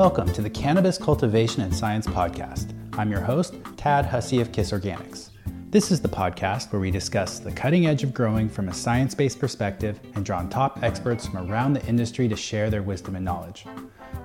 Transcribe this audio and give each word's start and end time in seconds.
Welcome 0.00 0.32
to 0.32 0.40
the 0.40 0.48
Cannabis 0.48 0.96
Cultivation 0.96 1.60
and 1.60 1.76
Science 1.76 2.06
Podcast. 2.06 2.72
I'm 2.96 3.10
your 3.10 3.20
host, 3.20 3.56
Tad 3.76 4.06
Hussey 4.06 4.40
of 4.40 4.50
KIS 4.50 4.72
Organics. 4.72 5.28
This 5.68 5.90
is 5.90 6.00
the 6.00 6.08
podcast 6.08 6.72
where 6.72 6.80
we 6.80 6.90
discuss 6.90 7.38
the 7.38 7.52
cutting 7.52 7.84
edge 7.84 8.02
of 8.02 8.14
growing 8.14 8.48
from 8.48 8.70
a 8.70 8.72
science 8.72 9.14
based 9.14 9.38
perspective 9.38 10.00
and 10.14 10.24
draw 10.24 10.38
on 10.38 10.48
top 10.48 10.82
experts 10.82 11.26
from 11.26 11.52
around 11.52 11.74
the 11.74 11.84
industry 11.84 12.28
to 12.28 12.34
share 12.34 12.70
their 12.70 12.82
wisdom 12.82 13.14
and 13.14 13.26
knowledge. 13.26 13.66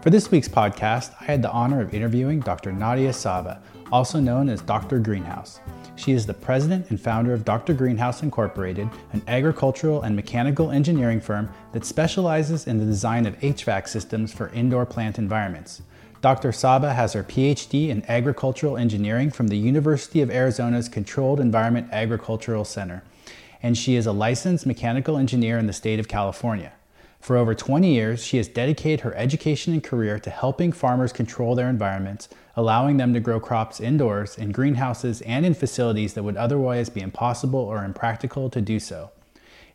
For 0.02 0.09
this 0.09 0.31
week's 0.31 0.48
podcast, 0.48 1.14
I 1.20 1.26
had 1.26 1.41
the 1.41 1.52
honor 1.52 1.81
of 1.81 1.94
interviewing 1.94 2.39
Dr. 2.39 2.72
Nadia 2.72 3.09
Sabeh, 3.09 3.59
also 3.92 4.22
known 4.22 4.48
as 4.48 4.62
Dr. 4.62 5.00
Greenhouse. 5.00 5.59
She 6.05 6.12
is 6.12 6.27
the 6.27 6.36
president 6.36 6.91
and 6.91 7.02
founder 7.02 7.34
of 7.34 7.44
Dr. 7.44 7.73
Greenhouse 7.73 8.22
Incorporated, 8.22 8.88
an 9.12 9.23
agricultural 9.27 10.04
and 10.04 10.16
mechanical 10.16 10.70
engineering 10.70 11.20
firm 11.20 11.50
that 11.72 11.84
specializes 11.84 12.68
in 12.68 12.78
the 12.78 12.86
design 12.86 13.26
of 13.26 13.40
HVAC 13.40 13.88
systems 13.88 14.31
for 14.31 14.50
indoor 14.50 14.86
plant 14.86 15.18
environments. 15.18 15.81
Dr. 16.22 16.52
Sabeh 16.52 16.94
has 16.94 17.14
her 17.14 17.23
PhD 17.23 17.90
in 17.90 18.05
agricultural 18.08 18.78
engineering 18.78 19.31
from 19.31 19.48
the 19.48 19.58
University 19.58 20.22
of 20.22 20.30
Arizona's 20.30 20.90
Controlled 20.90 21.40
Environment 21.40 21.90
Agricultural 21.91 22.66
Center, 22.66 23.02
and 23.64 23.76
she 23.76 23.95
is 23.95 24.06
a 24.06 24.12
licensed 24.12 24.67
mechanical 24.67 25.17
engineer 25.17 25.58
in 25.58 25.66
the 25.66 25.73
state 25.73 26.00
of 26.00 26.08
California. 26.08 26.73
For 27.26 27.38
over 27.38 27.56
20 27.56 27.92
years, 27.92 28.24
she 28.24 28.38
has 28.38 28.48
dedicated 28.48 29.00
her 29.00 29.16
education 29.16 29.74
and 29.74 29.84
career 29.84 30.20
to 30.20 30.30
helping 30.30 30.72
farmers 30.72 31.12
control 31.12 31.56
their 31.56 31.72
environments, 31.72 32.30
allowing 32.56 32.98
them 32.98 33.16
to 33.16 33.20
grow 33.20 33.40
crops 33.40 33.80
indoors, 33.80 34.38
in 34.38 34.52
greenhouses, 34.52 35.22
and 35.23 35.44
in 35.44 35.56
facilities 35.56 36.14
that 36.14 36.22
would 36.22 36.38
otherwise 36.38 36.88
be 36.88 37.02
impossible 37.02 37.62
or 37.62 37.84
impractical 37.84 38.48
to 38.52 38.62
do 38.62 38.80
so. 38.80 39.09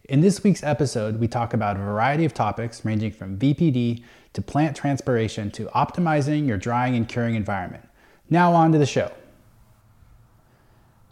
In 0.05 0.21
this 0.21 0.45
week's 0.45 0.63
episode, 0.63 1.19
we 1.19 1.27
talk 1.27 1.53
about 1.53 1.75
a 1.75 1.81
variety 1.81 2.25
of 2.25 2.33
topics 2.33 2.85
ranging 2.85 3.11
from 3.11 3.37
VPD 3.37 4.05
to 4.33 4.43
plant 4.43 4.77
transpiration 4.77 5.51
to 5.51 5.67
optimizing 5.75 6.47
your 6.47 6.57
drying 6.57 6.95
and 6.95 7.09
curing 7.09 7.35
environment. 7.35 7.83
Now, 8.29 8.53
on 8.53 8.71
to 8.71 8.79
the 8.79 8.87
show. 8.87 9.11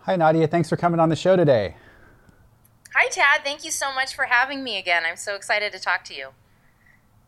Hi, 0.03 0.15
Nadia. 0.15 0.47
Thanks 0.47 0.69
for 0.69 0.77
coming 0.77 1.01
on 1.01 1.09
the 1.09 1.17
show 1.17 1.35
today. 1.35 1.75
Hi, 3.01 3.07
Tad. 3.11 3.45
Thank 3.45 3.65
you 3.65 3.71
so 3.71 3.95
much 3.95 4.17
for 4.17 4.25
having 4.25 4.65
me 4.65 4.77
again. 4.77 5.05
I'm 5.07 5.17
so 5.17 5.37
excited 5.37 5.71
to 5.71 5.79
talk 5.79 6.03
to 6.07 6.15
you. 6.15 6.31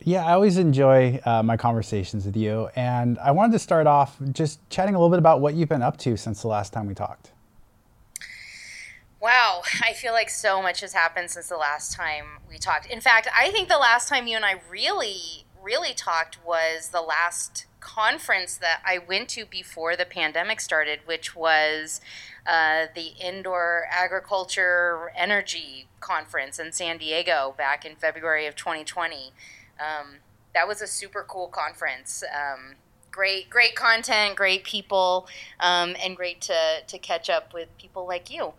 Yeah, 0.03 0.25
I 0.25 0.33
always 0.33 0.57
enjoy 0.57 1.21
uh, 1.23 1.43
my 1.43 1.55
conversations 1.55 2.25
with 2.25 2.35
you. 2.35 2.67
And 2.75 3.17
I 3.19 3.31
wanted 3.31 3.53
to 3.53 3.59
start 3.59 3.87
off 3.87 4.17
just 4.33 4.59
chatting 4.69 4.95
a 4.95 4.97
little 4.97 5.09
bit 5.09 5.19
about 5.19 5.39
what 5.39 5.53
you've 5.53 5.69
been 5.69 5.81
up 5.81 5.95
to 5.99 6.17
since 6.17 6.41
the 6.41 6.49
last 6.49 6.73
time 6.73 6.87
we 6.87 6.93
talked. 6.93 7.31
Wow, 9.21 9.61
I 9.81 9.93
feel 9.93 10.11
like 10.11 10.29
so 10.29 10.61
much 10.61 10.81
has 10.81 10.91
happened 10.91 11.31
since 11.31 11.47
the 11.47 11.55
last 11.55 11.93
time 11.93 12.25
we 12.49 12.57
talked. 12.57 12.85
In 12.87 12.99
fact, 12.99 13.29
I 13.33 13.49
think 13.51 13.69
the 13.69 13.77
last 13.77 14.09
time 14.09 14.27
you 14.27 14.35
and 14.35 14.43
I 14.43 14.55
really, 14.69 15.45
really 15.63 15.93
talked 15.93 16.37
was 16.45 16.89
the 16.89 17.01
last 17.01 17.65
conference 17.81 18.55
that 18.57 18.81
I 18.85 18.99
went 18.99 19.27
to 19.29 19.45
before 19.45 19.95
the 19.97 20.05
pandemic 20.05 20.61
started, 20.61 20.99
which 21.05 21.35
was 21.35 21.99
uh, 22.47 22.85
the 22.95 23.13
Indoor 23.19 23.87
Agriculture 23.91 25.11
Energy 25.15 25.87
Conference 25.99 26.57
in 26.59 26.71
San 26.71 26.97
Diego 26.97 27.53
back 27.57 27.85
in 27.85 27.95
February 27.95 28.45
of 28.45 28.55
2020. 28.55 29.33
Um, 29.79 30.17
that 30.53 30.67
was 30.67 30.81
a 30.81 30.87
super 30.87 31.25
cool 31.27 31.47
conference. 31.47 32.23
Um, 32.33 32.75
great, 33.11 33.49
great 33.49 33.75
content, 33.75 34.35
great 34.35 34.63
people, 34.63 35.27
um, 35.59 35.95
and 36.03 36.15
great 36.15 36.41
to, 36.41 36.81
to 36.87 36.97
catch 36.97 37.29
up 37.29 37.53
with 37.53 37.67
people 37.77 38.07
like 38.07 38.31
you. 38.31 38.53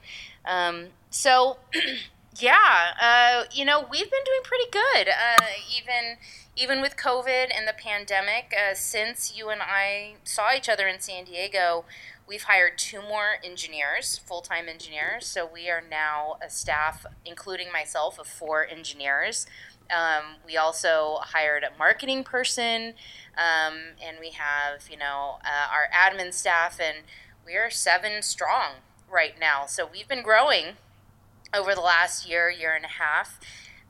Um, 0.44 0.88
so, 1.11 1.59
yeah, 2.38 2.93
uh, 3.00 3.44
you 3.53 3.65
know, 3.65 3.81
we've 3.81 4.10
been 4.10 4.25
doing 4.25 4.41
pretty 4.43 4.70
good, 4.70 5.09
uh, 5.09 5.47
even 5.76 6.16
even 6.54 6.82
with 6.82 6.97
COVID 6.97 7.48
and 7.56 7.66
the 7.66 7.72
pandemic. 7.72 8.53
Uh, 8.53 8.75
since 8.75 9.37
you 9.37 9.48
and 9.48 9.62
I 9.62 10.16
saw 10.25 10.53
each 10.54 10.69
other 10.69 10.87
in 10.87 11.00
San 11.00 11.25
Diego, 11.25 11.84
We've 12.26 12.44
hired 12.44 12.78
two 12.78 13.03
more 13.03 13.37
engineers, 13.44 14.16
full 14.16 14.41
time 14.41 14.69
engineers. 14.69 15.26
So 15.26 15.44
we 15.44 15.69
are 15.69 15.82
now 15.82 16.37
a 16.43 16.48
staff, 16.48 17.04
including 17.26 17.70
myself, 17.72 18.19
of 18.19 18.26
four 18.26 18.66
engineers. 18.66 19.47
Um, 19.91 20.37
we 20.47 20.56
also 20.56 21.19
hired 21.20 21.64
a 21.64 21.76
marketing 21.76 22.25
person, 22.25 22.94
um, 23.37 23.97
and 24.03 24.16
we 24.19 24.31
have, 24.31 24.88
you 24.91 24.97
know, 24.97 25.41
uh, 25.44 25.69
our 25.70 25.88
admin 25.93 26.32
staff, 26.32 26.81
and 26.81 27.04
we 27.44 27.54
are 27.56 27.69
seven 27.69 28.22
strong 28.22 28.76
right 29.10 29.34
now. 29.38 29.66
So 29.66 29.87
we've 29.91 30.09
been 30.09 30.22
growing 30.22 30.76
over 31.54 31.74
the 31.74 31.80
last 31.80 32.28
year, 32.28 32.50
year 32.50 32.74
and 32.74 32.84
a 32.84 32.88
half. 32.88 33.38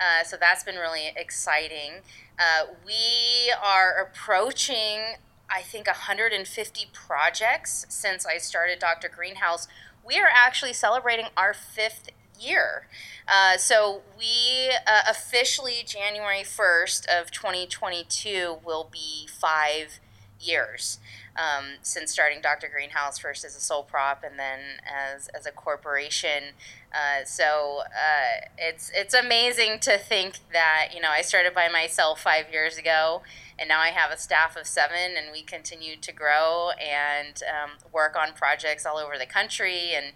Uh, 0.00 0.24
so 0.24 0.36
that's 0.36 0.64
been 0.64 0.76
really 0.76 1.12
exciting. 1.16 2.00
Uh, 2.38 2.66
we 2.84 3.52
are 3.62 3.96
approaching 4.02 5.16
I 5.52 5.60
think 5.60 5.86
150 5.86 6.86
projects 6.94 7.84
since 7.90 8.24
I 8.24 8.38
started 8.38 8.78
Dr. 8.78 9.10
Greenhouse. 9.14 9.68
We 10.04 10.18
are 10.18 10.30
actually 10.34 10.72
celebrating 10.72 11.26
our 11.36 11.52
fifth 11.52 12.08
year. 12.40 12.86
Uh, 13.28 13.58
so 13.58 14.00
we 14.18 14.72
uh, 14.86 15.02
officially 15.08 15.84
January 15.84 16.42
1st 16.42 17.06
of 17.06 17.30
2022 17.30 18.56
will 18.64 18.88
be 18.90 19.28
five 19.28 20.00
years 20.40 20.98
um, 21.37 21.76
since 21.82 22.12
starting 22.12 22.41
Dr. 22.43 22.69
Greenhouse 22.69 23.19
first 23.19 23.44
as 23.44 23.56
a 23.56 23.60
sole 23.60 23.82
prop 23.82 24.22
and 24.25 24.38
then 24.38 24.60
as, 24.87 25.28
as 25.28 25.47
a 25.47 25.50
corporation. 25.50 26.54
Uh, 26.93 27.25
so 27.25 27.82
uh, 27.87 28.47
it's 28.59 28.91
it's 28.94 29.15
amazing 29.15 29.78
to 29.81 29.97
think 29.97 30.41
that 30.53 30.88
you 30.94 31.00
know 31.00 31.09
I 31.10 31.22
started 31.22 31.54
by 31.54 31.69
myself 31.69 32.21
five 32.21 32.53
years 32.53 32.76
ago 32.76 33.22
and 33.62 33.69
now 33.69 33.81
I 33.81 33.91
have 33.91 34.10
a 34.10 34.16
staff 34.16 34.56
of 34.56 34.66
seven, 34.66 35.16
and 35.16 35.31
we 35.31 35.42
continue 35.42 35.94
to 35.97 36.12
grow 36.12 36.71
and 36.71 37.41
um, 37.48 37.71
work 37.92 38.16
on 38.16 38.32
projects 38.34 38.84
all 38.84 38.97
over 38.97 39.16
the 39.16 39.25
country 39.25 39.92
and 39.94 40.15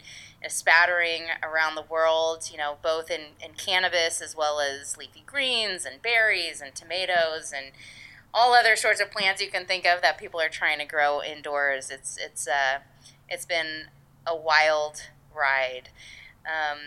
spattering 0.51 1.27
around 1.45 1.77
the 1.77 1.83
world, 1.83 2.49
you 2.51 2.59
know, 2.59 2.77
both 2.83 3.09
in, 3.09 3.21
in 3.41 3.53
cannabis 3.55 4.21
as 4.21 4.35
well 4.35 4.59
as 4.59 4.97
leafy 4.97 5.23
greens 5.27 5.85
and 5.85 6.03
berries 6.03 6.61
and 6.61 6.75
tomatoes 6.75 7.53
and 7.57 7.67
all 8.35 8.55
other 8.55 8.77
sorts 8.77 9.01
of 9.01 9.11
plants 9.11 9.41
you 9.41 9.51
can 9.51 9.67
think 9.67 9.87
of 9.87 10.03
that 10.03 10.19
people 10.19 10.41
are 10.41 10.49
trying 10.49 10.79
to 10.79 10.85
grow 10.85 11.23
indoors. 11.23 11.91
It's 11.91 12.19
it's 12.19 12.47
uh, 12.47 12.81
it's 13.29 13.47
been 13.47 13.85
a 14.27 14.37
wild 14.37 15.03
ride. 15.35 15.91
Um, 16.45 16.79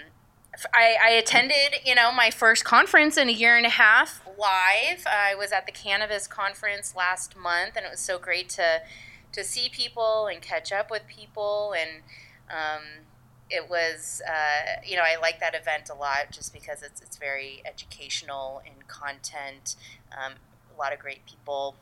I, 0.73 0.95
I, 1.01 1.09
attended, 1.11 1.75
you 1.85 1.95
know, 1.95 2.11
my 2.11 2.31
first 2.31 2.65
conference 2.65 3.17
in 3.17 3.29
a 3.29 3.31
year 3.31 3.55
and 3.55 3.65
a 3.65 3.69
half 3.69 4.21
live. 4.37 5.05
I 5.05 5.35
was 5.35 5.51
at 5.51 5.65
the 5.65 5.71
cannabis 5.71 6.27
conference 6.27 6.95
last 6.95 7.37
month, 7.37 7.75
and 7.75 7.85
it 7.85 7.89
was 7.91 7.99
so 7.99 8.17
great 8.17 8.49
to 8.49 8.81
to 9.31 9.43
see 9.43 9.69
people 9.69 10.27
and 10.27 10.41
catch 10.41 10.71
up 10.71 10.89
with 10.89 11.03
people. 11.07 11.75
And 11.77 12.01
um, 12.49 12.83
it 13.49 13.69
was, 13.69 14.21
uh, 14.27 14.81
you 14.83 14.95
know, 14.95 15.03
I 15.03 15.17
like 15.21 15.39
that 15.39 15.53
event 15.53 15.89
a 15.89 15.93
lot 15.93 16.31
just 16.31 16.53
because 16.53 16.81
it's 16.81 17.01
it's 17.01 17.17
very 17.17 17.61
educational 17.65 18.61
in 18.65 18.83
content. 18.87 19.75
Um, 20.11 20.33
lot 20.79 20.93
of 20.93 20.99
great 20.99 21.25
people, 21.25 21.75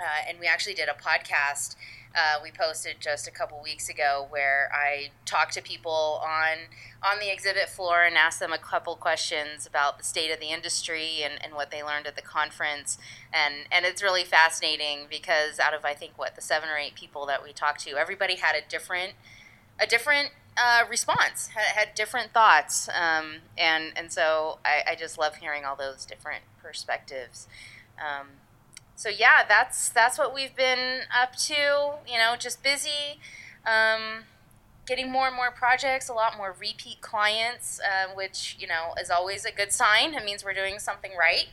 uh, 0.00 0.28
and 0.28 0.38
we 0.38 0.46
actually 0.46 0.74
did 0.74 0.88
a 0.88 0.94
podcast 0.94 1.76
uh, 2.14 2.40
we 2.42 2.50
posted 2.50 2.96
just 2.98 3.28
a 3.28 3.30
couple 3.30 3.60
weeks 3.62 3.88
ago 3.88 4.26
where 4.30 4.70
I 4.74 5.10
talked 5.24 5.54
to 5.54 5.62
people 5.62 6.20
on 6.24 6.58
on 7.02 7.18
the 7.20 7.32
exhibit 7.32 7.68
floor 7.68 8.02
and 8.02 8.16
asked 8.16 8.40
them 8.40 8.52
a 8.52 8.58
couple 8.58 8.94
questions 8.96 9.64
about 9.64 9.96
the 9.96 10.04
state 10.04 10.30
of 10.30 10.38
the 10.38 10.48
industry 10.48 11.22
and, 11.22 11.42
and 11.42 11.54
what 11.54 11.70
they 11.70 11.82
learned 11.82 12.06
at 12.06 12.16
the 12.16 12.22
conference. 12.22 12.98
And 13.32 13.66
and 13.70 13.84
it's 13.86 14.02
really 14.02 14.24
fascinating 14.24 15.06
because 15.08 15.60
out 15.60 15.72
of 15.72 15.84
I 15.84 15.94
think 15.94 16.12
what 16.16 16.34
the 16.34 16.42
seven 16.42 16.68
or 16.68 16.76
eight 16.76 16.96
people 16.96 17.26
that 17.26 17.44
we 17.44 17.52
talked 17.52 17.80
to, 17.84 17.90
everybody 17.96 18.36
had 18.36 18.56
a 18.56 18.68
different 18.68 19.12
a 19.78 19.86
different 19.86 20.30
uh, 20.56 20.84
response, 20.90 21.46
had, 21.54 21.76
had, 21.76 21.94
different 21.94 22.32
thoughts, 22.32 22.88
um, 22.88 23.36
and 23.56 23.92
and 23.96 24.12
so 24.12 24.58
I, 24.64 24.82
I, 24.90 24.94
just 24.94 25.16
love 25.16 25.36
hearing 25.36 25.64
all 25.64 25.76
those 25.76 26.04
different 26.04 26.42
perspectives. 26.60 27.46
Um, 28.00 28.28
so 28.96 29.08
yeah, 29.08 29.44
that's 29.48 29.88
that's 29.88 30.18
what 30.18 30.34
we've 30.34 30.54
been 30.54 31.02
up 31.14 31.36
to. 31.36 31.54
You 32.06 32.18
know, 32.18 32.34
just 32.38 32.62
busy, 32.62 33.20
um, 33.66 34.24
getting 34.86 35.10
more 35.10 35.26
and 35.26 35.36
more 35.36 35.50
projects, 35.50 36.08
a 36.08 36.12
lot 36.12 36.36
more 36.36 36.54
repeat 36.58 37.00
clients, 37.00 37.80
uh, 37.80 38.14
which 38.14 38.56
you 38.58 38.66
know 38.66 38.94
is 39.00 39.10
always 39.10 39.44
a 39.44 39.52
good 39.52 39.72
sign. 39.72 40.14
It 40.14 40.24
means 40.24 40.44
we're 40.44 40.54
doing 40.54 40.78
something 40.78 41.12
right. 41.18 41.48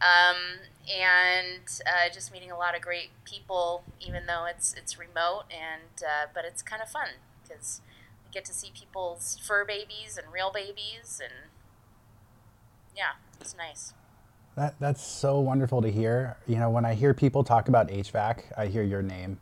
Um, 0.00 0.60
and 0.88 1.62
uh, 1.86 2.12
just 2.12 2.32
meeting 2.32 2.50
a 2.50 2.56
lot 2.56 2.76
of 2.76 2.82
great 2.82 3.10
people, 3.24 3.82
even 4.00 4.26
though 4.26 4.44
it's 4.44 4.74
it's 4.74 4.98
remote, 4.98 5.44
and 5.50 6.02
uh, 6.02 6.26
but 6.32 6.44
it's 6.44 6.62
kind 6.62 6.80
of 6.80 6.88
fun 6.88 7.08
because 7.42 7.80
we 8.24 8.30
get 8.32 8.44
to 8.44 8.52
see 8.52 8.70
people's 8.74 9.38
fur 9.42 9.64
babies 9.64 10.16
and 10.16 10.32
real 10.32 10.50
babies, 10.50 11.20
and 11.22 11.50
yeah, 12.96 13.14
it's 13.40 13.56
nice. 13.56 13.94
That, 14.56 14.74
that's 14.80 15.02
so 15.02 15.38
wonderful 15.40 15.82
to 15.82 15.90
hear. 15.90 16.38
You 16.46 16.56
know, 16.56 16.70
when 16.70 16.84
I 16.84 16.94
hear 16.94 17.12
people 17.12 17.44
talk 17.44 17.68
about 17.68 17.88
HVAC, 17.88 18.44
I 18.56 18.66
hear 18.66 18.82
your 18.82 19.02
name 19.02 19.38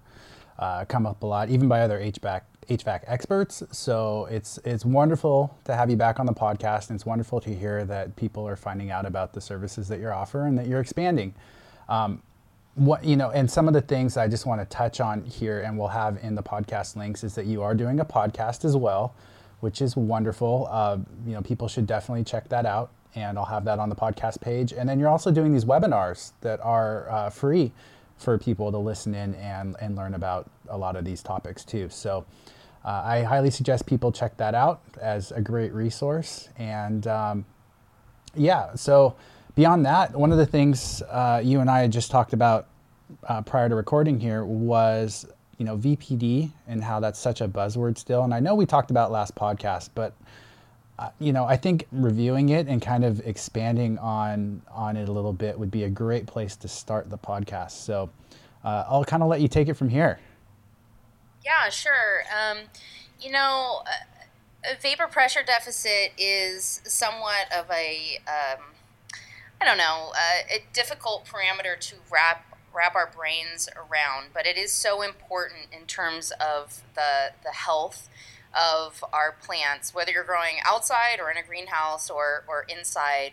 uh, 0.58 0.84
come 0.86 1.06
up 1.06 1.22
a 1.22 1.26
lot, 1.26 1.50
even 1.50 1.68
by 1.68 1.82
other 1.82 1.98
HVAC 2.00 2.42
HVAC 2.68 3.02
experts. 3.06 3.62
So 3.70 4.26
it's 4.30 4.58
it's 4.64 4.84
wonderful 4.84 5.56
to 5.64 5.74
have 5.74 5.90
you 5.90 5.96
back 5.96 6.18
on 6.18 6.26
the 6.26 6.32
podcast, 6.32 6.88
and 6.88 6.96
it's 6.96 7.06
wonderful 7.06 7.40
to 7.42 7.54
hear 7.54 7.84
that 7.84 8.16
people 8.16 8.46
are 8.48 8.56
finding 8.56 8.90
out 8.90 9.06
about 9.06 9.32
the 9.32 9.40
services 9.40 9.86
that 9.88 10.00
you're 10.00 10.14
offering 10.14 10.50
and 10.50 10.58
that 10.58 10.66
you're 10.66 10.80
expanding. 10.80 11.34
Um, 11.88 12.22
what 12.74 13.04
you 13.04 13.16
know, 13.16 13.30
and 13.30 13.48
some 13.48 13.68
of 13.68 13.74
the 13.74 13.82
things 13.82 14.16
I 14.16 14.26
just 14.26 14.46
want 14.46 14.60
to 14.60 14.66
touch 14.66 15.00
on 15.00 15.24
here, 15.24 15.60
and 15.60 15.78
we'll 15.78 15.88
have 15.88 16.18
in 16.22 16.34
the 16.34 16.42
podcast 16.42 16.96
links, 16.96 17.22
is 17.22 17.34
that 17.34 17.46
you 17.46 17.62
are 17.62 17.74
doing 17.74 18.00
a 18.00 18.04
podcast 18.04 18.64
as 18.64 18.76
well, 18.76 19.14
which 19.60 19.80
is 19.80 19.94
wonderful. 19.94 20.66
Uh, 20.70 20.98
you 21.26 21.34
know, 21.34 21.42
people 21.42 21.68
should 21.68 21.86
definitely 21.86 22.24
check 22.24 22.48
that 22.48 22.66
out, 22.66 22.90
and 23.14 23.38
I'll 23.38 23.44
have 23.44 23.64
that 23.64 23.78
on 23.78 23.88
the 23.88 23.94
podcast 23.94 24.40
page. 24.40 24.72
And 24.72 24.88
then 24.88 24.98
you're 24.98 25.08
also 25.08 25.30
doing 25.30 25.52
these 25.52 25.64
webinars 25.64 26.32
that 26.40 26.60
are 26.60 27.10
uh, 27.10 27.30
free 27.30 27.72
for 28.16 28.38
people 28.38 28.70
to 28.70 28.78
listen 28.78 29.14
in 29.14 29.34
and 29.34 29.76
and 29.80 29.96
learn 29.96 30.14
about 30.14 30.50
a 30.68 30.78
lot 30.78 30.96
of 30.96 31.04
these 31.04 31.22
topics 31.22 31.64
too. 31.64 31.88
So. 31.90 32.24
Uh, 32.84 33.02
I 33.02 33.22
highly 33.22 33.50
suggest 33.50 33.86
people 33.86 34.12
check 34.12 34.36
that 34.36 34.54
out 34.54 34.82
as 35.00 35.32
a 35.32 35.40
great 35.40 35.72
resource. 35.72 36.50
And 36.58 37.06
um, 37.06 37.46
yeah, 38.34 38.74
so 38.74 39.16
beyond 39.54 39.86
that, 39.86 40.14
one 40.14 40.32
of 40.32 40.38
the 40.38 40.46
things 40.46 41.02
uh, 41.02 41.40
you 41.42 41.60
and 41.60 41.70
I 41.70 41.80
had 41.80 41.92
just 41.92 42.10
talked 42.10 42.32
about 42.32 42.66
uh, 43.26 43.42
prior 43.42 43.68
to 43.68 43.74
recording 43.74 44.18
here 44.18 44.44
was 44.44 45.26
you 45.58 45.64
know 45.64 45.76
VPD 45.76 46.50
and 46.66 46.82
how 46.82 47.00
that's 47.00 47.18
such 47.18 47.40
a 47.40 47.48
buzzword 47.48 47.98
still. 47.98 48.22
And 48.22 48.34
I 48.34 48.40
know 48.40 48.54
we 48.54 48.66
talked 48.66 48.90
about 48.90 49.10
last 49.10 49.34
podcast, 49.34 49.90
but 49.94 50.14
you 51.18 51.32
know 51.32 51.44
I 51.44 51.56
think 51.56 51.86
reviewing 51.92 52.50
it 52.50 52.68
and 52.68 52.80
kind 52.80 53.04
of 53.04 53.20
expanding 53.26 53.98
on 53.98 54.62
on 54.70 54.96
it 54.96 55.08
a 55.08 55.12
little 55.12 55.32
bit 55.32 55.58
would 55.58 55.70
be 55.70 55.84
a 55.84 55.90
great 55.90 56.26
place 56.26 56.56
to 56.56 56.68
start 56.68 57.10
the 57.10 57.18
podcast. 57.18 57.72
So 57.72 58.10
uh, 58.64 58.84
I'll 58.88 59.04
kind 59.04 59.22
of 59.22 59.28
let 59.28 59.40
you 59.40 59.48
take 59.48 59.68
it 59.68 59.74
from 59.74 59.88
here. 59.88 60.18
Yeah, 61.44 61.68
sure. 61.68 62.22
Um, 62.32 62.58
you 63.20 63.30
know, 63.30 63.82
a 64.64 64.80
vapor 64.80 65.06
pressure 65.06 65.42
deficit 65.44 66.12
is 66.16 66.80
somewhat 66.84 67.52
of 67.56 67.70
a 67.70 68.18
um, 68.26 68.64
I 69.60 69.64
don't 69.64 69.78
know, 69.78 70.12
uh, 70.14 70.56
a 70.56 70.64
difficult 70.72 71.26
parameter 71.26 71.78
to 71.78 71.96
wrap 72.10 72.46
wrap 72.74 72.94
our 72.96 73.10
brains 73.14 73.68
around, 73.76 74.30
but 74.34 74.46
it 74.46 74.56
is 74.56 74.72
so 74.72 75.02
important 75.02 75.68
in 75.72 75.86
terms 75.86 76.32
of 76.40 76.82
the 76.94 77.32
the 77.42 77.52
health 77.52 78.08
of 78.54 79.04
our 79.12 79.32
plants, 79.32 79.94
whether 79.94 80.12
you're 80.12 80.24
growing 80.24 80.56
outside 80.64 81.18
or 81.20 81.30
in 81.30 81.36
a 81.36 81.42
greenhouse 81.42 82.10
or, 82.10 82.44
or 82.48 82.64
inside. 82.68 83.32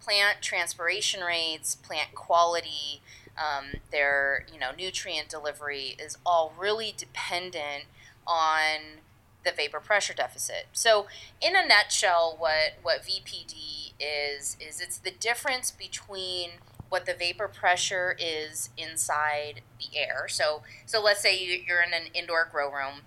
Plant 0.00 0.40
transpiration 0.40 1.20
rates, 1.22 1.74
plant 1.74 2.14
quality, 2.14 3.02
um, 3.36 3.80
their 3.90 4.44
you 4.52 4.58
know 4.58 4.70
nutrient 4.76 5.28
delivery 5.28 5.96
is 5.98 6.16
all 6.24 6.54
really 6.58 6.94
dependent 6.96 7.84
on 8.26 9.00
the 9.44 9.52
vapor 9.52 9.80
pressure 9.80 10.14
deficit. 10.14 10.66
So, 10.72 11.06
in 11.40 11.56
a 11.56 11.66
nutshell, 11.66 12.36
what 12.38 12.74
what 12.82 13.02
VPD 13.02 13.92
is 13.98 14.56
is 14.60 14.80
it's 14.80 14.98
the 14.98 15.10
difference 15.10 15.70
between 15.70 16.52
what 16.88 17.06
the 17.06 17.14
vapor 17.14 17.48
pressure 17.48 18.16
is 18.18 18.70
inside 18.76 19.62
the 19.78 19.96
air. 19.96 20.26
So, 20.28 20.62
so 20.86 21.00
let's 21.00 21.20
say 21.20 21.38
you're 21.38 21.82
in 21.82 21.94
an 21.94 22.12
indoor 22.12 22.48
grow 22.50 22.68
room 22.70 23.02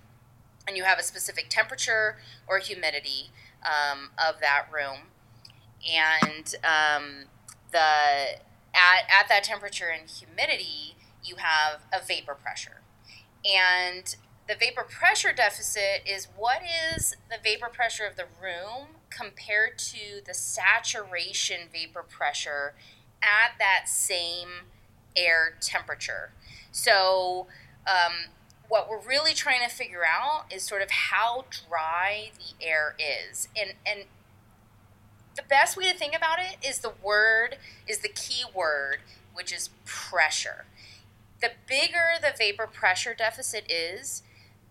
and 0.68 0.78
you 0.78 0.84
have 0.84 1.00
a 1.00 1.04
specific 1.04 1.48
temperature 1.50 2.18
or 2.48 2.60
humidity 2.60 3.32
um, 3.66 4.10
of 4.18 4.40
that 4.42 4.66
room, 4.72 5.08
and 5.90 6.56
um, 6.64 7.26
the 7.72 8.40
at, 8.74 9.04
at 9.10 9.30
that 9.30 9.44
temperature 9.44 9.90
and 9.90 10.10
humidity, 10.10 10.96
you 11.24 11.36
have 11.38 11.82
a 11.94 12.06
vapor 12.06 12.34
pressure. 12.34 12.82
And 13.46 14.16
the 14.48 14.56
vapor 14.56 14.84
pressure 14.84 15.34
deficit 15.34 16.02
is 16.06 16.28
what 16.36 16.62
is 16.98 17.16
the 17.30 17.38
vapor 17.42 17.70
pressure 17.72 18.06
of 18.06 18.16
the 18.16 18.26
room 18.42 18.88
compared 19.10 19.78
to 19.78 20.22
the 20.26 20.34
saturation 20.34 21.70
vapor 21.72 22.04
pressure 22.04 22.74
at 23.22 23.58
that 23.60 23.88
same 23.88 24.50
air 25.16 25.56
temperature. 25.62 26.32
So, 26.72 27.48
um, 27.88 28.32
what 28.74 28.90
we're 28.90 29.08
really 29.08 29.36
trying 29.36 29.62
to 29.62 29.70
figure 29.70 30.02
out 30.04 30.52
is 30.52 30.64
sort 30.64 30.82
of 30.82 30.90
how 30.90 31.46
dry 31.70 32.32
the 32.40 32.66
air 32.66 32.96
is. 32.98 33.48
And, 33.56 33.74
and 33.86 34.06
the 35.36 35.44
best 35.48 35.78
way 35.78 35.92
to 35.92 35.96
think 35.96 36.18
about 36.18 36.40
it 36.40 36.58
is 36.68 36.80
the 36.80 36.92
word, 37.04 37.58
is 37.88 38.00
the 38.00 38.10
key 38.10 38.42
word, 38.52 39.02
which 39.36 39.54
is 39.54 39.70
pressure. 39.86 40.66
The 41.40 41.52
bigger 41.68 42.16
the 42.20 42.34
vapor 42.36 42.66
pressure 42.66 43.14
deficit 43.14 43.72
is, 43.72 44.24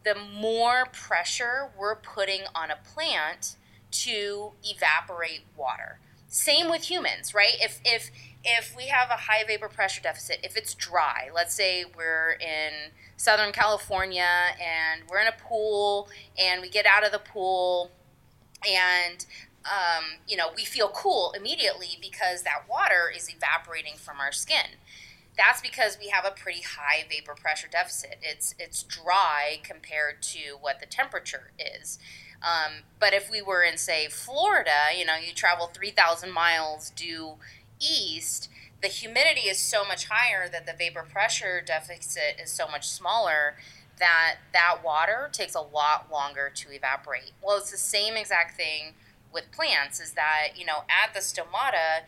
the 0.02 0.16
more 0.16 0.84
pressure 0.90 1.70
we're 1.78 1.94
putting 1.94 2.40
on 2.56 2.72
a 2.72 2.78
plant 2.92 3.54
to 3.92 4.50
evaporate 4.64 5.42
water. 5.56 6.00
Same 6.26 6.68
with 6.68 6.90
humans, 6.90 7.34
right? 7.34 7.54
If 7.60 7.80
if 7.84 8.10
if 8.44 8.76
we 8.76 8.88
have 8.88 9.08
a 9.10 9.14
high 9.14 9.44
vapor 9.46 9.68
pressure 9.68 10.02
deficit, 10.02 10.40
if 10.42 10.56
it's 10.56 10.74
dry, 10.74 11.28
let's 11.34 11.54
say 11.54 11.84
we're 11.96 12.32
in 12.32 12.92
Southern 13.16 13.52
California 13.52 14.26
and 14.60 15.02
we're 15.08 15.20
in 15.20 15.28
a 15.28 15.36
pool 15.38 16.08
and 16.38 16.60
we 16.60 16.68
get 16.68 16.86
out 16.86 17.04
of 17.04 17.12
the 17.12 17.18
pool 17.18 17.92
and 18.68 19.26
um, 19.64 20.04
you 20.26 20.36
know 20.36 20.48
we 20.56 20.64
feel 20.64 20.88
cool 20.88 21.32
immediately 21.36 21.98
because 22.00 22.42
that 22.42 22.64
water 22.68 23.12
is 23.14 23.28
evaporating 23.28 23.94
from 23.96 24.18
our 24.18 24.32
skin 24.32 24.76
that's 25.36 25.60
because 25.60 25.98
we 25.98 26.08
have 26.08 26.24
a 26.24 26.30
pretty 26.30 26.60
high 26.60 27.04
vapor 27.08 27.34
pressure 27.34 27.68
deficit. 27.70 28.18
It's 28.22 28.54
it's 28.58 28.82
dry 28.82 29.60
compared 29.62 30.22
to 30.22 30.56
what 30.60 30.80
the 30.80 30.86
temperature 30.86 31.52
is. 31.58 31.98
Um, 32.42 32.82
but 32.98 33.14
if 33.14 33.30
we 33.30 33.40
were 33.40 33.62
in 33.62 33.76
say 33.78 34.08
Florida, 34.08 34.90
you 34.96 35.04
know, 35.04 35.16
you 35.16 35.32
travel 35.32 35.68
three 35.68 35.90
thousand 35.90 36.32
miles 36.32 36.90
due 36.90 37.36
east, 37.82 38.48
the 38.80 38.88
humidity 38.88 39.42
is 39.42 39.58
so 39.58 39.84
much 39.84 40.06
higher 40.06 40.48
that 40.48 40.66
the 40.66 40.72
vapor 40.72 41.06
pressure 41.10 41.62
deficit 41.64 42.40
is 42.42 42.50
so 42.50 42.66
much 42.68 42.88
smaller 42.88 43.56
that 43.98 44.36
that 44.52 44.78
water 44.84 45.28
takes 45.32 45.54
a 45.54 45.60
lot 45.60 46.08
longer 46.10 46.50
to 46.54 46.72
evaporate. 46.72 47.32
Well, 47.42 47.58
it's 47.58 47.70
the 47.70 47.76
same 47.76 48.14
exact 48.14 48.56
thing 48.56 48.94
with 49.32 49.52
plants. 49.52 50.00
Is 50.00 50.12
that 50.12 50.48
you 50.56 50.66
know 50.66 50.84
at 50.88 51.14
the 51.14 51.20
stomata 51.20 52.04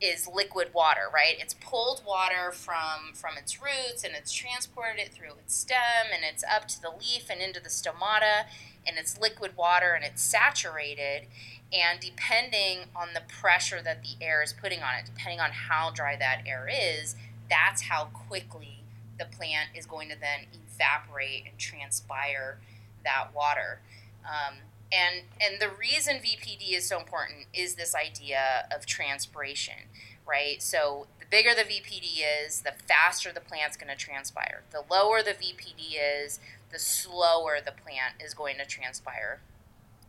is 0.00 0.28
liquid 0.28 0.68
water, 0.74 1.08
right? 1.12 1.36
It's 1.38 1.54
pulled 1.54 2.02
water 2.06 2.52
from 2.52 3.14
from 3.14 3.36
its 3.38 3.60
roots 3.62 4.04
and 4.04 4.14
it's 4.14 4.32
transported 4.32 5.00
it 5.00 5.12
through 5.12 5.34
its 5.40 5.56
stem 5.56 6.12
and 6.14 6.24
it's 6.24 6.44
up 6.44 6.68
to 6.68 6.80
the 6.82 6.90
leaf 6.90 7.30
and 7.30 7.40
into 7.40 7.60
the 7.60 7.68
stomata 7.68 8.44
and 8.86 8.98
it's 8.98 9.18
liquid 9.18 9.56
water 9.56 9.92
and 9.94 10.04
it's 10.04 10.22
saturated 10.22 11.26
and 11.74 11.98
depending 11.98 12.86
on 12.94 13.08
the 13.14 13.22
pressure 13.26 13.82
that 13.82 14.02
the 14.02 14.24
air 14.24 14.42
is 14.42 14.52
putting 14.52 14.80
on 14.80 14.94
it, 14.94 15.04
depending 15.06 15.40
on 15.40 15.50
how 15.50 15.90
dry 15.90 16.16
that 16.16 16.42
air 16.46 16.68
is, 16.70 17.16
that's 17.50 17.82
how 17.82 18.04
quickly 18.04 18.84
the 19.18 19.24
plant 19.24 19.70
is 19.74 19.84
going 19.84 20.08
to 20.08 20.18
then 20.18 20.46
evaporate 20.52 21.44
and 21.48 21.58
transpire 21.58 22.58
that 23.04 23.34
water. 23.34 23.80
Um, 24.24 24.58
and 24.92 25.24
and 25.40 25.60
the 25.60 25.68
reason 25.68 26.16
VPD 26.16 26.76
is 26.76 26.86
so 26.86 26.98
important 26.98 27.46
is 27.52 27.74
this 27.74 27.94
idea 27.94 28.68
of 28.74 28.86
transpiration, 28.86 29.88
right? 30.26 30.62
So 30.62 31.08
the 31.18 31.26
bigger 31.28 31.54
the 31.54 31.62
VPD 31.62 32.20
is, 32.46 32.60
the 32.60 32.72
faster 32.86 33.32
the 33.32 33.40
plant's 33.40 33.76
going 33.76 33.90
to 33.90 33.96
transpire. 33.96 34.62
The 34.70 34.84
lower 34.88 35.22
the 35.22 35.32
VPD 35.32 35.96
is, 36.00 36.38
the 36.70 36.78
slower 36.78 37.58
the 37.64 37.72
plant 37.72 38.14
is 38.24 38.34
going 38.34 38.56
to 38.58 38.64
transpire. 38.64 39.40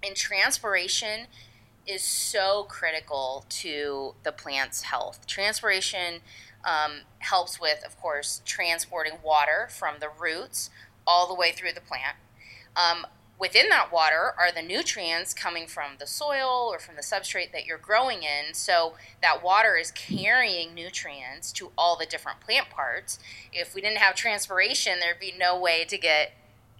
And 0.04 0.16
transpiration 0.16 1.28
is 1.88 2.04
so 2.04 2.66
critical 2.68 3.46
to 3.50 4.16
the 4.24 4.32
plant's 4.32 4.84
health. 4.84 5.26
Transpiration 5.28 6.22
um, 6.66 7.02
helps 7.20 7.60
with, 7.60 7.84
of 7.86 8.00
course, 8.00 8.42
transporting 8.46 9.20
water 9.24 9.68
from 9.70 9.96
the 10.00 10.10
roots 10.10 10.70
all 11.06 11.28
the 11.28 11.36
way 11.36 11.52
through 11.52 11.74
the 11.74 11.82
plant. 11.82 12.18
Um, 12.76 13.06
within 13.40 13.70
that 13.70 13.92
water 13.92 14.34
are 14.38 14.52
the 14.52 14.62
nutrients 14.62 15.34
coming 15.34 15.68
from 15.68 15.92
the 16.00 16.08
soil 16.08 16.70
or 16.72 16.80
from 16.80 16.96
the 16.96 17.02
substrate 17.02 17.52
that 17.52 17.66
you're 17.66 17.78
growing 17.78 18.24
in. 18.24 18.54
So 18.54 18.96
that 19.22 19.44
water 19.44 19.76
is 19.76 19.92
carrying 19.92 20.74
nutrients 20.74 21.52
to 21.54 21.72
all 21.78 21.98
the 21.98 22.06
different 22.06 22.40
plant 22.42 22.70
parts. 22.70 23.20
If 23.54 23.76
we 23.76 23.82
didn't 23.82 24.00
have 24.00 24.16
transpiration, 24.16 25.00
there'd 25.00 25.20
be 25.20 25.34
no 25.38 25.60
way 25.60 25.86
to 25.86 25.98
get 25.98 26.32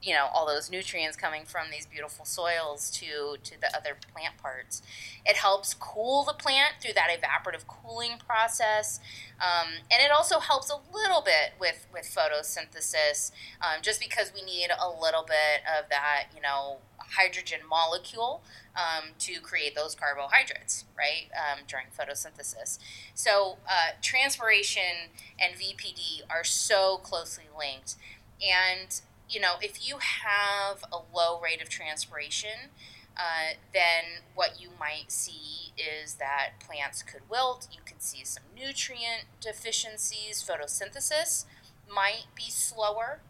you 0.06 0.14
know 0.14 0.28
all 0.34 0.46
those 0.46 0.70
nutrients 0.70 1.18
coming 1.18 1.44
from 1.46 1.72
these 1.72 1.86
beautiful 1.86 2.26
soils 2.26 2.92
to 2.92 3.38
to 3.44 3.60
the 3.60 3.76
other 3.76 3.98
plant 4.14 4.38
parts. 4.38 4.82
It 5.26 5.36
helps 5.36 5.74
cool 5.74 6.24
the 6.24 6.34
plant 6.34 6.76
through 6.80 6.94
that 6.94 7.10
evaporative 7.10 7.66
cooling 7.68 8.20
process 8.26 9.00
um, 9.42 9.68
and 9.92 10.02
it 10.02 10.12
also 10.12 10.40
helps 10.40 10.70
a 10.70 10.78
little 10.94 11.22
bit 11.22 11.54
with 11.60 11.88
with 11.92 12.06
photosynthesis 12.06 13.32
um, 13.62 13.82
just 13.82 14.00
because 14.00 14.32
we 14.34 14.44
need 14.44 14.70
a 14.70 14.90
little 14.90 15.24
bit 15.24 15.62
of 15.66 15.90
that 15.90 16.28
you 16.34 16.42
know 16.42 16.78
hydrogen 17.00 17.60
molecule 17.70 18.44
um, 18.76 19.10
to 19.20 19.40
create 19.40 19.76
those 19.76 19.96
carbohydrates 19.96 20.86
right 20.98 21.30
um, 21.36 21.62
during 21.68 21.88
photosynthesis. 21.88 22.80
So 23.14 23.58
uh, 23.68 23.94
transpiration 24.02 25.12
and 25.40 25.56
vpd 25.56 26.22
are 26.30 26.44
so 26.44 26.98
closely 26.98 27.46
linked 27.58 27.96
and 28.42 29.02
you 29.30 29.40
know, 29.40 29.56
if 29.62 29.88
you 29.88 29.98
have 29.98 30.84
a 30.92 30.98
low 31.16 31.40
rate 31.42 31.62
of 31.62 31.70
transpiration, 31.70 32.70
uh, 33.18 33.56
then 33.74 34.24
what 34.34 34.62
you 34.62 34.70
might 34.80 35.12
see 35.12 35.74
is 35.78 36.16
that 36.16 36.52
plants 36.60 37.02
could 37.02 37.22
wilt. 37.30 37.68
You 37.72 37.80
can 37.86 38.00
see 38.00 38.24
some 38.24 38.44
nutrient 38.56 39.26
deficiencies. 39.40 40.44
Photosynthesis 40.44 41.46
might 41.90 42.26
be 42.36 42.50
slower. 42.50 43.22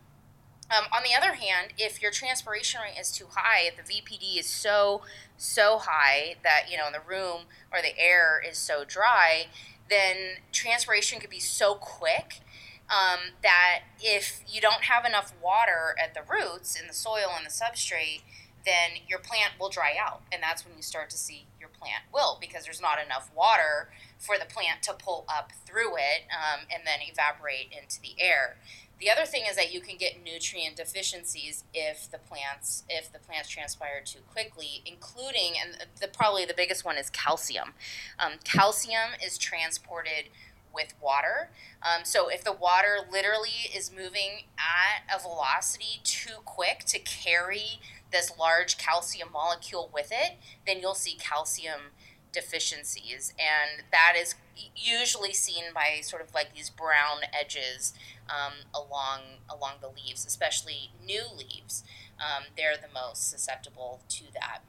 Um, 0.75 0.85
on 0.95 1.03
the 1.03 1.15
other 1.15 1.35
hand, 1.35 1.73
if 1.77 2.01
your 2.01 2.11
transpiration 2.11 2.81
rate 2.81 2.99
is 2.99 3.11
too 3.11 3.27
high, 3.35 3.67
if 3.67 3.75
the 3.77 3.83
VPD 3.83 4.39
is 4.39 4.47
so 4.47 5.01
so 5.37 5.77
high 5.79 6.35
that 6.43 6.71
you 6.71 6.77
know 6.77 6.87
in 6.87 6.93
the 6.93 6.99
room 6.99 7.41
or 7.71 7.81
the 7.81 7.97
air 7.99 8.41
is 8.47 8.57
so 8.57 8.83
dry, 8.83 9.45
then 9.89 10.37
transpiration 10.51 11.19
could 11.19 11.29
be 11.29 11.39
so 11.39 11.75
quick 11.75 12.41
um, 12.89 13.33
that 13.41 13.81
if 13.99 14.43
you 14.47 14.61
don't 14.61 14.83
have 14.83 15.05
enough 15.05 15.33
water 15.41 15.95
at 16.01 16.13
the 16.13 16.21
roots 16.21 16.79
in 16.79 16.87
the 16.87 16.93
soil 16.93 17.33
and 17.35 17.45
the 17.45 17.49
substrate, 17.49 18.21
then 18.65 19.01
your 19.07 19.19
plant 19.19 19.53
will 19.59 19.69
dry 19.69 19.93
out. 19.99 20.21
And 20.31 20.41
that's 20.41 20.65
when 20.65 20.75
you 20.75 20.81
start 20.81 21.09
to 21.11 21.17
see 21.17 21.45
your 21.59 21.69
plant 21.69 22.03
wilt 22.13 22.41
because 22.41 22.65
there's 22.65 22.81
not 22.81 22.97
enough 23.03 23.31
water 23.35 23.89
for 24.17 24.37
the 24.37 24.45
plant 24.45 24.81
to 24.83 24.93
pull 24.93 25.25
up 25.29 25.51
through 25.65 25.95
it 25.97 26.25
um, 26.31 26.65
and 26.73 26.83
then 26.85 26.99
evaporate 27.01 27.69
into 27.71 28.01
the 28.01 28.19
air. 28.19 28.57
The 28.99 29.11
other 29.11 29.25
thing 29.25 29.43
is 29.49 29.57
that 29.57 29.73
you 29.73 29.81
can 29.81 29.97
get 29.97 30.23
nutrient 30.23 30.77
deficiencies 30.77 31.65
if 31.73 32.09
the 32.09 32.17
plants 32.17 32.83
if 32.87 33.11
the 33.11 33.19
plants 33.19 33.49
transpire 33.49 34.01
too 34.03 34.19
quickly, 34.31 34.81
including 34.85 35.53
and 35.61 35.85
the 35.99 36.07
probably 36.07 36.45
the 36.45 36.53
biggest 36.55 36.85
one 36.85 36.97
is 36.97 37.09
calcium. 37.09 37.73
Um, 38.17 38.33
calcium 38.45 39.11
is 39.23 39.37
transported 39.37 40.29
with 40.75 40.93
water. 41.01 41.49
Um, 41.81 42.03
so 42.03 42.27
if 42.27 42.43
the 42.43 42.51
water 42.51 42.99
literally 43.09 43.71
is 43.75 43.91
moving 43.91 44.43
at 44.59 45.15
a 45.15 45.21
velocity 45.21 46.01
too 46.03 46.41
quick 46.43 46.79
to 46.87 46.99
carry 46.99 47.79
this 48.11 48.31
large 48.37 48.77
calcium 48.77 49.29
molecule 49.31 49.89
with 49.93 50.11
it, 50.11 50.33
then 50.67 50.79
you'll 50.79 50.93
see 50.93 51.17
calcium 51.17 51.91
deficiencies. 52.31 53.33
And 53.39 53.85
that 53.91 54.13
is 54.19 54.35
usually 54.75 55.33
seen 55.33 55.65
by 55.73 56.01
sort 56.01 56.21
of 56.21 56.33
like 56.33 56.53
these 56.53 56.69
brown 56.69 57.21
edges 57.33 57.93
um, 58.29 58.53
along 58.73 59.21
along 59.49 59.75
the 59.81 59.87
leaves, 59.87 60.25
especially 60.25 60.91
new 61.03 61.23
leaves. 61.35 61.83
Um, 62.19 62.45
they're 62.57 62.77
the 62.77 62.93
most 62.93 63.29
susceptible 63.29 64.01
to 64.09 64.23
that. 64.33 64.59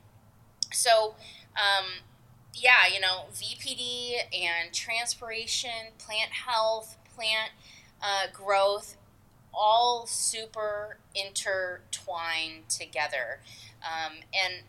So, 0.73 1.15
um, 1.55 2.03
yeah, 2.55 2.93
you 2.93 3.01
know, 3.01 3.25
VPD 3.35 4.15
and 4.33 4.73
transpiration, 4.73 5.93
plant 5.99 6.31
health, 6.31 6.97
plant 7.15 7.51
uh, 8.03 8.27
growth, 8.33 8.97
all 9.53 10.07
super 10.07 10.99
intertwined 11.15 12.69
together. 12.69 13.41
Um, 13.83 14.19
and 14.33 14.63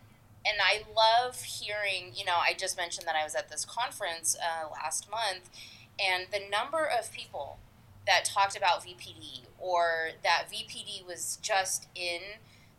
and 0.46 0.58
I 0.62 0.84
love 0.96 1.42
hearing, 1.42 2.12
you 2.14 2.24
know, 2.24 2.36
I 2.36 2.54
just 2.54 2.76
mentioned 2.76 3.06
that 3.06 3.16
I 3.16 3.24
was 3.24 3.34
at 3.34 3.50
this 3.50 3.64
conference 3.64 4.36
uh, 4.40 4.68
last 4.70 5.10
month, 5.10 5.50
and 5.98 6.26
the 6.32 6.40
number 6.50 6.84
of 6.86 7.12
people 7.12 7.58
that 8.06 8.24
talked 8.24 8.56
about 8.56 8.82
VPD 8.82 9.42
or 9.58 10.10
that 10.22 10.44
VPD 10.50 11.06
was 11.06 11.38
just 11.42 11.88
in 11.94 12.20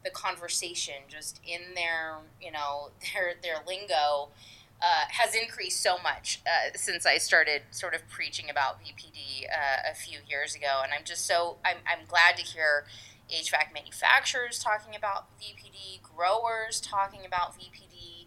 the 0.03 0.10
conversation, 0.10 0.96
just 1.08 1.39
in 1.46 1.75
their, 1.75 2.18
you 2.41 2.51
know, 2.51 2.89
their 3.13 3.34
their 3.41 3.58
lingo 3.68 4.29
uh, 4.81 5.05
has 5.09 5.36
increased 5.36 5.81
so 5.81 5.98
much 6.01 6.41
uh, 6.45 6.75
since 6.75 7.05
I 7.05 7.17
started 7.17 7.63
sort 7.71 7.93
of 7.93 8.07
preaching 8.07 8.50
about 8.50 8.79
VPD 8.79 9.45
uh, 9.45 9.91
a 9.91 9.95
few 9.95 10.19
years 10.27 10.55
ago, 10.55 10.81
and 10.83 10.93
I'm 10.93 11.03
just 11.03 11.25
so 11.25 11.57
I'm 11.65 11.77
I'm 11.86 12.05
glad 12.07 12.38
to 12.38 12.43
hear 12.43 12.86
HVAC 13.29 13.74
manufacturers 13.74 14.59
talking 14.59 14.95
about 14.95 15.27
VPD, 15.39 16.01
growers 16.01 16.79
talking 16.79 17.25
about 17.25 17.53
VPD, 17.59 18.25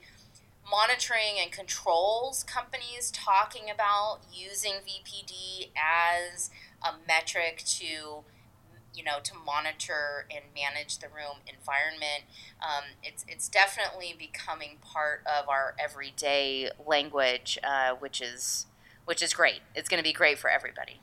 monitoring 0.71 1.40
and 1.40 1.50
controls 1.50 2.44
companies 2.44 3.11
talking 3.11 3.71
about 3.71 4.21
using 4.32 4.75
VPD 4.87 5.71
as 5.76 6.50
a 6.82 6.94
metric 7.06 7.62
to 7.64 8.25
you 8.94 9.02
know 9.02 9.18
to 9.22 9.32
monitor 9.34 10.26
and 10.30 10.44
manage 10.54 10.99
the 10.99 11.08
room 11.08 11.38
environment. 11.46 12.25
Um, 12.62 12.84
it's 13.02 13.25
it's 13.28 13.49
definitely 13.49 14.14
becoming 14.18 14.78
part 14.80 15.25
of 15.26 15.49
our 15.49 15.75
everyday 15.78 16.70
language, 16.87 17.58
uh, 17.64 17.94
which 17.94 18.20
is 18.20 18.66
which 19.04 19.22
is 19.22 19.34
great. 19.34 19.61
It's 19.75 19.88
going 19.88 20.02
to 20.02 20.08
be 20.08 20.12
great 20.12 20.38
for 20.38 20.50
everybody. 20.50 21.00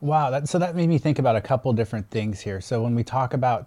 Wow, 0.00 0.30
that, 0.30 0.48
so 0.48 0.58
that 0.58 0.76
made 0.76 0.88
me 0.88 0.98
think 0.98 1.18
about 1.18 1.36
a 1.36 1.40
couple 1.40 1.72
different 1.72 2.10
things 2.10 2.40
here. 2.40 2.60
So 2.60 2.82
when 2.82 2.94
we 2.94 3.02
talk 3.02 3.32
about 3.32 3.66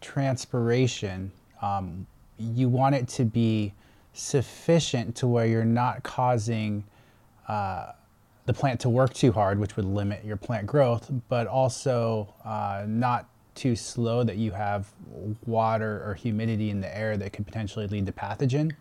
transpiration, 0.00 1.30
um, 1.60 2.06
you 2.38 2.68
want 2.68 2.94
it 2.94 3.08
to 3.08 3.24
be 3.24 3.74
sufficient 4.14 5.16
to 5.16 5.26
where 5.26 5.46
you're 5.46 5.64
not 5.64 6.02
causing 6.02 6.84
uh, 7.46 7.92
the 8.46 8.52
plant 8.52 8.80
to 8.80 8.90
work 8.90 9.14
too 9.14 9.32
hard, 9.32 9.58
which 9.58 9.76
would 9.76 9.86
limit 9.86 10.24
your 10.24 10.36
plant 10.36 10.66
growth, 10.66 11.10
but 11.28 11.46
also 11.46 12.32
uh, 12.44 12.84
not 12.86 13.28
too 13.54 13.76
slow 13.76 14.24
that 14.24 14.36
you 14.36 14.50
have 14.50 14.90
water 15.46 16.02
or 16.04 16.14
humidity 16.14 16.70
in 16.70 16.80
the 16.80 16.96
air 16.96 17.16
that 17.16 17.32
could 17.32 17.46
potentially 17.46 17.86
lead 17.86 18.04
to 18.06 18.12
pathogen 18.12 18.72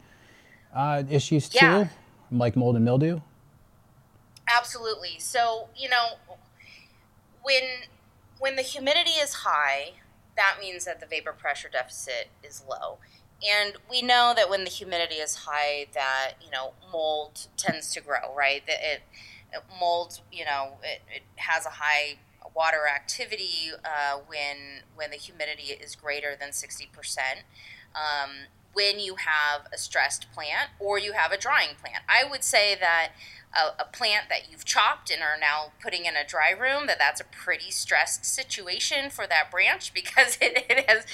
uh, 0.73 1.03
issues 1.09 1.49
yeah. 1.53 1.83
too, 1.83 1.89
like 2.31 2.55
mold 2.55 2.75
and 2.75 2.83
mildew. 2.83 3.19
Absolutely. 4.53 5.19
So 5.19 5.69
you 5.75 5.89
know, 5.89 6.17
when 7.43 7.63
when 8.39 8.55
the 8.55 8.61
humidity 8.61 9.11
is 9.11 9.33
high, 9.33 9.93
that 10.35 10.57
means 10.59 10.85
that 10.85 10.99
the 10.99 11.05
vapor 11.05 11.33
pressure 11.33 11.69
deficit 11.71 12.29
is 12.43 12.63
low. 12.67 12.97
And 13.47 13.75
we 13.89 14.01
know 14.01 14.33
that 14.35 14.49
when 14.49 14.63
the 14.63 14.69
humidity 14.69 15.15
is 15.15 15.35
high, 15.45 15.87
that 15.93 16.33
you 16.43 16.51
know 16.51 16.73
mold 16.91 17.47
tends 17.57 17.93
to 17.93 18.01
grow, 18.01 18.35
right? 18.35 18.63
That 18.67 18.79
it 18.81 19.01
mold, 19.79 20.21
you 20.31 20.45
know, 20.45 20.77
it, 20.83 21.01
it 21.13 21.23
has 21.35 21.65
a 21.65 21.69
high 21.69 22.17
water 22.55 22.87
activity 22.87 23.71
uh, 23.83 24.19
when 24.27 24.83
when 24.95 25.11
the 25.11 25.17
humidity 25.17 25.73
is 25.73 25.95
greater 25.95 26.35
than 26.39 26.49
60%. 26.49 26.87
Um, 27.95 28.47
when 28.73 28.99
you 28.99 29.15
have 29.15 29.67
a 29.71 29.77
stressed 29.77 30.31
plant 30.31 30.69
or 30.79 30.97
you 30.97 31.13
have 31.13 31.31
a 31.31 31.37
drying 31.37 31.75
plant. 31.79 32.03
I 32.09 32.27
would 32.27 32.43
say 32.43 32.75
that 32.79 33.11
a, 33.55 33.83
a, 33.83 33.85
plant 33.85 34.29
that 34.29 34.51
you've 34.51 34.65
chopped 34.65 35.11
and 35.11 35.21
are 35.21 35.37
now 35.39 35.73
putting 35.79 36.05
in 36.05 36.15
a 36.15 36.25
dry 36.25 36.49
room, 36.49 36.87
that 36.87 36.97
that's 36.97 37.21
a 37.21 37.23
pretty 37.23 37.69
stressed 37.69 38.25
situation 38.25 39.11
for 39.11 39.27
that 39.27 39.51
branch 39.51 39.93
because 39.93 40.37
it, 40.41 40.65
it 40.69 40.89
has 40.89 41.05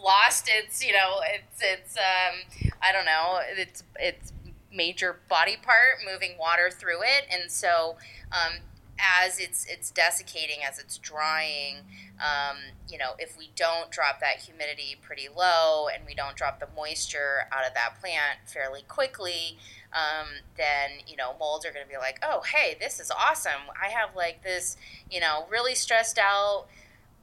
lost 0.00 0.48
its, 0.48 0.84
you 0.84 0.92
know, 0.92 1.20
it's, 1.24 1.60
it's, 1.60 1.96
um, 1.96 2.70
I 2.80 2.92
don't 2.92 3.04
know, 3.04 3.40
it's, 3.56 3.82
it's 3.98 4.32
major 4.72 5.20
body 5.28 5.56
part 5.56 6.04
moving 6.04 6.36
water 6.38 6.70
through 6.70 7.02
it. 7.02 7.26
And 7.30 7.50
so 7.50 7.96
um, 8.32 8.60
as 8.98 9.38
it's 9.38 9.64
it's 9.66 9.90
desiccating 9.90 10.58
as 10.68 10.78
it's 10.78 10.98
drying 10.98 11.76
um, 12.18 12.56
you 12.88 12.98
know 12.98 13.12
if 13.18 13.38
we 13.38 13.50
don't 13.54 13.90
drop 13.90 14.20
that 14.20 14.40
humidity 14.40 14.96
pretty 15.00 15.28
low 15.34 15.86
and 15.92 16.04
we 16.04 16.14
don't 16.14 16.36
drop 16.36 16.58
the 16.58 16.66
moisture 16.76 17.42
out 17.52 17.64
of 17.64 17.74
that 17.74 18.00
plant 18.00 18.38
fairly 18.46 18.82
quickly 18.88 19.56
um, 19.92 20.26
then 20.56 20.90
you 21.06 21.16
know 21.16 21.34
molds 21.38 21.64
are 21.64 21.72
going 21.72 21.84
to 21.84 21.90
be 21.90 21.96
like 21.96 22.18
oh 22.22 22.42
hey 22.52 22.76
this 22.80 23.00
is 23.00 23.10
awesome. 23.10 23.70
I 23.80 23.88
have 23.88 24.14
like 24.16 24.42
this 24.42 24.76
you 25.10 25.20
know 25.20 25.46
really 25.50 25.74
stressed 25.74 26.18
out 26.18 26.66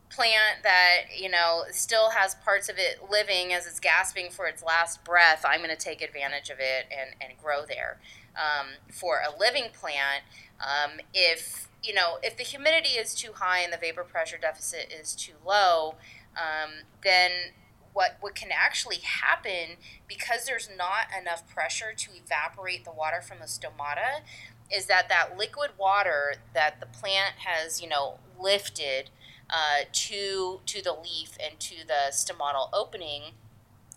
plant 0.09 0.63
that 0.63 1.17
you 1.17 1.29
know 1.29 1.63
still 1.71 2.11
has 2.11 2.35
parts 2.35 2.69
of 2.69 2.77
it 2.77 2.99
living 3.09 3.53
as 3.53 3.65
it's 3.65 3.79
gasping 3.79 4.29
for 4.29 4.45
its 4.45 4.63
last 4.63 5.03
breath 5.03 5.43
i'm 5.47 5.59
going 5.59 5.69
to 5.69 5.75
take 5.75 6.01
advantage 6.01 6.49
of 6.49 6.57
it 6.59 6.85
and, 6.91 7.15
and 7.21 7.37
grow 7.41 7.65
there. 7.65 7.99
Um, 8.35 8.67
for 8.91 9.21
a 9.25 9.37
living 9.37 9.69
plant 9.73 10.23
um, 10.59 10.99
if 11.13 11.69
you 11.83 11.93
know 11.93 12.17
if 12.21 12.37
the 12.37 12.43
humidity 12.43 12.99
is 12.99 13.15
too 13.15 13.31
high 13.33 13.59
and 13.59 13.71
the 13.71 13.77
vapor 13.77 14.03
pressure 14.03 14.37
deficit 14.37 14.91
is 14.91 15.15
too 15.15 15.33
low 15.45 15.95
um, 16.35 16.71
then 17.03 17.31
what 17.93 18.17
what 18.19 18.35
can 18.35 18.49
actually 18.51 18.97
happen 18.97 19.77
because 20.07 20.45
there's 20.45 20.69
not 20.77 21.07
enough 21.19 21.47
pressure 21.47 21.93
to 21.95 22.09
evaporate 22.13 22.83
the 22.83 22.91
water 22.91 23.21
from 23.21 23.39
the 23.39 23.45
stomata 23.45 24.21
is 24.69 24.87
that 24.87 25.07
that 25.09 25.37
liquid 25.37 25.71
water 25.77 26.35
that 26.53 26.79
the 26.79 26.85
plant 26.85 27.35
has 27.45 27.81
you 27.81 27.87
know 27.87 28.19
lifted 28.39 29.09
uh, 29.49 29.85
to 29.91 30.59
to 30.65 30.81
the 30.81 30.93
leaf 30.93 31.37
and 31.43 31.59
to 31.59 31.85
the 31.85 32.11
stomatal 32.11 32.69
opening 32.73 33.33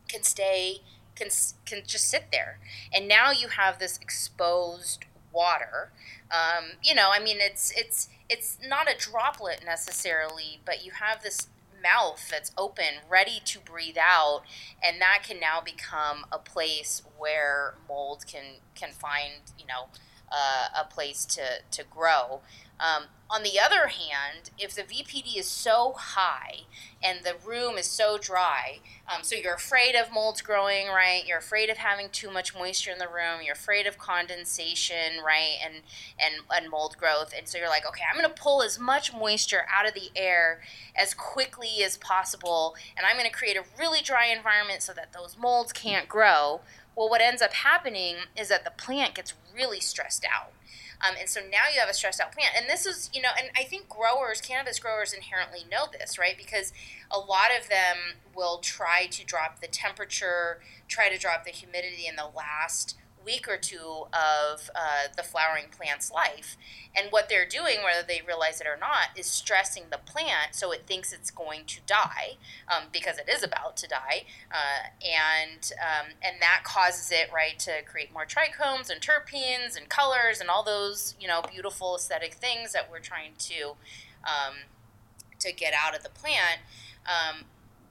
can 0.08 0.22
stay 0.22 0.82
can 1.14 1.28
can 1.64 1.82
just 1.86 2.08
sit 2.08 2.26
there, 2.30 2.58
and 2.92 3.08
now 3.08 3.30
you 3.30 3.48
have 3.48 3.78
this 3.78 3.98
exposed 3.98 5.04
water. 5.32 5.90
Um, 6.30 6.72
you 6.82 6.94
know, 6.94 7.10
I 7.12 7.18
mean, 7.18 7.38
it's 7.40 7.72
it's 7.76 8.08
it's 8.28 8.58
not 8.66 8.90
a 8.90 8.96
droplet 8.96 9.62
necessarily, 9.64 10.60
but 10.64 10.84
you 10.84 10.92
have 10.92 11.22
this 11.22 11.48
mouth 11.82 12.28
that's 12.30 12.52
open, 12.58 13.02
ready 13.08 13.40
to 13.44 13.58
breathe 13.58 13.96
out, 14.00 14.42
and 14.82 15.00
that 15.00 15.22
can 15.26 15.40
now 15.40 15.60
become 15.60 16.24
a 16.30 16.38
place 16.38 17.02
where 17.16 17.74
mold 17.88 18.26
can 18.26 18.60
can 18.74 18.90
find 18.92 19.32
you 19.58 19.66
know 19.66 19.88
uh, 20.30 20.68
a 20.78 20.84
place 20.84 21.24
to, 21.24 21.42
to 21.70 21.84
grow. 21.88 22.40
Um, 22.80 23.04
on 23.30 23.42
the 23.42 23.60
other 23.60 23.88
hand, 23.88 24.50
if 24.58 24.74
the 24.74 24.82
VPD 24.82 25.36
is 25.36 25.46
so 25.46 25.92
high 25.96 26.60
and 27.02 27.24
the 27.24 27.34
room 27.46 27.76
is 27.76 27.84
so 27.84 28.16
dry, 28.16 28.78
um, 29.06 29.22
so 29.22 29.36
you're 29.36 29.54
afraid 29.54 29.94
of 29.94 30.10
molds 30.10 30.40
growing, 30.40 30.88
right? 30.88 31.22
You're 31.26 31.38
afraid 31.38 31.68
of 31.68 31.76
having 31.76 32.08
too 32.08 32.30
much 32.30 32.54
moisture 32.54 32.90
in 32.90 32.98
the 32.98 33.06
room. 33.06 33.42
You're 33.44 33.52
afraid 33.52 33.86
of 33.86 33.98
condensation, 33.98 35.22
right? 35.24 35.56
And 35.62 35.82
and 36.18 36.42
and 36.50 36.70
mold 36.70 36.96
growth. 36.98 37.34
And 37.36 37.46
so 37.46 37.58
you're 37.58 37.68
like, 37.68 37.86
okay, 37.86 38.02
I'm 38.10 38.18
going 38.18 38.32
to 38.34 38.42
pull 38.42 38.62
as 38.62 38.78
much 38.78 39.12
moisture 39.12 39.66
out 39.70 39.86
of 39.86 39.92
the 39.92 40.10
air 40.16 40.62
as 40.96 41.12
quickly 41.12 41.84
as 41.84 41.98
possible, 41.98 42.76
and 42.96 43.06
I'm 43.06 43.16
going 43.16 43.30
to 43.30 43.36
create 43.36 43.58
a 43.58 43.64
really 43.78 44.00
dry 44.00 44.26
environment 44.26 44.82
so 44.82 44.94
that 44.94 45.12
those 45.12 45.36
molds 45.38 45.72
can't 45.72 46.08
grow. 46.08 46.62
Well, 46.96 47.10
what 47.10 47.20
ends 47.20 47.42
up 47.42 47.52
happening 47.52 48.16
is 48.36 48.48
that 48.48 48.64
the 48.64 48.72
plant 48.72 49.14
gets 49.14 49.34
really 49.54 49.80
stressed 49.80 50.24
out 50.24 50.52
um, 51.00 51.14
and 51.18 51.28
so 51.28 51.40
now 51.40 51.70
you 51.72 51.78
have 51.80 51.88
a 51.88 51.94
stressed 51.94 52.20
out 52.20 52.32
plant. 52.32 52.54
And 52.56 52.68
this 52.68 52.86
is, 52.86 53.08
you 53.12 53.22
know, 53.22 53.28
and 53.38 53.50
I 53.56 53.64
think 53.64 53.88
growers, 53.88 54.40
cannabis 54.40 54.78
growers 54.78 55.12
inherently 55.12 55.60
know 55.70 55.86
this, 55.90 56.18
right? 56.18 56.36
Because 56.36 56.72
a 57.10 57.18
lot 57.18 57.48
of 57.58 57.68
them 57.68 58.18
will 58.34 58.58
try 58.58 59.06
to 59.06 59.24
drop 59.24 59.60
the 59.60 59.68
temperature, 59.68 60.60
try 60.88 61.08
to 61.08 61.18
drop 61.18 61.44
the 61.44 61.50
humidity 61.50 62.06
in 62.08 62.16
the 62.16 62.26
last 62.26 62.96
week 63.28 63.46
or 63.46 63.58
two 63.58 64.06
of 64.14 64.70
uh, 64.74 65.08
the 65.14 65.22
flowering 65.22 65.66
plant's 65.70 66.10
life. 66.10 66.56
And 66.96 67.08
what 67.10 67.28
they're 67.28 67.46
doing, 67.46 67.76
whether 67.84 68.06
they 68.06 68.22
realize 68.26 68.58
it 68.58 68.66
or 68.66 68.78
not, 68.80 69.08
is 69.14 69.26
stressing 69.26 69.84
the 69.90 69.98
plant 69.98 70.54
so 70.54 70.72
it 70.72 70.84
thinks 70.86 71.12
it's 71.12 71.30
going 71.30 71.64
to 71.66 71.80
die 71.86 72.38
um, 72.74 72.84
because 72.90 73.18
it 73.18 73.28
is 73.28 73.42
about 73.42 73.76
to 73.76 73.86
die. 73.86 74.24
Uh, 74.50 74.88
and, 75.04 75.72
um, 75.78 76.12
and 76.22 76.40
that 76.40 76.62
causes 76.64 77.12
it, 77.12 77.30
right, 77.32 77.58
to 77.58 77.82
create 77.82 78.10
more 78.14 78.24
trichomes 78.24 78.88
and 78.88 79.02
terpenes 79.02 79.76
and 79.76 79.90
colors 79.90 80.40
and 80.40 80.48
all 80.48 80.62
those, 80.62 81.14
you 81.20 81.28
know, 81.28 81.42
beautiful 81.52 81.96
aesthetic 81.96 82.32
things 82.32 82.72
that 82.72 82.90
we're 82.90 82.98
trying 82.98 83.32
to, 83.38 83.76
um, 84.24 84.54
to 85.38 85.52
get 85.52 85.74
out 85.74 85.94
of 85.94 86.02
the 86.02 86.08
plant. 86.08 86.60
Um, 87.04 87.44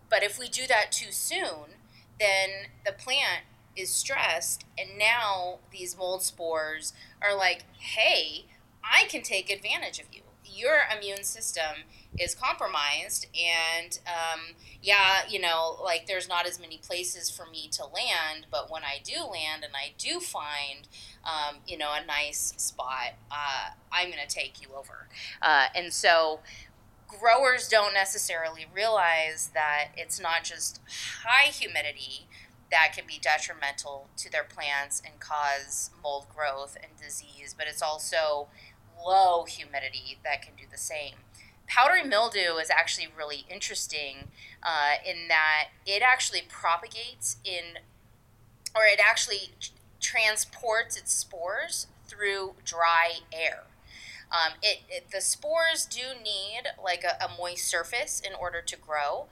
but 0.10 0.24
if 0.24 0.40
we 0.40 0.48
do 0.48 0.66
that 0.66 0.92
too 0.92 1.12
soon, 1.12 1.78
then 2.20 2.50
the 2.84 2.92
plant 2.92 3.44
is 3.78 3.90
stressed 3.90 4.66
and 4.78 4.90
now 4.98 5.60
these 5.72 5.98
mold 5.98 6.22
spores 6.24 6.94
are 7.22 7.36
like 7.36 7.64
hey 7.80 8.46
i 8.84 9.06
can 9.10 9.22
take 9.22 9.50
advantage 9.52 10.00
of 10.00 10.06
you. 10.12 10.22
Your 10.50 10.80
immune 10.98 11.24
system 11.24 11.84
is 12.18 12.34
compromised 12.34 13.28
and 13.36 14.00
um, 14.08 14.56
yeah 14.82 15.20
you 15.30 15.40
know 15.40 15.78
like 15.84 16.08
there's 16.08 16.28
not 16.28 16.48
as 16.48 16.60
many 16.60 16.78
places 16.78 17.30
for 17.30 17.46
me 17.46 17.68
to 17.74 17.84
land 17.84 18.48
but 18.50 18.72
when 18.72 18.84
i 18.84 19.00
do 19.04 19.24
land 19.24 19.64
and 19.64 19.74
i 19.76 19.94
do 19.98 20.20
find 20.20 20.88
um, 21.26 21.58
you 21.68 21.78
know 21.78 21.92
a 21.94 22.04
nice 22.06 22.54
spot 22.58 23.14
uh, 23.32 23.70
i'm 23.92 24.08
going 24.10 24.22
to 24.26 24.34
take 24.34 24.62
you 24.62 24.70
over. 24.76 25.08
Uh, 25.42 25.66
and 25.76 25.94
so 25.94 26.40
growers 27.08 27.68
don't 27.68 27.94
necessarily 27.94 28.66
realize 28.74 29.52
that 29.54 29.90
it's 29.96 30.20
not 30.20 30.44
just 30.44 30.80
high 31.24 31.48
humidity 31.50 32.28
that 32.72 32.92
can 32.96 33.06
be 33.08 33.20
detrimental 33.22 34.10
to 34.18 34.32
their 34.32 34.44
plants 34.44 35.02
and 35.06 35.20
cause 35.20 35.92
mold 36.04 36.26
growth 36.34 36.78
and 36.82 36.92
disease, 37.02 37.56
but 37.58 37.68
it's 37.68 37.82
also 37.82 38.48
low 39.06 39.46
humidity 39.46 40.18
that 40.24 40.42
can 40.42 40.54
do 40.56 40.64
the 40.70 40.78
same. 40.78 41.16
Powdery 41.68 42.04
mildew 42.04 42.56
is 42.62 42.70
actually 42.70 43.08
really 43.16 43.46
interesting 43.50 44.30
uh, 44.64 44.96
in 45.06 45.28
that 45.28 45.70
it 45.86 46.02
actually 46.02 46.44
propagates 46.48 47.38
in, 47.44 47.82
or 48.76 48.84
it 48.86 49.00
actually 49.04 49.52
transports 50.00 50.98
its 50.98 51.14
spores 51.14 51.88
through 52.08 52.54
dry 52.64 53.20
air. 53.34 53.64
Um, 54.32 54.54
it, 54.62 54.80
it, 54.90 55.12
the 55.12 55.22
spores 55.22 55.86
do 55.86 56.22
need 56.22 56.64
like 56.82 57.04
a, 57.04 57.24
a 57.24 57.30
moist 57.38 57.66
surface 57.66 58.22
in 58.26 58.34
order 58.34 58.62
to 58.62 58.76
grow, 58.78 59.28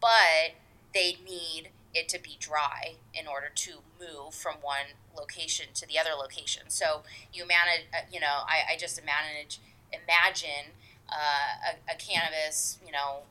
but 0.00 0.54
they 0.94 1.16
need 1.26 1.70
it 1.94 2.08
to 2.10 2.20
be 2.20 2.36
dry 2.38 2.96
in 3.12 3.26
order 3.26 3.50
to 3.54 3.82
move 3.98 4.34
from 4.34 4.56
one 4.60 4.96
location 5.16 5.66
to 5.74 5.86
the 5.86 5.98
other 5.98 6.10
location. 6.18 6.64
So 6.68 7.02
you 7.32 7.46
manage, 7.46 7.86
uh, 7.92 8.06
you 8.12 8.20
know, 8.20 8.44
I, 8.46 8.74
I 8.74 8.76
just 8.78 9.00
manage, 9.04 9.60
imagine 9.92 10.72
uh, 11.08 11.72
a, 11.72 11.92
a 11.92 11.96
cannabis, 11.96 12.78
you 12.84 12.92
know, 12.92 13.22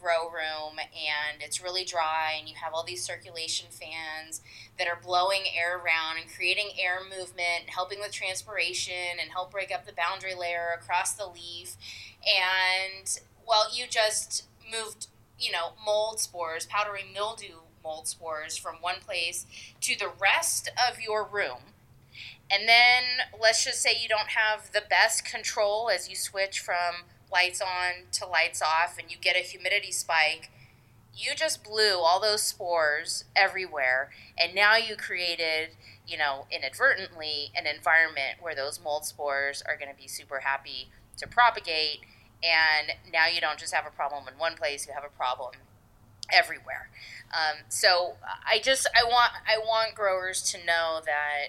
grow 0.00 0.28
room 0.28 0.78
and 0.78 1.42
it's 1.42 1.62
really 1.62 1.84
dry 1.84 2.36
and 2.38 2.48
you 2.48 2.54
have 2.62 2.72
all 2.74 2.84
these 2.84 3.02
circulation 3.02 3.66
fans 3.70 4.40
that 4.78 4.86
are 4.86 4.98
blowing 5.02 5.42
air 5.56 5.76
around 5.76 6.18
and 6.20 6.30
creating 6.32 6.68
air 6.78 6.98
movement 7.02 7.68
helping 7.68 7.98
with 7.98 8.12
transpiration 8.12 9.18
and 9.20 9.30
help 9.30 9.50
break 9.50 9.72
up 9.72 9.86
the 9.86 9.92
boundary 9.92 10.34
layer 10.34 10.68
across 10.78 11.14
the 11.14 11.26
leaf 11.26 11.76
and 12.22 13.20
well 13.46 13.66
you 13.74 13.86
just 13.88 14.44
moved 14.70 15.06
you 15.38 15.50
know 15.50 15.72
mold 15.84 16.20
spores 16.20 16.66
powdery 16.66 17.04
mildew 17.12 17.60
mold 17.86 18.08
spores 18.08 18.56
from 18.56 18.76
one 18.80 18.96
place 19.00 19.46
to 19.80 19.96
the 19.96 20.10
rest 20.20 20.68
of 20.90 21.00
your 21.00 21.24
room. 21.24 21.72
And 22.50 22.68
then 22.68 23.02
let's 23.40 23.64
just 23.64 23.80
say 23.80 23.90
you 24.00 24.08
don't 24.08 24.30
have 24.30 24.72
the 24.72 24.82
best 24.88 25.24
control 25.24 25.88
as 25.88 26.08
you 26.08 26.16
switch 26.16 26.58
from 26.58 27.04
lights 27.32 27.60
on 27.60 28.06
to 28.12 28.26
lights 28.26 28.60
off 28.60 28.98
and 28.98 29.10
you 29.10 29.16
get 29.20 29.36
a 29.36 29.40
humidity 29.40 29.92
spike. 29.92 30.50
You 31.14 31.34
just 31.34 31.64
blew 31.64 31.98
all 31.98 32.20
those 32.20 32.42
spores 32.42 33.24
everywhere, 33.34 34.10
and 34.36 34.54
now 34.54 34.76
you 34.76 34.96
created, 34.96 35.70
you 36.06 36.18
know, 36.18 36.46
inadvertently 36.50 37.52
an 37.56 37.66
environment 37.66 38.36
where 38.42 38.54
those 38.54 38.78
mold 38.84 39.06
spores 39.06 39.62
are 39.66 39.78
going 39.78 39.90
to 39.90 39.96
be 39.96 40.08
super 40.08 40.40
happy 40.40 40.90
to 41.16 41.26
propagate. 41.26 42.00
And 42.42 42.92
now 43.10 43.28
you 43.28 43.40
don't 43.40 43.58
just 43.58 43.72
have 43.72 43.86
a 43.86 43.90
problem 43.90 44.28
in 44.28 44.38
one 44.38 44.56
place, 44.56 44.86
you 44.86 44.92
have 44.92 45.04
a 45.04 45.16
problem 45.16 45.52
everywhere. 46.32 46.88
Um, 47.32 47.58
so 47.68 48.14
I 48.46 48.58
just 48.58 48.88
I 48.94 49.04
want 49.04 49.32
I 49.46 49.58
want 49.58 49.94
growers 49.94 50.42
to 50.52 50.58
know 50.58 51.00
that 51.04 51.48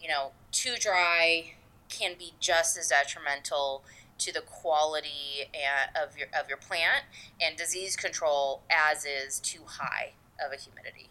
you 0.00 0.08
know 0.08 0.32
too 0.52 0.76
dry 0.80 1.52
can 1.88 2.14
be 2.18 2.34
just 2.40 2.76
as 2.76 2.88
detrimental 2.88 3.82
to 4.18 4.32
the 4.32 4.40
quality 4.40 5.48
of 6.00 6.16
your 6.16 6.28
of 6.38 6.48
your 6.48 6.58
plant 6.58 7.04
and 7.40 7.56
disease 7.56 7.96
control 7.96 8.62
as 8.70 9.04
is 9.04 9.38
too 9.40 9.62
high 9.66 10.12
of 10.44 10.52
a 10.52 10.56
humidity. 10.56 11.08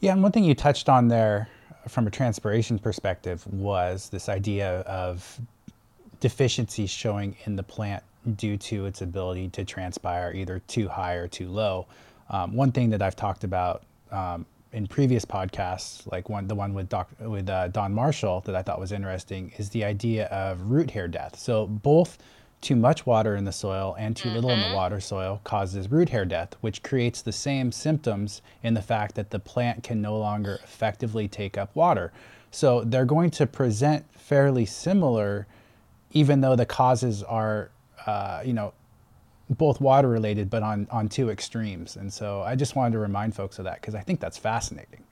Yeah, 0.00 0.12
and 0.12 0.22
one 0.22 0.32
thing 0.32 0.44
you 0.44 0.54
touched 0.54 0.88
on 0.88 1.08
there 1.08 1.48
from 1.88 2.06
a 2.06 2.10
transpiration 2.10 2.78
perspective 2.78 3.46
was 3.46 4.10
this 4.10 4.28
idea 4.28 4.80
of 4.80 5.40
deficiencies 6.20 6.90
showing 6.90 7.36
in 7.44 7.56
the 7.56 7.62
plant 7.62 8.02
due 8.34 8.56
to 8.56 8.86
its 8.86 9.02
ability 9.02 9.48
to 9.50 9.64
transpire 9.64 10.32
either 10.34 10.60
too 10.60 10.88
high 10.88 11.14
or 11.14 11.28
too 11.28 11.48
low. 11.48 11.86
Um, 12.30 12.54
one 12.54 12.72
thing 12.72 12.90
that 12.90 13.02
I've 13.02 13.16
talked 13.16 13.44
about 13.44 13.82
um, 14.10 14.44
in 14.72 14.86
previous 14.86 15.24
podcasts, 15.24 16.10
like 16.10 16.28
one 16.28 16.46
the 16.46 16.54
one 16.54 16.74
with 16.74 16.88
Doc, 16.88 17.08
with 17.20 17.48
uh, 17.48 17.68
Don 17.68 17.92
Marshall 17.94 18.40
that 18.42 18.54
I 18.54 18.62
thought 18.62 18.78
was 18.78 18.92
interesting, 18.92 19.52
is 19.56 19.70
the 19.70 19.84
idea 19.84 20.26
of 20.26 20.62
root 20.62 20.90
hair 20.90 21.08
death. 21.08 21.38
So 21.38 21.66
both 21.66 22.18
too 22.60 22.76
much 22.76 23.06
water 23.06 23.36
in 23.36 23.44
the 23.44 23.52
soil 23.52 23.94
and 23.98 24.16
too 24.16 24.28
mm-hmm. 24.28 24.34
little 24.34 24.50
in 24.50 24.60
the 24.60 24.66
mm-hmm. 24.66 24.74
water 24.74 25.00
soil 25.00 25.40
causes 25.44 25.90
root 25.90 26.08
hair 26.08 26.24
death, 26.24 26.54
which 26.60 26.82
creates 26.82 27.22
the 27.22 27.32
same 27.32 27.70
symptoms 27.70 28.42
in 28.62 28.74
the 28.74 28.82
fact 28.82 29.14
that 29.14 29.30
the 29.30 29.38
plant 29.38 29.82
can 29.82 30.02
no 30.02 30.18
longer 30.18 30.58
effectively 30.64 31.28
take 31.28 31.56
up 31.56 31.74
water. 31.74 32.12
So 32.50 32.82
they're 32.82 33.04
going 33.04 33.30
to 33.32 33.46
present 33.46 34.04
fairly 34.12 34.66
similar, 34.66 35.46
even 36.12 36.40
though 36.40 36.56
the 36.56 36.66
causes 36.66 37.22
are 37.22 37.70
uh, 38.06 38.42
you 38.44 38.52
know, 38.52 38.72
both 39.50 39.80
water 39.80 40.08
related, 40.08 40.50
but 40.50 40.62
on, 40.62 40.86
on 40.90 41.08
two 41.08 41.30
extremes. 41.30 41.96
And 41.96 42.12
so 42.12 42.42
I 42.42 42.54
just 42.54 42.76
wanted 42.76 42.92
to 42.92 42.98
remind 42.98 43.34
folks 43.34 43.58
of 43.58 43.64
that 43.64 43.80
because 43.80 43.94
I 43.94 44.00
think 44.00 44.20
that's 44.20 44.36
fascinating. 44.36 45.04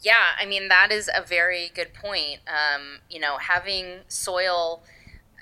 Yeah, 0.00 0.24
I 0.38 0.46
mean, 0.46 0.68
that 0.68 0.90
is 0.90 1.08
a 1.14 1.22
very 1.24 1.70
good 1.74 1.94
point. 1.94 2.40
Um, 2.48 2.98
you 3.08 3.20
know, 3.20 3.36
having 3.38 4.00
soil 4.08 4.82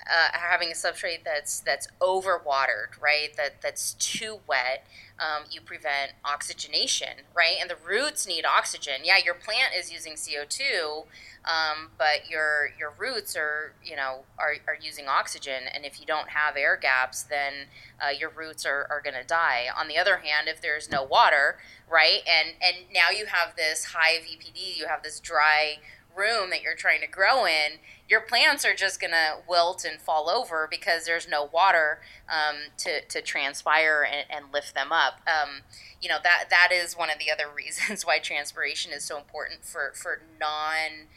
uh, 0.09 0.29
having 0.33 0.69
a 0.69 0.73
substrate 0.73 1.23
that's 1.23 1.59
that's 1.59 1.87
overwatered, 2.01 2.99
right? 3.01 3.29
That 3.37 3.61
that's 3.61 3.93
too 3.93 4.39
wet. 4.47 4.85
Um, 5.19 5.43
you 5.51 5.59
prevent 5.59 6.13
oxygenation, 6.23 7.25
right? 7.35 7.57
And 7.59 7.69
the 7.69 7.75
roots 7.75 8.25
need 8.25 8.45
oxygen. 8.45 9.01
Yeah, 9.03 9.17
your 9.23 9.33
plant 9.33 9.73
is 9.77 9.91
using 9.91 10.13
CO 10.13 10.45
two, 10.47 11.03
um, 11.45 11.89
but 11.97 12.29
your 12.29 12.69
your 12.79 12.93
roots 12.97 13.35
are 13.35 13.73
you 13.83 13.95
know 13.95 14.23
are, 14.37 14.55
are 14.67 14.77
using 14.81 15.07
oxygen. 15.07 15.63
And 15.73 15.85
if 15.85 15.99
you 15.99 16.05
don't 16.05 16.29
have 16.29 16.55
air 16.57 16.77
gaps, 16.81 17.23
then 17.23 17.67
uh, 18.03 18.09
your 18.09 18.29
roots 18.29 18.65
are, 18.65 18.87
are 18.89 19.01
going 19.01 19.15
to 19.21 19.27
die. 19.27 19.65
On 19.77 19.87
the 19.87 19.97
other 19.97 20.17
hand, 20.17 20.47
if 20.47 20.61
there's 20.61 20.89
no 20.89 21.03
water, 21.03 21.57
right, 21.89 22.21
and 22.25 22.55
and 22.61 22.91
now 22.93 23.09
you 23.15 23.27
have 23.27 23.55
this 23.55 23.85
high 23.93 24.17
VPD, 24.19 24.77
you 24.77 24.87
have 24.87 25.03
this 25.03 25.19
dry 25.19 25.79
room 26.19 26.49
that 26.49 26.61
you're 26.61 26.75
trying 26.75 27.01
to 27.01 27.07
grow 27.07 27.45
in, 27.45 27.79
your 28.09 28.21
plants 28.21 28.65
are 28.65 28.75
just 28.75 28.99
going 28.99 29.11
to 29.11 29.37
wilt 29.47 29.85
and 29.85 30.01
fall 30.01 30.29
over 30.29 30.67
because 30.69 31.05
there's 31.05 31.27
no 31.27 31.49
water 31.51 32.01
um, 32.27 32.55
to, 32.77 33.01
to 33.05 33.21
transpire 33.21 34.05
and, 34.09 34.25
and 34.29 34.53
lift 34.53 34.75
them 34.75 34.91
up. 34.91 35.21
Um, 35.25 35.61
you 36.01 36.09
know, 36.09 36.17
that, 36.23 36.45
that 36.49 36.69
is 36.71 36.97
one 36.97 37.09
of 37.09 37.19
the 37.19 37.31
other 37.31 37.45
reasons 37.55 38.05
why 38.05 38.19
transpiration 38.19 38.91
is 38.91 39.05
so 39.05 39.17
important 39.17 39.63
for, 39.63 39.93
for 39.95 40.21
non 40.39 41.07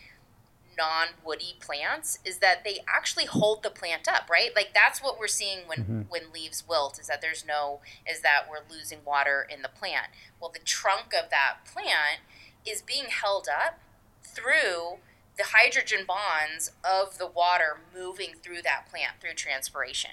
non-woody 0.77 1.55
plants 1.61 2.19
is 2.25 2.39
that 2.39 2.65
they 2.65 2.79
actually 2.89 3.27
hold 3.27 3.63
the 3.63 3.69
plant 3.69 4.09
up 4.09 4.31
right 4.31 4.51
like 4.57 4.71
that's 4.73 5.03
what 5.03 5.19
we're 5.19 5.27
seeing 5.27 5.59
when 5.67 5.79
mm-hmm. 5.81 6.01
when 6.09 6.33
leaves 6.33 6.65
wilt 6.67 6.99
is 6.99 7.09
that 7.09 7.21
there's 7.21 7.45
no 7.47 7.81
is 8.11 8.23
that 8.23 8.45
we're 8.49 8.75
losing 8.75 8.99
water 9.05 9.47
in 9.53 9.61
the 9.61 9.69
plant 9.69 10.07
well 10.41 10.51
the 10.51 10.61
trunk 10.61 11.09
of 11.09 11.29
that 11.29 11.57
plant 11.71 12.21
is 12.65 12.81
being 12.81 13.05
held 13.11 13.49
up 13.49 13.79
through 14.25 14.99
the 15.37 15.45
hydrogen 15.55 16.05
bonds 16.07 16.73
of 16.85 17.19
the 17.19 17.27
water 17.27 17.79
moving 17.95 18.35
through 18.43 18.63
that 18.63 18.87
plant 18.91 19.13
through 19.21 19.35
transpiration 19.35 20.13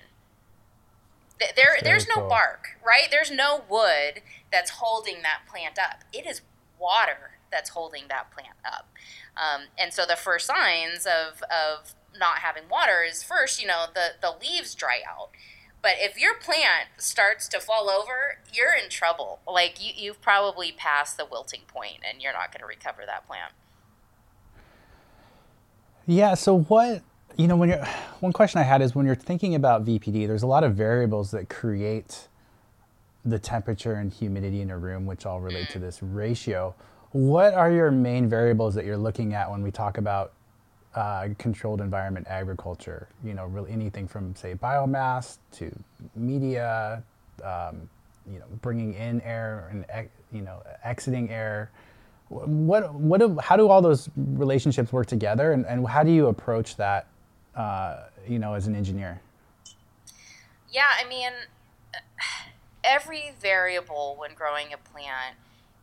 there, 1.55 1.77
there's 1.81 2.07
no 2.07 2.15
cool. 2.15 2.29
bark 2.29 2.77
right 2.85 3.07
there's 3.11 3.31
no 3.31 3.63
wood 3.69 4.21
that's 4.51 4.71
holding 4.71 5.21
that 5.21 5.41
plant 5.49 5.79
up 5.79 6.03
it 6.13 6.25
is 6.25 6.41
water 6.79 7.37
that's 7.51 7.69
holding 7.69 8.03
that 8.09 8.29
plant 8.31 8.55
up 8.65 8.89
um, 9.39 9.63
and 9.77 9.93
so 9.93 10.05
the 10.05 10.17
first 10.17 10.47
signs 10.47 11.05
of, 11.05 11.41
of 11.43 11.93
not 12.17 12.39
having 12.39 12.63
water 12.69 13.03
is 13.07 13.23
first, 13.23 13.61
you 13.61 13.67
know, 13.67 13.85
the, 13.93 14.11
the 14.21 14.35
leaves 14.39 14.75
dry 14.75 15.01
out. 15.07 15.29
But 15.81 15.93
if 15.97 16.19
your 16.19 16.33
plant 16.33 16.89
starts 16.97 17.47
to 17.49 17.59
fall 17.61 17.89
over, 17.89 18.39
you're 18.51 18.73
in 18.73 18.89
trouble. 18.89 19.39
Like 19.47 19.81
you, 19.81 19.93
you've 19.95 20.21
probably 20.21 20.73
passed 20.73 21.15
the 21.15 21.25
wilting 21.25 21.61
point 21.67 21.99
and 22.07 22.21
you're 22.21 22.33
not 22.33 22.51
going 22.51 22.59
to 22.59 22.65
recover 22.65 23.03
that 23.05 23.25
plant. 23.27 23.53
Yeah. 26.09 26.33
So 26.33 26.61
what, 26.61 27.03
you 27.37 27.47
know, 27.47 27.55
when 27.55 27.69
you're, 27.69 27.85
one 28.19 28.33
question 28.33 28.59
I 28.59 28.63
had 28.63 28.81
is 28.81 28.95
when 28.95 29.05
you're 29.05 29.15
thinking 29.15 29.53
about 29.53 29.85
VPD, 29.85 30.25
there's 30.25 30.41
a 30.41 30.47
lot 30.47 30.63
of 30.63 30.73
variables 30.73 31.29
that 31.31 31.49
create 31.49 32.27
the 33.23 33.37
temperature 33.37 33.93
and 33.93 34.11
humidity 34.11 34.61
in 34.61 34.71
a 34.71 34.77
room, 34.77 35.05
which 35.05 35.27
all 35.27 35.39
relate 35.39 35.67
mm. 35.67 35.73
to 35.73 35.79
this 35.79 36.01
ratio. 36.01 36.73
What 37.11 37.53
are 37.53 37.71
your 37.71 37.91
main 37.91 38.27
variables 38.27 38.73
that 38.73 38.85
you're 38.85 38.97
looking 38.97 39.35
at 39.35 39.51
when 39.51 39.61
we 39.61 39.69
talk 39.69 39.99
about 39.99 40.33
uh, 40.95 41.27
controlled 41.37 41.79
environment 41.79 42.25
agriculture? 42.27 43.07
You 43.23 43.35
know, 43.35 43.45
really 43.45 43.71
anything 43.71 44.07
from 44.07 44.35
say 44.35 44.55
biomass 44.55 45.37
to 45.53 45.71
media, 46.15 47.03
um, 47.43 47.87
you 48.31 48.39
know, 48.39 48.45
bringing 48.61 48.95
in 48.95 49.21
air 49.21 49.69
and 49.71 49.85
you 50.31 50.41
know 50.41 50.63
exiting 50.83 51.29
air. 51.29 51.69
What 52.29 52.93
what 52.93 53.19
do, 53.19 53.37
how 53.39 53.57
do 53.57 53.67
all 53.67 53.81
those 53.81 54.09
relationships 54.15 54.93
work 54.93 55.07
together, 55.07 55.51
and, 55.51 55.65
and 55.65 55.87
how 55.87 56.03
do 56.03 56.11
you 56.11 56.27
approach 56.27 56.75
that? 56.77 57.07
Uh, 57.55 58.03
you 58.27 58.39
know, 58.39 58.53
as 58.53 58.67
an 58.67 58.75
engineer. 58.75 59.19
Yeah, 60.71 60.83
I 61.03 61.07
mean, 61.09 61.31
every 62.83 63.33
variable 63.41 64.15
when 64.19 64.35
growing 64.35 64.67
a 64.71 64.77
plant 64.77 65.35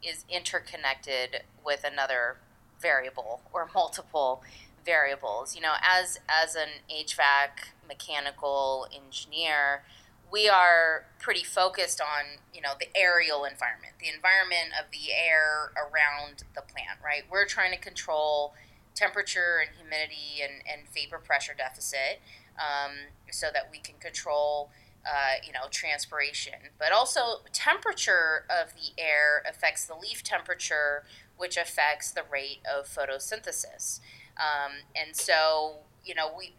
is 0.02 0.24
interconnected 0.30 1.42
with 1.64 1.84
another 1.84 2.36
variable 2.80 3.40
or 3.52 3.68
multiple 3.74 4.42
variables. 4.84 5.56
You 5.56 5.62
know, 5.62 5.74
as 5.82 6.20
as 6.28 6.54
an 6.54 6.68
HVAC 6.90 7.72
mechanical 7.88 8.86
engineer, 8.94 9.82
we 10.30 10.48
are 10.48 11.06
pretty 11.18 11.44
focused 11.44 12.00
on 12.00 12.40
you 12.52 12.60
know 12.60 12.72
the 12.78 12.88
aerial 12.94 13.44
environment, 13.44 13.94
the 14.00 14.08
environment 14.08 14.72
of 14.78 14.90
the 14.90 15.12
air 15.12 15.72
around 15.76 16.44
the 16.54 16.62
plant. 16.62 16.98
Right, 17.04 17.22
we're 17.30 17.46
trying 17.46 17.72
to 17.72 17.78
control 17.78 18.54
temperature 18.94 19.60
and 19.60 19.76
humidity 19.76 20.40
and, 20.42 20.62
and 20.66 20.88
vapor 20.88 21.18
pressure 21.18 21.52
deficit 21.56 22.20
um, 22.58 23.12
so 23.30 23.48
that 23.52 23.68
we 23.70 23.78
can 23.78 23.96
control 24.00 24.70
uh, 25.06 25.38
you 25.46 25.52
know, 25.52 25.68
transpiration, 25.70 26.54
but 26.78 26.90
also 26.92 27.42
temperature 27.52 28.44
of 28.50 28.72
the 28.74 29.00
air 29.00 29.42
affects 29.48 29.84
the 29.84 29.94
leaf 29.94 30.24
temperature, 30.24 31.04
which 31.36 31.56
affects 31.56 32.10
the 32.10 32.22
rate 32.28 32.58
of 32.66 32.88
photosynthesis. 32.88 34.00
Um, 34.36 34.72
and 34.96 35.14
so, 35.14 35.76
you 36.04 36.14
know, 36.14 36.32
we 36.36 36.54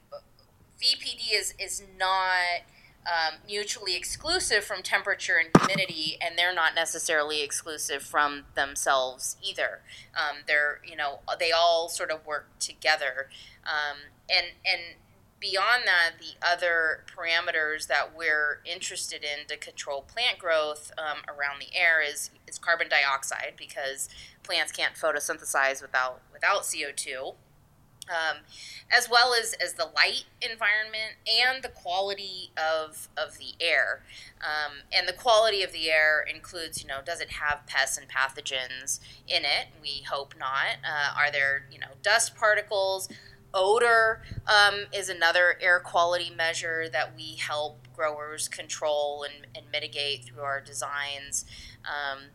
VPD 0.81 1.33
is 1.33 1.55
is 1.59 1.83
not 1.99 2.63
um, 3.07 3.39
mutually 3.45 3.95
exclusive 3.95 4.63
from 4.63 4.83
temperature 4.83 5.37
and 5.37 5.49
humidity, 5.57 6.17
and 6.21 6.37
they're 6.37 6.53
not 6.53 6.75
necessarily 6.75 7.41
exclusive 7.41 8.03
from 8.03 8.43
themselves 8.55 9.37
either. 9.41 9.81
Um, 10.15 10.39
they're 10.45 10.81
you 10.85 10.95
know 10.95 11.19
they 11.39 11.51
all 11.51 11.89
sort 11.89 12.11
of 12.11 12.25
work 12.25 12.47
together, 12.59 13.29
um, 13.65 13.97
and 14.29 14.47
and 14.65 14.97
beyond 15.39 15.83
that, 15.85 16.13
the 16.19 16.45
other 16.45 17.03
parameters 17.15 17.87
that 17.87 18.15
we're 18.15 18.61
interested 18.65 19.23
in 19.23 19.47
to 19.47 19.57
control 19.57 20.01
plant 20.01 20.39
growth 20.39 20.91
um, 20.97 21.19
around 21.27 21.61
the 21.61 21.77
air 21.77 22.01
is, 22.01 22.31
is 22.47 22.57
carbon 22.57 22.89
dioxide 22.89 23.53
because 23.57 24.09
plants 24.43 24.71
can't 24.71 24.95
photosynthesize 24.95 25.81
without 25.81 26.21
without 26.33 26.61
CO 26.61 26.91
two. 26.95 27.33
Um, 28.09 28.37
as 28.95 29.09
well 29.09 29.33
as, 29.33 29.53
as 29.53 29.73
the 29.73 29.83
light 29.83 30.25
environment 30.41 31.15
and 31.27 31.61
the 31.61 31.69
quality 31.69 32.51
of, 32.55 33.09
of 33.17 33.37
the 33.37 33.53
air. 33.59 34.01
Um, 34.39 34.77
and 34.93 35.07
the 35.07 35.13
quality 35.13 35.61
of 35.61 35.73
the 35.73 35.89
air 35.89 36.21
includes, 36.21 36.81
you 36.81 36.87
know, 36.87 36.99
does 37.05 37.19
it 37.19 37.31
have 37.31 37.65
pests 37.67 37.97
and 37.97 38.07
pathogens 38.07 38.99
in 39.27 39.43
it? 39.43 39.67
We 39.81 40.03
hope 40.09 40.35
not. 40.39 40.77
Uh, 40.85 41.19
are 41.19 41.31
there, 41.31 41.65
you 41.71 41.79
know, 41.79 41.87
dust 42.01 42.35
particles? 42.35 43.09
Odor 43.53 44.21
um, 44.45 44.85
is 44.93 45.09
another 45.09 45.57
air 45.61 45.79
quality 45.79 46.29
measure 46.29 46.87
that 46.89 47.15
we 47.15 47.35
help 47.35 47.87
growers 47.95 48.47
control 48.47 49.23
and, 49.23 49.47
and 49.55 49.65
mitigate 49.71 50.25
through 50.25 50.43
our 50.43 50.61
designs. 50.61 51.45
Um, 51.83 52.25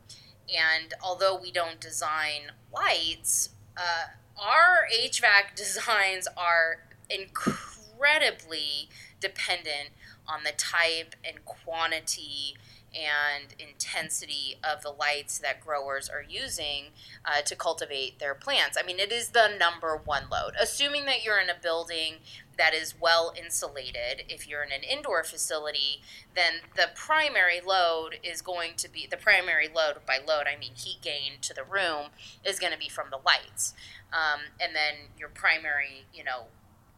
and 0.49 0.95
although 1.03 1.39
we 1.41 1.53
don't 1.53 1.81
design 1.81 2.53
lights, 2.73 3.51
uh, 3.77 4.07
our 4.37 4.87
HVAC 4.95 5.55
designs 5.57 6.29
are 6.37 6.85
incredibly 7.09 8.89
dependent 9.21 9.91
on 10.27 10.45
the 10.45 10.53
type 10.53 11.15
and 11.25 11.45
quantity 11.45 12.57
and 12.95 13.55
intensity 13.59 14.59
of 14.63 14.83
the 14.83 14.91
lights 14.91 15.39
that 15.39 15.61
growers 15.61 16.09
are 16.09 16.23
using 16.29 16.87
uh, 17.25 17.41
to 17.43 17.57
cultivate 17.57 18.19
their 18.19 18.35
plants. 18.35 18.77
I 18.79 18.85
mean, 18.85 18.99
it 18.99 19.11
is 19.11 19.29
the 19.29 19.49
number 19.59 20.01
one 20.05 20.25
load. 20.31 20.53
Assuming 20.61 21.07
that 21.07 21.25
you're 21.25 21.41
in 21.41 21.49
a 21.49 21.61
building 21.61 22.17
that 22.59 22.75
is 22.75 22.95
well 23.01 23.33
insulated, 23.37 24.25
if 24.29 24.49
you're 24.49 24.63
in 24.63 24.73
an 24.73 24.83
indoor 24.83 25.25
facility, 25.25 26.03
then 26.35 26.55
the 26.77 26.89
primary 26.95 27.61
load 27.61 28.19
is 28.23 28.43
going 28.43 28.73
to 28.77 28.91
be 28.91 29.07
the 29.11 29.17
primary 29.17 29.69
load, 29.69 29.97
by 30.07 30.19
load, 30.19 30.45
I 30.53 30.59
mean 30.59 30.73
heat 30.75 30.99
gain 31.03 31.33
to 31.43 31.55
the 31.55 31.65
room, 31.65 32.11
is 32.45 32.59
going 32.59 32.73
to 32.73 32.79
be 32.79 32.89
from 32.89 33.07
the 33.11 33.19
lights. 33.25 33.75
Um, 34.13 34.41
and 34.61 34.75
then 34.75 35.09
your 35.19 35.29
primary, 35.29 36.07
you 36.13 36.25
know, 36.25 36.45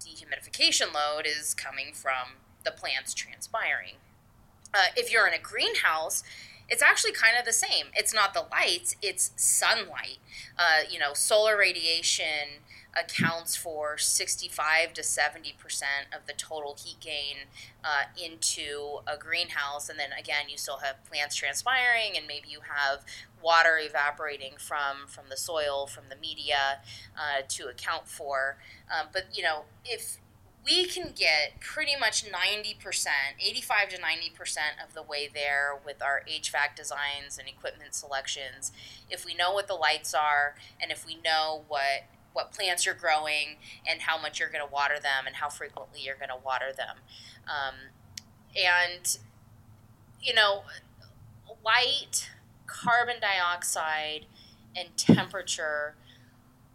dehumidification 0.00 0.92
load 0.92 1.26
is 1.26 1.54
coming 1.54 1.92
from 1.94 2.38
the 2.64 2.70
plants 2.70 3.14
transpiring. 3.14 3.94
Uh, 4.72 4.86
if 4.96 5.12
you're 5.12 5.26
in 5.26 5.34
a 5.34 5.38
greenhouse, 5.38 6.24
it's 6.68 6.82
actually 6.82 7.12
kind 7.12 7.36
of 7.38 7.44
the 7.44 7.52
same. 7.52 7.86
It's 7.94 8.14
not 8.14 8.34
the 8.34 8.46
lights, 8.50 8.96
it's 9.02 9.32
sunlight. 9.36 10.18
Uh, 10.58 10.82
you 10.90 10.98
know, 10.98 11.14
solar 11.14 11.56
radiation 11.56 12.60
accounts 12.96 13.56
for 13.56 13.98
65 13.98 14.92
to 14.94 15.02
70% 15.02 15.54
of 16.14 16.26
the 16.26 16.32
total 16.32 16.76
heat 16.82 17.00
gain 17.00 17.48
uh, 17.82 18.04
into 18.22 19.00
a 19.06 19.16
greenhouse. 19.18 19.88
And 19.88 19.98
then 19.98 20.10
again, 20.18 20.48
you 20.48 20.56
still 20.56 20.78
have 20.78 21.04
plants 21.04 21.36
transpiring, 21.36 22.16
and 22.16 22.26
maybe 22.26 22.48
you 22.48 22.60
have 22.60 23.04
water 23.42 23.78
evaporating 23.78 24.54
from, 24.58 25.06
from 25.06 25.24
the 25.28 25.36
soil, 25.36 25.86
from 25.86 26.04
the 26.08 26.16
media 26.16 26.80
uh, 27.16 27.42
to 27.48 27.68
account 27.68 28.08
for. 28.08 28.56
Um, 28.90 29.08
but, 29.12 29.24
you 29.32 29.42
know, 29.42 29.64
if 29.84 30.18
we 30.64 30.86
can 30.86 31.12
get 31.14 31.60
pretty 31.60 31.92
much 31.98 32.24
90%, 32.24 33.06
85 33.38 33.88
to 33.90 33.96
90% 33.98 34.02
of 34.82 34.94
the 34.94 35.02
way 35.02 35.28
there 35.32 35.78
with 35.84 36.02
our 36.02 36.22
HVAC 36.26 36.74
designs 36.74 37.38
and 37.38 37.46
equipment 37.46 37.94
selections 37.94 38.72
if 39.10 39.26
we 39.26 39.34
know 39.34 39.52
what 39.52 39.68
the 39.68 39.74
lights 39.74 40.14
are 40.14 40.54
and 40.80 40.90
if 40.90 41.06
we 41.06 41.16
know 41.16 41.64
what 41.68 42.04
what 42.34 42.52
plants 42.52 42.84
you're 42.84 42.94
growing 42.94 43.56
and 43.88 44.02
how 44.02 44.20
much 44.20 44.38
you're 44.38 44.50
going 44.50 44.64
to 44.64 44.70
water 44.70 44.96
them 45.00 45.26
and 45.26 45.36
how 45.36 45.48
frequently 45.48 46.00
you're 46.02 46.16
going 46.16 46.28
to 46.28 46.44
water 46.44 46.72
them. 46.76 46.96
Um, 47.46 47.74
and, 48.54 49.16
you 50.20 50.34
know, 50.34 50.64
light, 51.64 52.30
carbon 52.66 53.16
dioxide, 53.20 54.26
and 54.76 54.94
temperature 54.96 55.94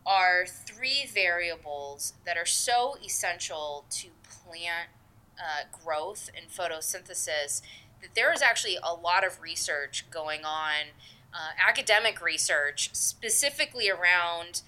are 0.05 0.45
three 0.47 1.05
variables 1.13 2.13
that 2.25 2.37
are 2.37 2.45
so 2.45 2.95
essential 3.05 3.85
to 3.91 4.07
plant 4.23 4.89
uh, 5.37 5.63
growth 5.83 6.29
and 6.35 6.49
photosynthesis 6.49 7.61
that 8.01 8.15
there 8.15 8.33
is 8.33 8.41
actually 8.41 8.77
a 8.81 8.93
lot 8.93 9.25
of 9.25 9.41
research 9.41 10.05
going 10.09 10.45
on, 10.45 10.93
uh, 11.33 11.51
academic 11.59 12.21
research 12.21 12.89
specifically 12.93 13.89
around 13.89 14.61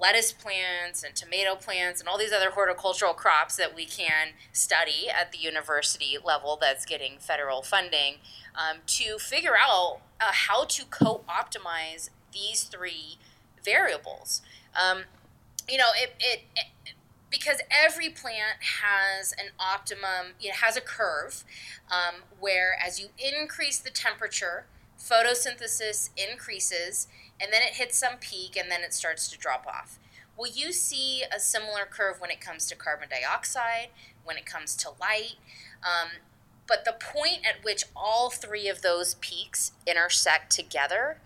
lettuce 0.00 0.32
plants 0.32 1.02
and 1.02 1.14
tomato 1.14 1.54
plants 1.54 2.00
and 2.00 2.08
all 2.08 2.18
these 2.18 2.32
other 2.32 2.50
horticultural 2.50 3.14
crops 3.14 3.56
that 3.56 3.74
we 3.74 3.86
can 3.86 4.28
study 4.52 5.08
at 5.08 5.32
the 5.32 5.38
university 5.38 6.16
level 6.22 6.58
that's 6.60 6.84
getting 6.84 7.18
federal 7.18 7.62
funding 7.62 8.16
um, 8.54 8.78
to 8.86 9.18
figure 9.18 9.54
out 9.60 10.00
uh, 10.20 10.24
how 10.32 10.64
to 10.64 10.84
co 10.86 11.24
optimize 11.28 12.10
these 12.32 12.64
three 12.64 13.18
variables. 13.64 14.42
Um, 14.74 15.04
you 15.68 15.78
know, 15.78 15.88
it, 15.96 16.14
it, 16.20 16.42
it, 16.54 16.94
because 17.30 17.60
every 17.70 18.08
plant 18.08 18.62
has 18.80 19.32
an 19.32 19.50
optimum, 19.58 20.34
it 20.40 20.56
has 20.56 20.76
a 20.76 20.80
curve 20.80 21.44
um, 21.90 22.22
where 22.38 22.76
as 22.84 23.00
you 23.00 23.08
increase 23.18 23.78
the 23.78 23.90
temperature, 23.90 24.66
photosynthesis 24.98 26.10
increases 26.16 27.08
and 27.40 27.52
then 27.52 27.62
it 27.62 27.74
hits 27.74 27.98
some 27.98 28.16
peak 28.18 28.56
and 28.56 28.70
then 28.70 28.82
it 28.82 28.94
starts 28.94 29.28
to 29.28 29.38
drop 29.38 29.66
off. 29.66 29.98
Will 30.36 30.48
you 30.48 30.72
see 30.72 31.22
a 31.34 31.40
similar 31.40 31.86
curve 31.88 32.20
when 32.20 32.30
it 32.30 32.40
comes 32.40 32.66
to 32.66 32.76
carbon 32.76 33.08
dioxide, 33.08 33.88
when 34.24 34.36
it 34.36 34.44
comes 34.44 34.76
to 34.76 34.90
light? 35.00 35.36
Um, 35.82 36.10
but 36.66 36.84
the 36.84 36.92
point 36.92 37.38
at 37.46 37.64
which 37.64 37.84
all 37.94 38.30
three 38.30 38.68
of 38.68 38.82
those 38.82 39.14
peaks 39.14 39.72
intersect 39.86 40.50
together, 40.50 41.18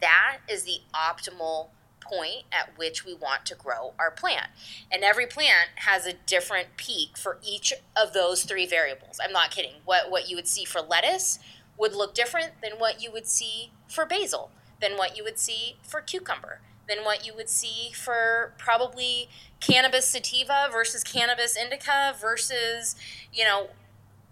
that 0.00 0.38
is 0.48 0.64
the 0.64 0.80
optimal 0.94 1.68
point 2.00 2.44
at 2.52 2.76
which 2.76 3.04
we 3.04 3.14
want 3.14 3.46
to 3.46 3.54
grow 3.54 3.94
our 3.98 4.10
plant. 4.10 4.48
And 4.90 5.02
every 5.02 5.26
plant 5.26 5.68
has 5.76 6.06
a 6.06 6.14
different 6.26 6.76
peak 6.76 7.16
for 7.16 7.38
each 7.46 7.72
of 7.96 8.12
those 8.12 8.44
three 8.44 8.66
variables. 8.66 9.18
I'm 9.22 9.32
not 9.32 9.50
kidding. 9.50 9.76
What 9.84 10.10
what 10.10 10.28
you 10.28 10.36
would 10.36 10.48
see 10.48 10.64
for 10.64 10.80
lettuce 10.80 11.38
would 11.78 11.94
look 11.94 12.14
different 12.14 12.52
than 12.62 12.72
what 12.78 13.02
you 13.02 13.10
would 13.12 13.26
see 13.26 13.72
for 13.88 14.04
basil, 14.04 14.50
than 14.82 14.98
what 14.98 15.16
you 15.16 15.24
would 15.24 15.38
see 15.38 15.76
for 15.82 16.02
cucumber, 16.02 16.60
than 16.86 17.04
what 17.04 17.24
you 17.24 17.32
would 17.34 17.48
see 17.48 17.92
for 17.94 18.52
probably 18.58 19.30
cannabis 19.60 20.06
sativa 20.06 20.68
versus 20.70 21.02
cannabis 21.02 21.56
indica 21.56 22.14
versus, 22.20 22.94
you 23.32 23.44
know, 23.44 23.68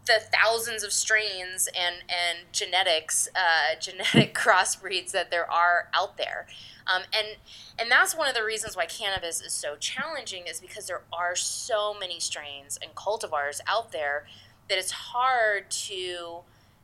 the 0.07 0.21
thousands 0.35 0.83
of 0.83 0.93
strains 0.93 1.69
and 1.69 1.97
and 2.09 2.53
genetics, 2.53 3.29
uh, 3.35 3.77
genetic 3.81 4.35
crossbreeds 4.35 5.13
that 5.13 5.31
there 5.31 5.51
are 5.51 5.89
out 5.95 6.17
there, 6.19 6.47
um, 6.87 7.03
and 7.17 7.37
and 7.79 7.91
that's 7.91 8.17
one 8.17 8.29
of 8.29 8.35
the 8.35 8.45
reasons 8.45 8.77
why 8.77 8.87
cannabis 8.87 9.41
is 9.41 9.53
so 9.53 9.77
challenging 9.77 10.47
is 10.49 10.61
because 10.61 10.87
there 10.87 11.03
are 11.13 11.37
so 11.37 11.95
many 11.95 12.19
strains 12.19 12.79
and 12.83 12.95
cultivars 12.95 13.61
out 13.67 13.93
there 13.93 14.27
that 14.69 14.79
it's 14.79 14.91
hard 14.91 15.71
to 15.71 16.41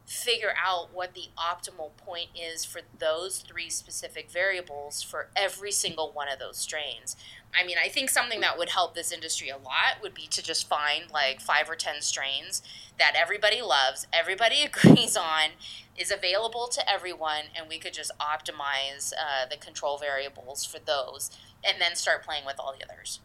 figure 0.06 0.54
out 0.56 0.94
what 0.94 1.14
the 1.14 1.28
optimal 1.36 1.96
point 1.96 2.28
is 2.34 2.64
for 2.64 2.80
those 2.98 3.38
three 3.38 3.68
specific 3.68 4.30
variables 4.30 5.02
for 5.02 5.28
every 5.34 5.72
single 5.72 6.12
one 6.12 6.28
of 6.28 6.38
those 6.38 6.56
strains. 6.56 7.16
I 7.52 7.66
mean, 7.66 7.76
I 7.82 7.88
think 7.88 8.10
something 8.10 8.40
that 8.40 8.56
would 8.56 8.70
help 8.70 8.94
this 8.94 9.10
industry 9.10 9.48
a 9.48 9.56
lot 9.56 10.00
would 10.02 10.14
be 10.14 10.28
to 10.28 10.42
just 10.42 10.68
find 10.68 11.10
like 11.10 11.40
five 11.40 11.68
or 11.68 11.74
10 11.74 12.02
strains 12.02 12.62
that 12.98 13.14
everybody 13.16 13.60
loves, 13.60 14.06
everybody 14.12 14.62
agrees 14.64 15.16
on, 15.16 15.50
is 15.98 16.12
available 16.12 16.68
to 16.68 16.90
everyone, 16.90 17.46
and 17.56 17.68
we 17.68 17.78
could 17.78 17.92
just 17.92 18.12
optimize 18.18 19.12
uh, 19.12 19.46
the 19.50 19.56
control 19.56 19.98
variables 19.98 20.64
for 20.64 20.78
those 20.78 21.30
and 21.64 21.80
then 21.80 21.96
start 21.96 22.22
playing 22.22 22.44
with 22.46 22.56
all 22.60 22.74
the 22.78 22.84
others. 22.84 23.20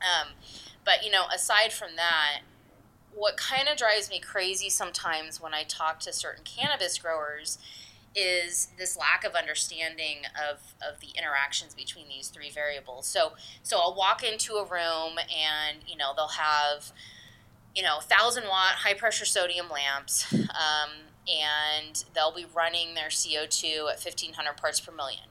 Um, 0.00 0.32
but, 0.84 1.04
you 1.04 1.10
know, 1.10 1.24
aside 1.32 1.72
from 1.72 1.96
that, 1.96 2.40
what 3.14 3.36
kind 3.36 3.68
of 3.68 3.76
drives 3.76 4.08
me 4.08 4.20
crazy 4.20 4.70
sometimes 4.70 5.40
when 5.40 5.54
I 5.54 5.64
talk 5.64 6.00
to 6.00 6.12
certain 6.12 6.44
cannabis 6.44 6.98
growers 6.98 7.58
is 8.14 8.68
this 8.76 8.96
lack 8.96 9.24
of 9.24 9.34
understanding 9.34 10.22
of, 10.34 10.74
of 10.86 11.00
the 11.00 11.08
interactions 11.16 11.74
between 11.74 12.08
these 12.08 12.28
three 12.28 12.50
variables. 12.50 13.06
So 13.06 13.32
so 13.62 13.78
I'll 13.78 13.94
walk 13.94 14.22
into 14.24 14.54
a 14.54 14.64
room 14.64 15.18
and 15.18 15.78
you 15.86 15.96
know 15.96 16.12
they'll 16.16 16.28
have 16.28 16.92
you 17.74 17.82
know 17.82 18.00
thousand 18.00 18.44
watt 18.44 18.76
high 18.78 18.94
pressure 18.94 19.24
sodium 19.24 19.68
lamps, 19.68 20.32
um, 20.32 20.90
and 21.28 22.04
they'll 22.14 22.34
be 22.34 22.46
running 22.52 22.94
their 22.94 23.10
CO 23.10 23.46
two 23.48 23.88
at 23.90 24.00
fifteen 24.00 24.34
hundred 24.34 24.56
parts 24.56 24.80
per 24.80 24.92
million. 24.92 25.24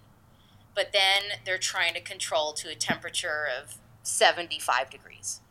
But 0.73 0.93
then 0.93 1.39
they're 1.45 1.57
trying 1.57 1.93
to 1.95 2.01
control 2.01 2.53
to 2.53 2.69
a 2.69 2.75
temperature 2.75 3.45
of 3.45 3.75
seventy 4.03 4.59
five 4.59 4.89
degrees. 4.89 5.41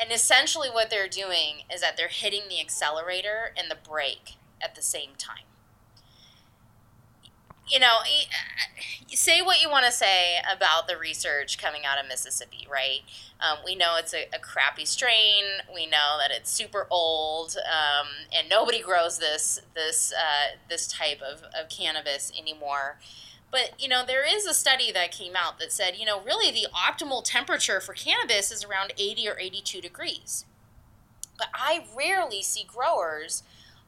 And 0.00 0.10
essentially, 0.10 0.68
what 0.70 0.88
they're 0.88 1.08
doing 1.08 1.62
is 1.72 1.82
that 1.82 1.96
they're 1.96 2.08
hitting 2.08 2.42
the 2.48 2.60
accelerator 2.60 3.52
and 3.56 3.70
the 3.70 3.76
brake 3.76 4.36
at 4.62 4.74
the 4.74 4.82
same 4.82 5.10
time. 5.18 5.44
You 7.68 7.78
know, 7.78 7.98
say 9.08 9.42
what 9.42 9.62
you 9.62 9.70
want 9.70 9.86
to 9.86 9.92
say 9.92 10.38
about 10.50 10.88
the 10.88 10.96
research 10.96 11.58
coming 11.58 11.82
out 11.84 12.02
of 12.02 12.08
Mississippi, 12.08 12.66
right? 12.70 13.00
Um, 13.40 13.58
we 13.64 13.76
know 13.76 13.96
it's 13.96 14.12
a, 14.12 14.26
a, 14.34 14.40
crappy 14.40 14.84
strain. 14.84 15.44
We 15.72 15.86
know 15.86 16.18
that 16.18 16.30
it's 16.30 16.50
super 16.50 16.86
old, 16.90 17.56
um, 17.58 18.08
and 18.36 18.48
nobody 18.48 18.80
grows 18.80 19.18
this 19.18 19.60
this 19.74 20.12
uh, 20.12 20.56
this 20.68 20.88
type 20.88 21.20
of, 21.22 21.42
of 21.58 21.68
cannabis 21.68 22.32
anymore. 22.36 22.98
But, 23.50 23.72
you 23.78 23.88
know, 23.88 24.04
there 24.06 24.24
is 24.26 24.46
a 24.46 24.54
study 24.54 24.92
that 24.92 25.10
came 25.10 25.34
out 25.34 25.58
that 25.58 25.72
said, 25.72 25.96
you 25.96 26.06
know, 26.06 26.20
really 26.20 26.50
the 26.50 26.68
optimal 26.72 27.22
temperature 27.24 27.80
for 27.80 27.94
cannabis 27.94 28.50
is 28.50 28.64
around 28.64 28.92
80 28.96 29.28
or 29.28 29.38
82 29.38 29.80
degrees. 29.80 30.44
But 31.36 31.48
I 31.52 31.86
rarely 31.96 32.42
see 32.42 32.64
growers 32.64 33.42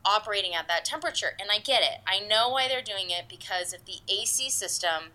operating 0.04 0.54
at 0.54 0.68
that 0.68 0.84
temperature. 0.84 1.36
And 1.40 1.50
I 1.50 1.58
get 1.58 1.82
it. 1.82 2.00
I 2.06 2.18
know 2.18 2.48
why 2.48 2.68
they're 2.68 2.82
doing 2.82 3.10
it 3.10 3.26
because 3.28 3.72
if 3.72 3.84
the 3.84 4.00
AC 4.08 4.50
system 4.50 5.10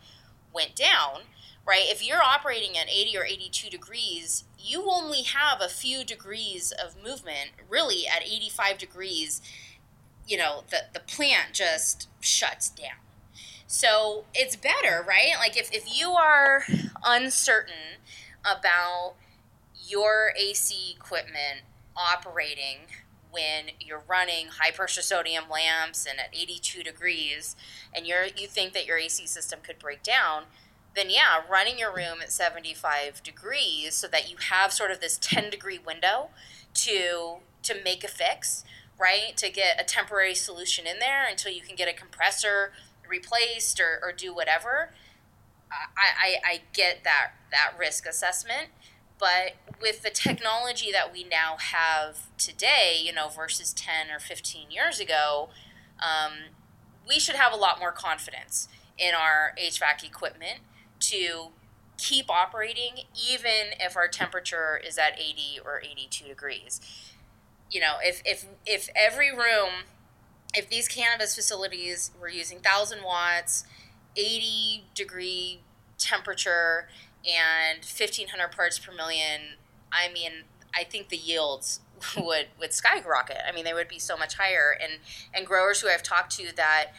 went 0.54 0.76
down, 0.76 1.24
right, 1.66 1.86
if 1.86 2.06
you're 2.06 2.24
operating 2.24 2.78
at 2.78 2.90
80 2.90 3.18
or 3.18 3.26
82 3.26 3.70
degrees, 3.70 4.46
you 4.58 4.90
only 4.90 5.24
have 5.24 5.62
a 5.62 5.68
few 5.68 6.06
degrees 6.06 6.72
of 6.72 7.02
movement. 7.04 7.52
Really, 7.70 8.08
at 8.08 8.24
85 8.24 8.78
degrees, 8.78 9.42
you 10.26 10.38
know, 10.38 10.64
the, 10.70 10.84
the 10.94 11.00
plant 11.02 11.54
just 11.54 12.08
shuts 12.22 12.70
down. 12.70 12.98
So 13.68 14.24
it's 14.34 14.56
better, 14.56 15.06
right? 15.06 15.34
Like 15.38 15.58
if, 15.58 15.72
if 15.74 16.00
you 16.00 16.12
are 16.12 16.64
uncertain 17.06 18.00
about 18.42 19.16
your 19.86 20.32
AC 20.38 20.96
equipment 20.98 21.62
operating 21.96 22.88
when 23.30 23.66
you're 23.80 24.04
running 24.08 24.48
high 24.60 24.72
pressure 24.72 25.02
sodium 25.02 25.44
lamps 25.52 26.06
and 26.06 26.18
at 26.18 26.30
82 26.34 26.82
degrees 26.82 27.58
and 27.94 28.08
you're 28.08 28.26
you 28.26 28.48
think 28.48 28.72
that 28.72 28.86
your 28.86 28.98
AC 28.98 29.28
system 29.28 29.60
could 29.62 29.78
break 29.80 30.02
down, 30.02 30.44
then 30.96 31.10
yeah, 31.10 31.42
running 31.52 31.78
your 31.78 31.94
room 31.94 32.22
at 32.22 32.32
75 32.32 33.22
degrees 33.22 33.96
so 33.96 34.08
that 34.08 34.30
you 34.32 34.38
have 34.50 34.72
sort 34.72 34.92
of 34.92 35.02
this 35.02 35.18
10 35.22 35.50
degree 35.50 35.78
window 35.78 36.30
to 36.74 37.38
to 37.64 37.76
make 37.84 38.06
a 38.06 38.08
fix, 38.08 38.64
right? 38.98 39.36
To 39.36 39.50
get 39.50 39.80
a 39.80 39.84
temporary 39.84 40.36
solution 40.36 40.88
in 40.88 41.00
there 41.00 41.28
until 41.30 41.52
you 41.52 41.62
can 41.62 41.76
get 41.76 41.90
a 41.90 41.94
compressor 41.94 42.72
replaced 43.10 43.80
or, 43.80 44.00
or 44.04 44.12
do 44.12 44.34
whatever, 44.34 44.92
I, 45.72 45.78
I, 45.98 46.36
I 46.46 46.62
get 46.74 47.04
that 47.04 47.32
that 47.52 47.74
risk 47.78 48.06
assessment. 48.08 48.70
But 49.20 49.56
with 49.82 50.04
the 50.04 50.10
technology 50.10 50.92
that 50.92 51.12
we 51.12 51.24
now 51.24 51.58
have 51.58 52.28
today, 52.38 53.00
you 53.02 53.12
know, 53.12 53.30
versus 53.30 53.74
10 53.74 54.12
or 54.12 54.20
15 54.20 54.70
years 54.70 55.00
ago, 55.00 55.50
um, 56.00 56.34
we 57.08 57.20
should 57.20 57.36
have 57.36 57.52
a 57.52 57.56
lot 57.56 57.80
more 57.80 57.92
confidence 57.92 58.68
in 58.98 59.16
our 59.16 59.54
HVAC 59.60 60.04
equipment 60.04 60.60
to 61.00 61.48
keep 61.98 62.30
operating 62.30 63.06
even 63.30 63.74
if 63.80 63.96
our 63.98 64.08
temperature 64.08 64.80
is 64.86 64.98
at 65.00 65.20
80 65.20 65.62
or 65.66 65.82
82 65.82 66.28
degrees. 66.28 66.80
You 67.72 67.82
know, 67.82 67.96
if, 68.02 68.22
if, 68.24 68.46
if 68.66 68.90
every 68.96 69.32
room 69.32 69.86
if 70.54 70.70
these 70.70 70.88
cannabis 70.88 71.36
facilities 71.36 72.12
were 72.20 72.30
using 72.30 72.58
1,000 72.58 73.04
watts, 73.04 73.66
80 74.16 74.86
degree 74.96 75.62
temperature, 75.98 76.88
and 77.26 77.80
1,500 77.80 78.52
parts 78.52 78.80
per 78.80 78.94
million, 78.94 79.58
I 79.92 80.12
mean, 80.12 80.32
I 80.76 80.84
think 80.84 81.10
the 81.10 81.18
yields 81.18 81.82
would 82.18 82.48
would 82.60 82.74
skyrocket. 82.74 83.38
I 83.48 83.52
mean, 83.52 83.66
they 83.66 83.74
would 83.74 83.88
be 83.88 84.00
so 84.00 84.16
much 84.16 84.36
higher. 84.36 84.78
And 84.82 85.00
and 85.34 85.46
growers 85.46 85.82
who 85.82 85.90
I've 85.90 86.04
talked 86.04 86.36
to 86.38 86.56
that 86.56 86.94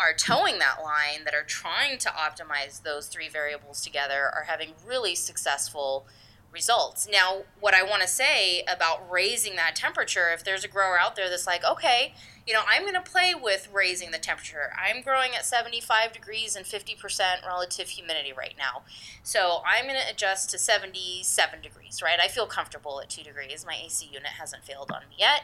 are 0.00 0.14
toeing 0.14 0.58
that 0.58 0.82
line, 0.82 1.24
that 1.24 1.34
are 1.34 1.44
trying 1.44 1.98
to 1.98 2.08
optimize 2.08 2.82
those 2.82 3.06
three 3.06 3.28
variables 3.28 3.82
together, 3.82 4.30
are 4.34 4.44
having 4.46 4.72
really 4.86 5.14
successful 5.14 6.06
results. 6.52 7.06
Now, 7.10 7.42
what 7.60 7.74
I 7.74 7.82
want 7.82 8.02
to 8.02 8.08
say 8.08 8.62
about 8.62 9.08
raising 9.10 9.56
that 9.56 9.76
temperature, 9.76 10.30
if 10.32 10.42
there's 10.42 10.64
a 10.64 10.68
grower 10.68 10.98
out 10.98 11.16
there 11.16 11.28
that's 11.28 11.46
like, 11.46 11.64
okay, 11.64 12.14
you 12.50 12.56
know, 12.56 12.62
I'm 12.68 12.82
going 12.82 12.94
to 12.94 13.00
play 13.00 13.32
with 13.32 13.68
raising 13.72 14.10
the 14.10 14.18
temperature. 14.18 14.72
I'm 14.76 15.02
growing 15.02 15.36
at 15.36 15.44
75 15.44 16.12
degrees 16.12 16.56
and 16.56 16.66
50% 16.66 17.46
relative 17.46 17.90
humidity 17.90 18.32
right 18.36 18.56
now. 18.58 18.82
So 19.22 19.62
I'm 19.64 19.84
going 19.84 20.00
to 20.04 20.12
adjust 20.12 20.50
to 20.50 20.58
77 20.58 21.60
degrees, 21.62 22.02
right? 22.02 22.18
I 22.20 22.26
feel 22.26 22.48
comfortable 22.48 23.00
at 23.00 23.08
2 23.08 23.22
degrees. 23.22 23.64
My 23.64 23.76
AC 23.84 24.04
unit 24.04 24.32
hasn't 24.40 24.64
failed 24.64 24.90
on 24.90 25.02
me 25.02 25.14
yet. 25.16 25.42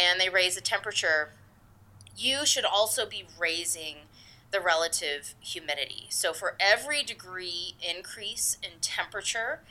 And 0.00 0.20
they 0.20 0.28
raise 0.28 0.54
the 0.54 0.60
temperature. 0.60 1.30
You 2.16 2.46
should 2.46 2.64
also 2.64 3.06
be 3.06 3.24
raising 3.36 3.96
the 4.52 4.60
relative 4.60 5.34
humidity. 5.40 6.06
So 6.10 6.32
for 6.32 6.54
every 6.60 7.02
degree 7.02 7.74
increase 7.82 8.56
in 8.62 8.78
temperature 8.80 9.62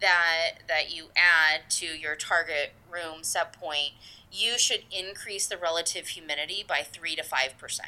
that 0.00 0.60
that 0.68 0.94
you 0.94 1.06
add 1.16 1.68
to 1.70 1.86
your 1.86 2.14
target 2.14 2.72
room 2.88 3.22
set 3.22 3.52
point, 3.52 3.94
you 4.32 4.58
should 4.58 4.84
increase 4.90 5.46
the 5.46 5.56
relative 5.56 6.08
humidity 6.08 6.64
by 6.66 6.82
3 6.82 7.16
to 7.16 7.22
5%. 7.22 7.80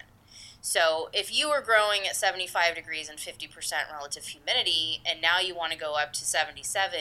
So 0.61 1.09
if 1.13 1.37
you 1.37 1.49
were 1.49 1.61
growing 1.61 2.07
at 2.07 2.15
75 2.15 2.77
degrees 2.77 3.09
and 3.09 3.19
50% 3.19 3.73
relative 3.93 4.25
humidity 4.27 5.01
and 5.05 5.21
now 5.21 5.41
you 5.41 5.57
want 5.57 5.73
to 5.73 5.79
go 5.79 5.97
up 5.97 6.13
to 6.15 6.25
77, 6.25 6.99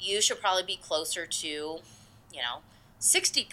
you 0.00 0.20
should 0.20 0.40
probably 0.40 0.62
be 0.62 0.76
closer 0.76 1.26
to, 1.26 1.46
you 1.46 1.80
know, 2.42 2.60
60% 3.00 3.46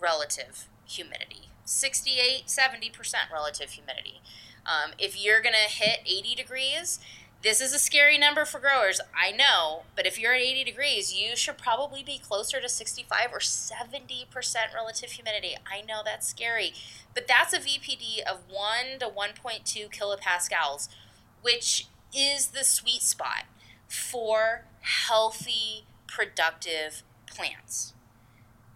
relative 0.00 0.66
humidity. 0.86 1.48
68, 1.64 2.46
70% 2.46 3.14
relative 3.32 3.70
humidity. 3.70 4.20
Um, 4.66 4.92
if 4.98 5.22
you're 5.22 5.40
going 5.40 5.54
to 5.54 5.70
hit 5.70 6.00
80 6.04 6.34
degrees, 6.34 6.98
this 7.44 7.60
is 7.60 7.74
a 7.74 7.78
scary 7.78 8.16
number 8.16 8.46
for 8.46 8.58
growers, 8.58 9.02
I 9.14 9.30
know, 9.30 9.82
but 9.94 10.06
if 10.06 10.18
you're 10.18 10.32
at 10.32 10.40
80 10.40 10.64
degrees, 10.64 11.14
you 11.14 11.36
should 11.36 11.58
probably 11.58 12.02
be 12.02 12.18
closer 12.18 12.58
to 12.58 12.68
65 12.70 13.18
or 13.32 13.38
70% 13.38 14.26
relative 14.74 15.10
humidity. 15.10 15.54
I 15.70 15.82
know 15.82 16.00
that's 16.02 16.26
scary, 16.26 16.72
but 17.14 17.28
that's 17.28 17.52
a 17.52 17.58
VPD 17.58 18.22
of 18.26 18.40
1 18.48 19.00
to 19.00 19.06
1.2 19.06 19.90
kilopascals, 19.90 20.88
which 21.42 21.86
is 22.16 22.48
the 22.48 22.64
sweet 22.64 23.02
spot 23.02 23.44
for 23.86 24.64
healthy, 24.80 25.84
productive 26.08 27.02
plants 27.26 27.94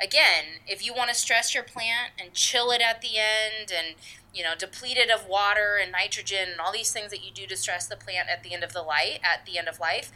again, 0.00 0.60
if 0.66 0.84
you 0.84 0.94
want 0.94 1.08
to 1.08 1.14
stress 1.14 1.54
your 1.54 1.64
plant 1.64 2.12
and 2.18 2.32
chill 2.32 2.70
it 2.70 2.80
at 2.80 3.00
the 3.00 3.18
end 3.18 3.72
and 3.76 3.96
you 4.38 4.44
know 4.44 4.54
depleted 4.56 5.10
of 5.10 5.26
water 5.26 5.78
and 5.82 5.90
nitrogen 5.90 6.48
and 6.52 6.60
all 6.60 6.72
these 6.72 6.92
things 6.92 7.10
that 7.10 7.24
you 7.24 7.32
do 7.32 7.46
to 7.46 7.56
stress 7.56 7.88
the 7.88 7.96
plant 7.96 8.28
at 8.28 8.44
the 8.44 8.54
end 8.54 8.62
of 8.62 8.72
the 8.72 8.82
light 8.82 9.18
at 9.24 9.44
the 9.44 9.58
end 9.58 9.66
of 9.68 9.80
life, 9.80 10.12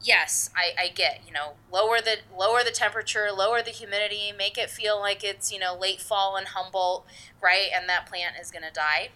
yes, 0.00 0.50
I, 0.54 0.84
I 0.84 0.88
get 0.88 1.22
you 1.26 1.32
know 1.32 1.54
lower 1.72 2.00
the 2.00 2.18
lower 2.36 2.62
the 2.64 2.70
temperature, 2.70 3.28
lower 3.36 3.62
the 3.62 3.70
humidity, 3.70 4.32
make 4.36 4.56
it 4.56 4.70
feel 4.70 4.98
like 4.98 5.24
it's 5.24 5.52
you 5.52 5.58
know 5.58 5.76
late 5.76 6.00
fall 6.00 6.36
in 6.36 6.46
Humboldt, 6.46 7.04
right? 7.42 7.68
And 7.74 7.88
that 7.88 8.06
plant 8.06 8.36
is 8.40 8.50
going 8.50 8.64
to 8.64 8.72
die. 8.72 9.10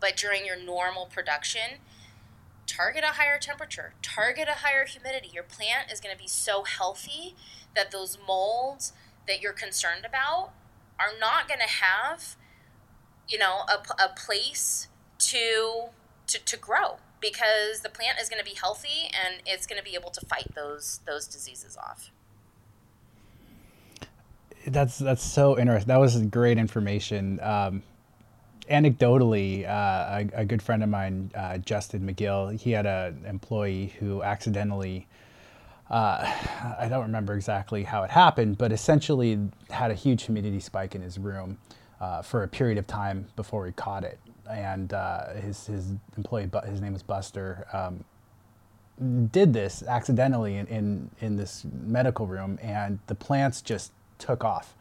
But 0.00 0.16
during 0.16 0.46
your 0.46 0.56
normal 0.56 1.06
production, 1.06 1.78
target 2.66 3.04
a 3.04 3.14
higher 3.14 3.38
temperature, 3.38 3.94
target 4.02 4.48
a 4.48 4.58
higher 4.58 4.84
humidity. 4.84 5.30
Your 5.32 5.44
plant 5.44 5.90
is 5.90 6.00
going 6.00 6.14
to 6.14 6.20
be 6.20 6.28
so 6.28 6.62
healthy 6.62 7.34
that 7.74 7.90
those 7.90 8.18
molds 8.24 8.92
that 9.26 9.40
you're 9.40 9.52
concerned 9.52 10.04
about 10.04 10.52
are 10.98 11.18
not 11.18 11.48
going 11.48 11.60
to 11.60 11.66
have 11.66 12.36
you 13.28 13.38
know 13.38 13.62
a, 13.68 14.04
a 14.04 14.08
place 14.16 14.88
to, 15.18 15.86
to 16.26 16.38
to 16.44 16.56
grow 16.56 16.98
because 17.20 17.80
the 17.80 17.88
plant 17.88 18.18
is 18.20 18.28
going 18.28 18.42
to 18.42 18.48
be 18.48 18.56
healthy 18.56 19.10
and 19.24 19.42
it's 19.46 19.66
going 19.66 19.78
to 19.78 19.84
be 19.84 19.94
able 19.94 20.10
to 20.10 20.24
fight 20.26 20.46
those 20.54 21.00
those 21.06 21.26
diseases 21.26 21.76
off. 21.76 22.10
That's 24.66 24.98
that's 24.98 25.22
so 25.22 25.58
interesting 25.58 25.88
that 25.88 26.00
was 26.00 26.16
great 26.26 26.58
information. 26.58 27.40
Um, 27.42 27.82
anecdotally, 28.70 29.68
uh, 29.68 30.24
a, 30.34 30.40
a, 30.40 30.44
good 30.44 30.62
friend 30.62 30.82
of 30.82 30.88
mine, 30.88 31.30
uh, 31.34 31.58
Justin 31.58 32.00
McGill, 32.06 32.58
he 32.58 32.70
had 32.70 32.86
an 32.86 33.22
employee 33.26 33.94
who 33.98 34.22
accidentally 34.22 35.06
uh, 35.90 36.24
I 36.78 36.88
don't 36.88 37.02
remember 37.02 37.34
exactly 37.34 37.82
how 37.82 38.04
it 38.04 38.10
happened, 38.10 38.58
but 38.58 38.72
essentially 38.72 39.38
had 39.70 39.90
a 39.90 39.94
huge 39.94 40.24
humidity 40.24 40.60
spike 40.60 40.94
in 40.94 41.02
his 41.02 41.18
room 41.18 41.58
uh, 42.04 42.20
for 42.20 42.42
a 42.42 42.48
period 42.48 42.76
of 42.76 42.86
time 42.86 43.26
before 43.34 43.64
he 43.64 43.72
caught 43.72 44.04
it. 44.04 44.18
And 44.50 44.92
uh, 44.92 45.32
his, 45.34 45.66
his 45.66 45.92
employee, 46.18 46.50
his 46.66 46.82
name 46.82 46.92
was 46.92 47.02
Buster, 47.02 47.66
um, 47.72 48.04
did 49.32 49.54
this 49.54 49.82
accidentally 49.82 50.56
in, 50.56 50.66
in, 50.66 51.10
in 51.20 51.36
this 51.36 51.64
medical 51.86 52.26
room, 52.26 52.58
and 52.60 52.98
the 53.06 53.14
plants 53.14 53.62
just 53.62 53.92
took 54.18 54.44
off. 54.44 54.74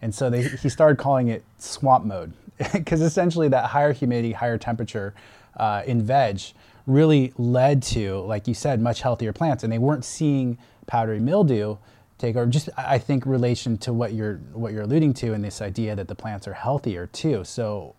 And 0.00 0.14
so 0.14 0.30
they, 0.30 0.44
he 0.44 0.70
started 0.70 0.96
calling 0.96 1.28
it 1.28 1.44
swamp 1.58 2.06
mode 2.06 2.32
because 2.72 3.02
essentially 3.02 3.48
that 3.48 3.66
higher 3.66 3.92
humidity, 3.92 4.32
higher 4.32 4.56
temperature 4.56 5.14
uh, 5.58 5.82
in 5.86 6.02
veg 6.02 6.40
really 6.86 7.34
led 7.36 7.82
to, 7.82 8.20
like 8.20 8.48
you 8.48 8.54
said, 8.54 8.80
much 8.80 9.02
healthier 9.02 9.34
plants, 9.34 9.62
and 9.62 9.70
they 9.70 9.78
weren't 9.78 10.06
seeing 10.06 10.56
powdery 10.86 11.20
mildew 11.20 11.76
take 12.22 12.36
over. 12.36 12.46
Just 12.46 12.68
I 12.78 12.98
think 12.98 13.26
relation 13.26 13.76
to 13.78 13.92
what 13.92 14.14
you're 14.14 14.36
what 14.52 14.72
you're 14.72 14.82
alluding 14.82 15.14
to, 15.14 15.34
and 15.34 15.44
this 15.44 15.60
idea 15.60 15.94
that 15.96 16.08
the 16.08 16.14
plants 16.14 16.48
are 16.48 16.54
healthier 16.54 17.06
too. 17.08 17.44
So, 17.44 17.94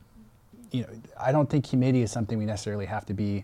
you 0.72 0.82
know, 0.82 0.90
I 1.20 1.32
don't 1.32 1.50
think 1.50 1.66
humidity 1.66 2.02
is 2.02 2.12
something 2.12 2.38
we 2.38 2.46
necessarily 2.46 2.86
have 2.86 3.06
to 3.08 3.14
be 3.14 3.44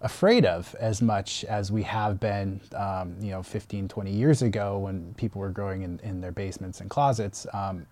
afraid 0.00 0.46
of 0.46 0.76
as 0.78 1.02
much 1.02 1.44
as 1.46 1.72
we 1.72 1.82
have 1.82 2.20
been, 2.20 2.60
um, 2.76 3.16
you 3.20 3.30
know, 3.30 3.42
15, 3.42 3.88
20 3.88 4.12
years 4.12 4.42
ago 4.42 4.78
when 4.78 5.12
people 5.14 5.40
were 5.40 5.48
growing 5.48 5.82
in, 5.82 5.98
in 6.04 6.20
their 6.20 6.30
basements 6.30 6.80
and 6.80 6.88
closets. 6.88 7.48
Um, 7.52 7.84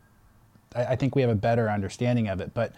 I, 0.77 0.85
I, 0.85 0.97
think 0.97 1.17
we 1.17 1.23
have 1.23 1.33
a 1.33 1.35
better 1.35 1.69
understanding 1.69 2.29
of 2.29 2.41
it. 2.41 2.55
But, 2.55 2.75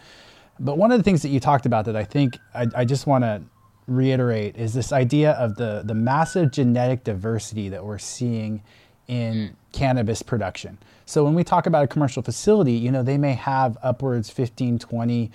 but 0.59 0.79
one 0.79 0.91
of 0.91 0.97
the 0.97 1.03
things 1.03 1.21
that 1.21 1.29
you 1.29 1.39
talked 1.39 1.67
about 1.67 1.85
that 1.85 1.95
I 1.95 2.03
think 2.03 2.39
I, 2.55 2.65
I 2.75 2.85
just 2.85 3.05
want 3.05 3.23
to 3.23 3.43
reiterate 3.85 4.55
is 4.57 4.73
this 4.73 4.91
idea 4.91 5.33
of 5.33 5.55
the, 5.57 5.83
the 5.85 5.93
massive 5.93 6.51
genetic 6.51 7.03
diversity 7.03 7.69
that 7.69 7.85
we're 7.85 7.99
seeing 7.99 8.63
in 9.09 9.33
mm. 9.33 9.51
cannabis 9.73 10.21
production. 10.21 10.77
So 11.05 11.25
when 11.25 11.33
we 11.33 11.43
talk 11.43 11.65
about 11.65 11.83
a 11.83 11.87
commercial 11.87 12.23
facility, 12.23 12.73
you 12.73 12.91
know, 12.91 13.03
they 13.03 13.17
may 13.17 13.33
have 13.33 13.77
upwards 13.81 14.29
15, 14.29 14.79
20 14.79 15.31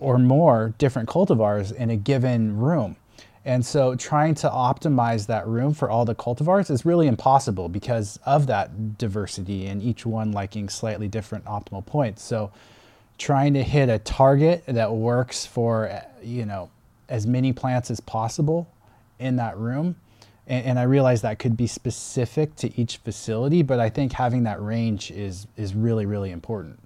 or 0.00 0.18
more 0.18 0.74
different 0.76 1.08
cultivars 1.08 1.72
in 1.72 1.88
a 1.88 1.96
given 1.96 2.58
room. 2.58 2.96
And 3.44 3.64
so 3.64 3.94
trying 3.94 4.34
to 4.36 4.48
optimize 4.48 5.26
that 5.26 5.46
room 5.46 5.72
for 5.72 5.88
all 5.88 6.04
the 6.04 6.14
cultivars 6.14 6.70
is 6.70 6.84
really 6.84 7.06
impossible 7.06 7.68
because 7.68 8.18
of 8.26 8.46
that 8.48 8.98
diversity 8.98 9.66
and 9.66 9.82
each 9.82 10.04
one 10.04 10.32
liking 10.32 10.68
slightly 10.68 11.08
different 11.08 11.44
optimal 11.44 11.84
points. 11.86 12.22
So 12.22 12.50
trying 13.18 13.54
to 13.54 13.62
hit 13.62 13.88
a 13.88 13.98
target 13.98 14.64
that 14.66 14.92
works 14.92 15.46
for, 15.46 16.02
you 16.22 16.44
know, 16.44 16.70
as 17.08 17.26
many 17.26 17.52
plants 17.52 17.90
as 17.90 18.00
possible 18.00 18.66
in 19.18 19.36
that 19.36 19.56
room. 19.58 19.96
And, 20.46 20.66
and, 20.66 20.78
I 20.78 20.82
realize 20.82 21.22
that 21.22 21.38
could 21.38 21.56
be 21.56 21.66
specific 21.66 22.54
to 22.56 22.78
each 22.78 22.98
facility, 22.98 23.62
but 23.62 23.80
I 23.80 23.88
think 23.88 24.12
having 24.12 24.42
that 24.42 24.62
range 24.62 25.10
is 25.10 25.46
is 25.56 25.74
really 25.74 26.04
really 26.06 26.30
important. 26.30 26.80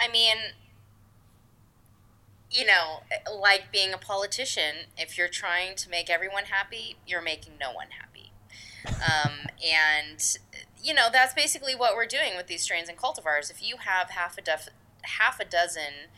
I 0.00 0.08
mean, 0.08 0.36
you 2.50 2.64
know, 2.64 3.00
like 3.38 3.70
being 3.72 3.92
a 3.92 3.98
politician, 3.98 4.86
if 4.96 5.18
you're 5.18 5.28
trying 5.28 5.76
to 5.76 5.90
make 5.90 6.08
everyone 6.08 6.44
happy, 6.44 6.96
you're 7.06 7.22
making 7.22 7.54
no 7.60 7.72
one 7.72 7.88
happy. 7.90 8.32
Um, 8.86 9.48
and 9.62 10.38
you 10.82 10.94
know 10.94 11.08
that's 11.12 11.34
basically 11.34 11.74
what 11.74 11.94
we're 11.94 12.06
doing 12.06 12.36
with 12.36 12.46
these 12.46 12.62
strains 12.62 12.88
and 12.88 12.96
cultivars. 12.96 13.50
If 13.50 13.62
you 13.62 13.76
have 13.78 14.10
half 14.10 14.38
a 14.38 14.40
def- 14.40 14.70
half 15.02 15.40
a 15.40 15.44
dozen 15.44 16.08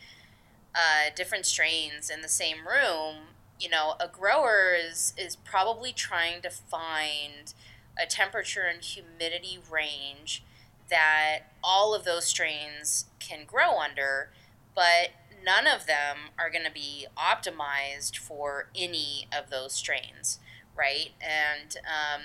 uh, 0.73 1.09
different 1.15 1.45
strains 1.45 2.09
in 2.09 2.21
the 2.21 2.29
same 2.29 2.67
room, 2.67 3.15
you 3.61 3.69
know, 3.69 3.95
a 3.99 4.07
grower 4.07 4.73
is 4.73 5.13
is 5.17 5.35
probably 5.35 5.93
trying 5.93 6.41
to 6.41 6.49
find 6.49 7.53
a 8.01 8.05
temperature 8.07 8.63
and 8.63 8.81
humidity 8.81 9.59
range 9.69 10.43
that 10.89 11.41
all 11.63 11.93
of 11.93 12.03
those 12.03 12.25
strains 12.25 13.05
can 13.19 13.45
grow 13.45 13.79
under, 13.79 14.31
but 14.75 15.11
none 15.43 15.67
of 15.67 15.85
them 15.85 16.17
are 16.37 16.49
going 16.49 16.65
to 16.65 16.71
be 16.71 17.05
optimized 17.17 18.17
for 18.17 18.69
any 18.75 19.27
of 19.35 19.49
those 19.49 19.73
strains, 19.73 20.39
right? 20.75 21.11
And 21.21 21.77
um, 21.85 22.21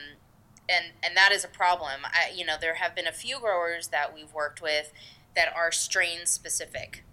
and 0.69 0.87
and 1.03 1.17
that 1.17 1.33
is 1.33 1.45
a 1.45 1.49
problem. 1.49 2.01
I, 2.05 2.33
you 2.35 2.47
know, 2.47 2.57
there 2.59 2.75
have 2.75 2.95
been 2.95 3.07
a 3.07 3.13
few 3.13 3.39
growers 3.39 3.89
that 3.89 4.15
we've 4.15 4.33
worked 4.33 4.63
with 4.63 4.93
that 5.35 5.53
are 5.55 5.71
strain 5.71 6.25
specific 6.25 7.05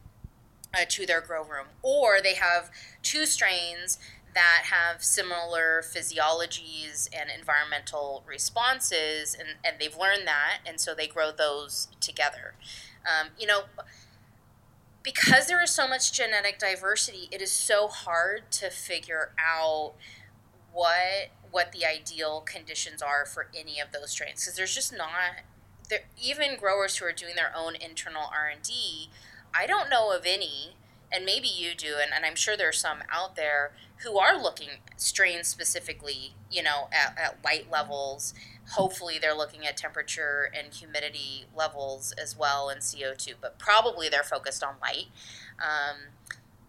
uh, 0.74 0.86
to 0.90 1.06
their 1.06 1.22
grow 1.22 1.44
room, 1.44 1.68
or 1.82 2.22
they 2.22 2.36
have 2.36 2.72
two 3.02 3.26
strains 3.26 4.00
that 4.34 4.64
have 4.72 5.04
similar 5.04 5.84
physiologies 5.84 7.08
and 7.14 7.30
environmental 7.30 8.24
responses, 8.28 9.36
and, 9.38 9.50
and 9.64 9.76
they've 9.80 9.98
learned 9.98 10.28
that, 10.28 10.60
and 10.66 10.80
so 10.80 10.96
they 10.96 11.08
grow 11.08 11.32
those 11.32 11.88
together. 12.00 12.56
Um, 13.06 13.30
you 13.38 13.46
know, 13.46 13.64
because 15.04 15.48
there 15.48 15.62
is 15.62 15.70
so 15.70 15.88
much 15.88 16.14
genetic 16.14 16.58
diversity, 16.58 17.28
it 17.32 17.42
is 17.42 17.52
so 17.52 17.88
hard 17.88 18.52
to 18.52 18.70
figure 18.70 19.32
out 19.38 19.93
what 20.72 21.30
what 21.52 21.72
the 21.72 21.86
ideal 21.86 22.41
conditions 22.41 23.00
are 23.00 23.28
for 23.28 23.47
any 23.56 23.80
of 23.80 23.91
those 23.91 24.10
strains 24.10 24.43
because 24.43 24.58
there's 24.58 24.74
just 24.74 24.91
not 24.91 25.43
there 25.88 26.00
even 26.20 26.58
growers 26.58 26.97
who 26.97 27.06
are 27.06 27.12
doing 27.12 27.36
their 27.36 27.54
own 27.56 27.76
internal 27.76 28.24
R&D 28.34 29.10
I 29.54 29.68
don't 29.68 29.89
know 29.89 30.12
of 30.12 30.24
any, 30.26 30.76
and 31.12 31.26
maybe 31.26 31.47
you 31.47 31.76
do, 31.76 31.95
and, 32.01 32.12
and 32.14 32.26
I'm 32.26 32.36
sure 32.36 32.58
there's 32.58 32.80
some 32.80 32.99
out 33.10 33.36
there 33.36 33.74
who 34.04 34.18
are 34.18 34.41
looking 34.41 34.70
strains 34.97 35.47
specifically, 35.47 36.34
you 36.51 36.64
know, 36.64 36.89
at, 36.91 37.18
at 37.18 37.38
light 37.43 37.72
levels. 37.72 38.34
Hopefully, 38.72 39.20
they're 39.22 39.36
looking 39.36 39.66
at 39.66 39.78
temperature 39.78 40.49
and 40.58 40.74
humidity 40.74 41.45
levels 41.56 42.14
as 42.22 42.38
well 42.38 42.70
and 42.70 42.82
CO2, 42.82 43.36
but 43.39 43.60
probably 43.60 44.10
they're 44.10 44.24
focused 44.24 44.64
on 44.64 44.76
light. 44.82 45.08
Um, 45.60 46.14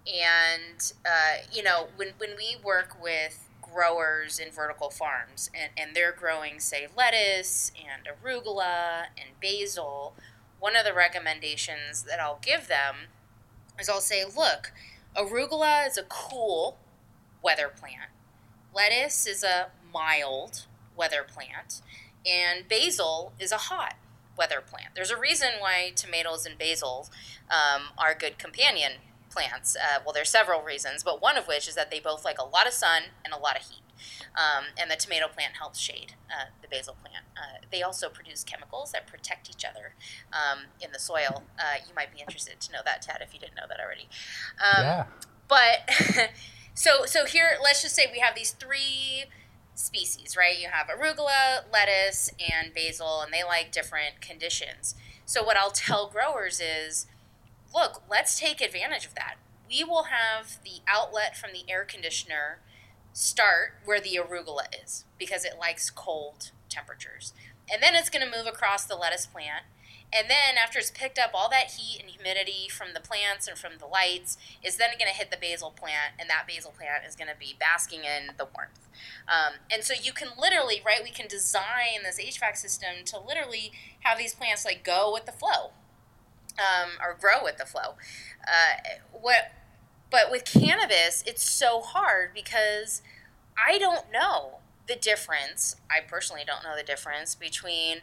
and 0.06 0.92
uh, 1.06 1.44
you 1.50 1.62
know, 1.62 1.88
when 1.96 2.08
when 2.18 2.30
we 2.36 2.56
work 2.62 3.02
with 3.02 3.48
growers 3.62 4.38
in 4.38 4.52
vertical 4.52 4.90
farms 4.90 5.50
and, 5.54 5.70
and 5.76 5.96
they're 5.96 6.12
growing, 6.12 6.60
say, 6.60 6.86
lettuce 6.96 7.72
and 7.76 8.06
arugula 8.06 9.04
and 9.16 9.30
basil, 9.40 10.14
one 10.64 10.76
of 10.76 10.84
the 10.86 10.94
recommendations 10.94 12.04
that 12.04 12.18
I'll 12.18 12.38
give 12.40 12.68
them 12.68 13.08
is 13.78 13.86
I'll 13.86 14.00
say, 14.00 14.24
look, 14.24 14.72
arugula 15.14 15.86
is 15.86 15.98
a 15.98 16.04
cool 16.04 16.78
weather 17.42 17.68
plant, 17.68 18.08
lettuce 18.74 19.26
is 19.26 19.44
a 19.44 19.66
mild 19.92 20.64
weather 20.96 21.22
plant, 21.22 21.82
and 22.24 22.66
basil 22.66 23.34
is 23.38 23.52
a 23.52 23.58
hot 23.58 23.96
weather 24.38 24.62
plant. 24.66 24.94
There's 24.94 25.10
a 25.10 25.20
reason 25.20 25.48
why 25.58 25.92
tomatoes 25.94 26.46
and 26.46 26.56
basil 26.56 27.10
um, 27.50 27.88
are 27.98 28.14
good 28.14 28.38
companion 28.38 28.92
plants. 29.28 29.76
Uh, 29.76 29.98
well, 30.02 30.14
there's 30.14 30.30
several 30.30 30.62
reasons, 30.62 31.02
but 31.04 31.20
one 31.20 31.36
of 31.36 31.46
which 31.46 31.68
is 31.68 31.74
that 31.74 31.90
they 31.90 32.00
both 32.00 32.24
like 32.24 32.38
a 32.38 32.42
lot 32.42 32.66
of 32.66 32.72
sun 32.72 33.02
and 33.22 33.34
a 33.34 33.38
lot 33.38 33.56
of 33.56 33.66
heat. 33.66 33.83
Um, 34.34 34.64
and 34.78 34.90
the 34.90 34.96
tomato 34.96 35.28
plant 35.28 35.54
helps 35.58 35.78
shade 35.78 36.14
uh, 36.30 36.50
the 36.62 36.68
basil 36.68 36.96
plant. 37.02 37.24
Uh, 37.36 37.64
they 37.70 37.82
also 37.82 38.08
produce 38.08 38.44
chemicals 38.44 38.92
that 38.92 39.06
protect 39.06 39.48
each 39.50 39.64
other 39.64 39.94
um, 40.32 40.64
in 40.80 40.92
the 40.92 40.98
soil. 40.98 41.44
Uh, 41.58 41.76
you 41.86 41.94
might 41.94 42.12
be 42.12 42.20
interested 42.20 42.60
to 42.60 42.72
know 42.72 42.80
that, 42.84 43.02
Ted, 43.02 43.18
if 43.20 43.32
you 43.32 43.40
didn't 43.40 43.56
know 43.56 43.66
that 43.68 43.78
already. 43.80 44.08
Um, 44.60 44.84
yeah. 44.84 45.04
But 45.48 46.30
so 46.74 47.04
so 47.06 47.26
here, 47.26 47.58
let's 47.62 47.82
just 47.82 47.94
say 47.94 48.06
we 48.10 48.20
have 48.20 48.34
these 48.34 48.52
three 48.52 49.24
species, 49.74 50.36
right? 50.36 50.58
You 50.58 50.68
have 50.68 50.86
arugula, 50.86 51.64
lettuce, 51.72 52.30
and 52.38 52.72
basil, 52.72 53.20
and 53.20 53.32
they 53.32 53.44
like 53.44 53.72
different 53.72 54.20
conditions. 54.20 54.94
So 55.24 55.42
what 55.42 55.56
I'll 55.56 55.70
tell 55.70 56.08
growers 56.08 56.60
is 56.60 57.06
look, 57.74 58.02
let's 58.08 58.38
take 58.38 58.60
advantage 58.60 59.04
of 59.04 59.14
that. 59.14 59.34
We 59.68 59.82
will 59.82 60.04
have 60.04 60.58
the 60.64 60.80
outlet 60.86 61.36
from 61.36 61.50
the 61.52 61.70
air 61.70 61.84
conditioner 61.84 62.60
start 63.14 63.74
where 63.84 64.00
the 64.00 64.18
arugula 64.20 64.66
is 64.84 65.04
because 65.18 65.44
it 65.44 65.58
likes 65.58 65.88
cold 65.88 66.50
temperatures. 66.68 67.32
And 67.72 67.82
then 67.82 67.94
it's 67.94 68.10
going 68.10 68.28
to 68.28 68.36
move 68.36 68.46
across 68.46 68.84
the 68.84 68.96
lettuce 68.96 69.24
plant. 69.24 69.64
And 70.12 70.28
then 70.28 70.58
after 70.62 70.78
it's 70.78 70.90
picked 70.90 71.18
up 71.18 71.30
all 71.32 71.48
that 71.48 71.72
heat 71.72 72.00
and 72.00 72.10
humidity 72.10 72.68
from 72.68 72.88
the 72.92 73.00
plants 73.00 73.48
and 73.48 73.56
from 73.56 73.78
the 73.78 73.86
lights, 73.86 74.36
is 74.62 74.76
then 74.76 74.90
going 74.98 75.10
to 75.10 75.16
hit 75.16 75.30
the 75.30 75.36
basil 75.36 75.70
plant, 75.70 76.14
and 76.20 76.28
that 76.30 76.46
basil 76.46 76.72
plant 76.76 77.04
is 77.08 77.16
going 77.16 77.28
to 77.28 77.36
be 77.38 77.56
basking 77.58 78.00
in 78.00 78.36
the 78.36 78.44
warmth. 78.44 78.88
Um, 79.26 79.54
and 79.72 79.82
so 79.82 79.94
you 80.00 80.12
can 80.12 80.28
literally, 80.38 80.80
right? 80.84 81.00
We 81.02 81.10
can 81.10 81.26
design 81.26 82.04
this 82.04 82.20
HVAC 82.20 82.56
system 82.56 83.04
to 83.06 83.18
literally 83.18 83.72
have 84.00 84.18
these 84.18 84.34
plants 84.34 84.64
like 84.64 84.84
go 84.84 85.12
with 85.12 85.26
the 85.26 85.32
flow 85.32 85.72
um, 86.58 86.90
or 87.02 87.16
grow 87.18 87.42
with 87.42 87.56
the 87.56 87.66
flow. 87.66 87.96
Uh, 88.46 89.00
what, 89.12 89.52
but 90.14 90.30
with 90.30 90.44
cannabis, 90.44 91.24
it's 91.26 91.42
so 91.42 91.80
hard 91.80 92.30
because 92.32 93.02
I 93.58 93.78
don't 93.78 94.12
know 94.12 94.58
the 94.86 94.94
difference. 94.94 95.74
I 95.90 96.06
personally 96.06 96.42
don't 96.46 96.62
know 96.62 96.76
the 96.76 96.84
difference 96.84 97.34
between, 97.34 97.96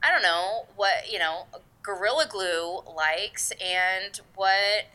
I 0.00 0.12
don't 0.12 0.22
know 0.22 0.66
what 0.76 1.10
you 1.10 1.18
know, 1.18 1.46
Gorilla 1.82 2.26
Glue 2.28 2.82
likes 2.96 3.50
and 3.60 4.20
what 4.36 4.86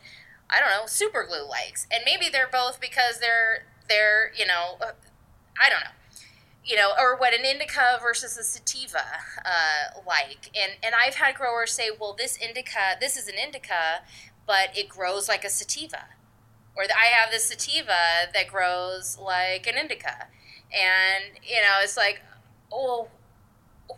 I 0.48 0.60
don't 0.60 0.70
know, 0.70 0.86
Super 0.86 1.26
Glue 1.26 1.46
likes, 1.46 1.86
and 1.92 2.04
maybe 2.06 2.30
they're 2.32 2.48
both 2.50 2.80
because 2.80 3.18
they're 3.20 3.64
they're 3.90 4.32
you 4.34 4.46
know, 4.46 4.78
I 4.80 5.68
don't 5.68 5.80
know 5.80 5.90
you 6.64 6.76
know, 6.76 6.92
or 6.98 7.16
what 7.16 7.34
an 7.34 7.44
indica 7.44 7.98
versus 8.00 8.38
a 8.38 8.44
sativa 8.44 9.04
uh, 9.44 10.00
like. 10.06 10.48
And 10.56 10.72
and 10.82 10.94
I've 10.94 11.16
had 11.16 11.34
growers 11.34 11.72
say, 11.72 11.90
well, 12.00 12.14
this 12.16 12.38
indica, 12.38 12.96
this 12.98 13.18
is 13.18 13.28
an 13.28 13.34
indica, 13.34 14.04
but 14.46 14.70
it 14.74 14.88
grows 14.88 15.28
like 15.28 15.44
a 15.44 15.50
sativa, 15.50 16.06
or 16.76 16.84
I 16.84 17.06
have 17.06 17.30
this 17.30 17.44
sativa 17.44 18.28
that 18.32 18.48
grows 18.48 19.18
like 19.18 19.66
an 19.66 19.76
indica, 19.76 20.28
and 20.72 21.38
you 21.42 21.56
know, 21.56 21.78
it's 21.82 21.96
like, 21.96 22.22
oh. 22.72 23.08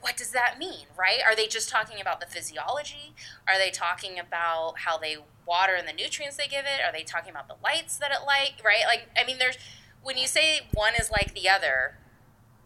What 0.00 0.16
does 0.16 0.30
that 0.32 0.58
mean, 0.58 0.86
right? 0.98 1.20
Are 1.24 1.36
they 1.36 1.46
just 1.46 1.68
talking 1.68 2.00
about 2.00 2.18
the 2.18 2.26
physiology? 2.26 3.14
Are 3.46 3.58
they 3.58 3.70
talking 3.70 4.18
about 4.18 4.80
how 4.80 4.98
they 4.98 5.18
water 5.46 5.74
and 5.74 5.86
the 5.86 5.92
nutrients 5.92 6.36
they 6.36 6.48
give 6.48 6.64
it? 6.64 6.82
Are 6.84 6.92
they 6.92 7.04
talking 7.04 7.30
about 7.30 7.46
the 7.48 7.54
lights 7.62 7.96
that 7.98 8.10
it 8.10 8.26
like, 8.26 8.54
right? 8.64 8.82
Like, 8.86 9.08
I 9.16 9.24
mean, 9.24 9.38
there's 9.38 9.56
when 10.02 10.16
you 10.18 10.26
say 10.26 10.62
one 10.72 10.94
is 10.98 11.10
like 11.10 11.34
the 11.34 11.48
other, 11.48 11.96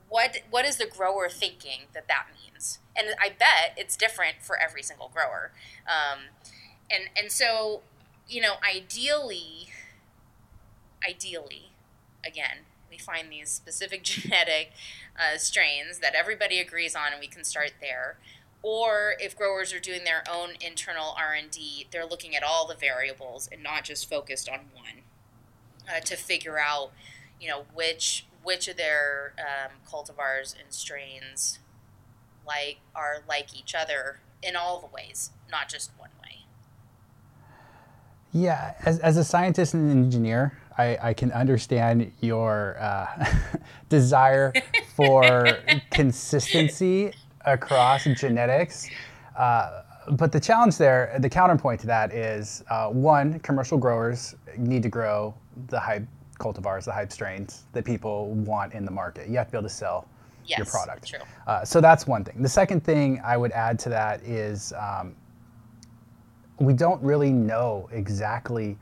what 0.09 0.39
what 0.51 0.65
is 0.65 0.77
the 0.77 0.87
grower 0.87 1.29
thinking 1.29 1.83
that 1.95 2.09
that 2.09 2.27
means? 2.35 2.79
And 2.97 3.09
I 3.21 3.29
bet 3.29 3.75
it's 3.77 3.97
different 3.97 4.37
for 4.43 4.57
every 4.59 4.83
single 4.83 5.11
grower. 5.13 5.53
Um, 5.87 6.21
and 6.91 7.05
and 7.17 7.31
so 7.31 7.83
you 8.27 8.41
know, 8.43 8.55
ideally, 8.67 9.69
ideally, 11.07 11.71
again, 12.25 12.67
we 12.91 12.99
find 12.99 13.31
these 13.31 13.51
specific 13.51 14.03
genetic 14.05 14.73
uh, 15.19 15.39
strains 15.39 15.99
that 15.99 16.15
everybody 16.15 16.59
agrees 16.59 16.95
on, 16.95 17.13
and 17.13 17.21
we 17.21 17.27
can 17.27 17.45
start 17.45 17.73
there. 17.81 18.17
Or 18.63 19.15
if 19.21 19.37
growers 19.37 19.73
are 19.73 19.79
doing 19.79 20.05
their 20.05 20.25
own 20.29 20.51
internal 20.61 21.15
R 21.17 21.33
and 21.33 21.51
D, 21.51 21.87
they're 21.93 22.07
looking 22.07 22.35
at 22.35 22.43
all 22.43 22.67
the 22.67 22.75
variables 22.75 23.49
and 23.53 23.63
not 23.63 23.85
just 23.85 24.09
focused 24.09 24.49
on 24.49 24.61
one 24.75 25.03
uh, 25.89 26.01
to 26.01 26.17
figure 26.17 26.59
out, 26.59 26.91
you 27.41 27.49
know, 27.49 27.65
which 27.73 28.25
which 28.43 28.67
of 28.67 28.77
their 28.77 29.35
um, 29.39 29.73
cultivars 29.89 30.55
and 30.59 30.73
strains 30.73 31.59
like 32.47 32.79
are 32.95 33.19
like 33.29 33.57
each 33.57 33.75
other 33.75 34.21
in 34.43 34.57
all 34.57 34.81
the 34.81 34.87
ways, 34.87 35.31
not 35.51 35.69
just 35.69 35.91
one 35.99 36.11
way. 36.23 36.47
Yeah, 38.33 38.75
as, 38.85 38.99
as 39.01 39.17
a 39.17 39.25
scientist 39.25 39.75
and 39.75 39.91
an 39.91 40.05
engineer, 40.05 40.59
I, 40.79 40.97
I 41.03 41.13
can 41.13 41.33
understand 41.33 42.13
your 42.21 42.77
uh, 42.81 43.27
desire 43.89 44.53
for 44.95 45.59
consistency 45.91 47.13
across 47.45 48.05
genetics. 48.05 48.89
Uh, 49.37 49.83
but 50.13 50.33
the 50.33 50.41
challenge 50.41 50.79
there, 50.79 51.17
the 51.19 51.29
counterpoint 51.29 51.81
to 51.81 51.87
that 51.89 52.13
is 52.13 52.65
uh, 52.71 52.89
one, 52.89 53.41
commercial 53.41 53.77
growers 53.77 54.37
need 54.57 54.83
to 54.83 54.89
grow 54.89 55.35
the 55.67 55.79
high 55.79 56.07
cultivars, 56.39 56.85
the 56.85 56.93
hype 56.93 57.13
strains 57.13 57.65
that 57.73 57.85
people 57.85 58.31
want 58.31 58.73
in 58.73 58.85
the 58.85 58.91
market. 58.91 59.29
You 59.29 59.37
have 59.37 59.49
to 59.49 59.53
be 59.53 59.59
able 59.59 59.69
to 59.69 59.75
sell 59.75 60.09
yes, 60.45 60.59
your 60.59 60.67
product. 60.67 61.09
True. 61.09 61.19
Uh, 61.47 61.65
so 61.65 61.81
that's 61.81 62.07
one 62.07 62.25
thing. 62.25 62.41
The 62.41 62.49
second 62.49 62.85
thing 62.85 63.21
I 63.25 63.37
would 63.37 63.53
add 63.53 63.79
to 63.81 63.89
that 63.91 64.23
is 64.23 64.73
um, 64.75 65.15
we 66.59 66.73
don't 66.73 67.03
really 67.03 67.33
know 67.33 67.89
exactly 67.93 68.79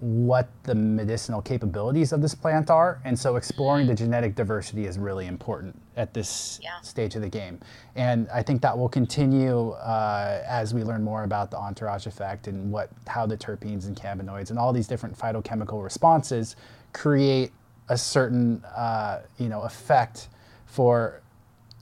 what 0.00 0.48
the 0.62 0.74
medicinal 0.74 1.42
capabilities 1.42 2.12
of 2.12 2.22
this 2.22 2.34
plant 2.34 2.70
are. 2.70 3.00
And 3.04 3.18
so 3.18 3.34
exploring 3.36 3.86
the 3.88 3.94
genetic 3.94 4.36
diversity 4.36 4.86
is 4.86 4.98
really 4.98 5.26
important 5.26 5.80
at 5.96 6.14
this 6.14 6.60
yeah. 6.62 6.80
stage 6.82 7.16
of 7.16 7.22
the 7.22 7.28
game. 7.28 7.58
And 7.96 8.28
I 8.32 8.42
think 8.42 8.62
that 8.62 8.78
will 8.78 8.88
continue 8.88 9.70
uh, 9.70 10.42
as 10.46 10.72
we 10.72 10.84
learn 10.84 11.02
more 11.02 11.24
about 11.24 11.50
the 11.50 11.58
entourage 11.58 12.06
effect 12.06 12.46
and 12.46 12.70
what 12.70 12.90
how 13.08 13.26
the 13.26 13.36
terpenes 13.36 13.86
and 13.86 13.96
cannabinoids 13.96 14.50
and 14.50 14.58
all 14.58 14.72
these 14.72 14.86
different 14.86 15.18
phytochemical 15.18 15.82
responses 15.82 16.54
create 16.92 17.50
a 17.88 17.98
certain 17.98 18.62
uh, 18.76 19.22
you 19.38 19.48
know 19.48 19.62
effect 19.62 20.28
for 20.66 21.22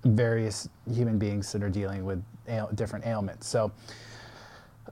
various 0.05 0.69
human 0.91 1.19
beings 1.19 1.53
that 1.53 1.63
are 1.63 1.69
dealing 1.69 2.05
with 2.05 2.23
ail- 2.49 2.71
different 2.75 3.07
ailments. 3.07 3.47
So, 3.47 3.73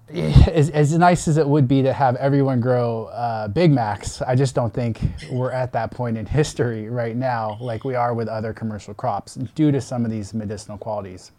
as, 0.49 0.71
as 0.71 0.97
nice 0.99 1.29
as 1.29 1.39
it 1.39 1.47
would 1.47 1.67
be 1.67 1.83
to 1.83 1.93
have 1.93 2.17
everyone 2.17 2.61
grow 2.61 3.07
uh, 3.07 3.49
Big 3.49 3.73
Macs, 3.73 4.21
I 4.23 4.35
just 4.35 4.55
don't 4.55 4.73
think 4.73 5.01
we're 5.31 5.53
at 5.53 5.73
that 5.73 5.91
point 5.91 6.19
in 6.19 6.27
history 6.27 6.89
right 6.89 7.17
now, 7.17 7.57
like 7.61 7.85
we 7.85 7.95
are 7.95 8.15
with 8.15 8.29
other 8.29 8.53
commercial 8.53 8.93
crops, 8.93 9.35
due 9.55 9.73
to 9.73 9.81
some 9.81 10.05
of 10.05 10.11
these 10.11 10.35
medicinal 10.35 10.77
qualities. 10.77 11.33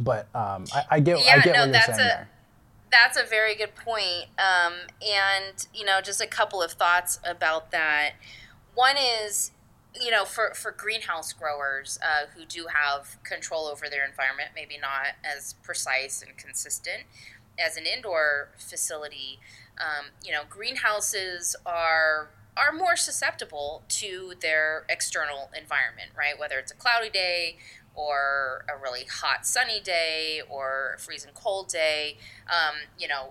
But 0.00 0.28
um, 0.34 0.64
I, 0.74 0.84
I, 0.92 1.00
get, 1.00 1.24
yeah, 1.24 1.36
I 1.36 1.40
get 1.40 1.54
no, 1.54 1.60
what 1.66 1.72
you're 1.72 1.82
saying 1.82 2.00
a, 2.00 2.02
there 2.02 2.28
that's 2.90 3.18
a 3.18 3.24
very 3.24 3.54
good 3.54 3.74
point. 3.74 4.28
Um, 4.38 4.74
and 5.02 5.66
you 5.74 5.84
know, 5.84 6.00
just 6.00 6.20
a 6.20 6.26
couple 6.26 6.62
of 6.62 6.72
thoughts 6.72 7.18
about 7.24 7.70
that. 7.72 8.12
One 8.74 8.96
is, 8.96 9.52
you 10.00 10.10
know, 10.10 10.24
for 10.24 10.54
for 10.54 10.70
greenhouse 10.70 11.32
growers 11.32 11.98
uh, 12.02 12.26
who 12.34 12.44
do 12.44 12.66
have 12.72 13.22
control 13.22 13.66
over 13.66 13.88
their 13.88 14.06
environment, 14.06 14.50
maybe 14.54 14.78
not 14.78 15.14
as 15.24 15.54
precise 15.62 16.22
and 16.22 16.36
consistent 16.36 17.04
as 17.58 17.76
an 17.76 17.84
indoor 17.86 18.48
facility. 18.58 19.38
Um, 19.78 20.06
you 20.24 20.32
know, 20.32 20.42
greenhouses 20.48 21.56
are 21.64 22.30
are 22.56 22.72
more 22.72 22.96
susceptible 22.96 23.82
to 23.86 24.32
their 24.40 24.86
external 24.88 25.50
environment, 25.54 26.08
right? 26.16 26.38
Whether 26.38 26.58
it's 26.58 26.72
a 26.72 26.74
cloudy 26.74 27.10
day 27.10 27.58
or 27.94 28.64
a 28.68 28.80
really 28.80 29.04
hot 29.04 29.46
sunny 29.46 29.80
day 29.80 30.40
or 30.48 30.94
a 30.96 30.98
freezing 30.98 31.32
cold 31.34 31.68
day 31.68 32.18
um, 32.48 32.76
you 32.98 33.08
know 33.08 33.30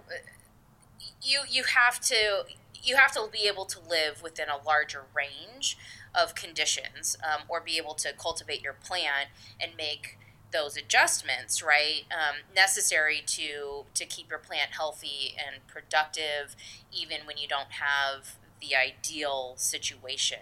you 1.21 1.41
you 1.49 1.63
have 1.63 1.99
to 1.99 2.43
you 2.83 2.95
have 2.95 3.11
to 3.11 3.27
be 3.31 3.47
able 3.47 3.65
to 3.65 3.79
live 3.79 4.21
within 4.21 4.47
a 4.49 4.63
larger 4.65 5.03
range 5.15 5.77
of 6.13 6.35
conditions 6.35 7.17
um, 7.23 7.41
or 7.47 7.61
be 7.61 7.77
able 7.77 7.93
to 7.93 8.11
cultivate 8.13 8.61
your 8.61 8.73
plant 8.73 9.29
and 9.59 9.71
make 9.77 10.17
those 10.55 10.77
adjustments, 10.77 11.61
right, 11.61 12.03
um, 12.11 12.37
necessary 12.55 13.21
to 13.25 13.85
to 13.93 14.05
keep 14.05 14.29
your 14.29 14.39
plant 14.39 14.71
healthy 14.71 15.35
and 15.37 15.65
productive, 15.67 16.55
even 16.91 17.25
when 17.25 17.37
you 17.37 17.47
don't 17.47 17.71
have 17.71 18.35
the 18.61 18.75
ideal 18.75 19.53
situation. 19.57 20.39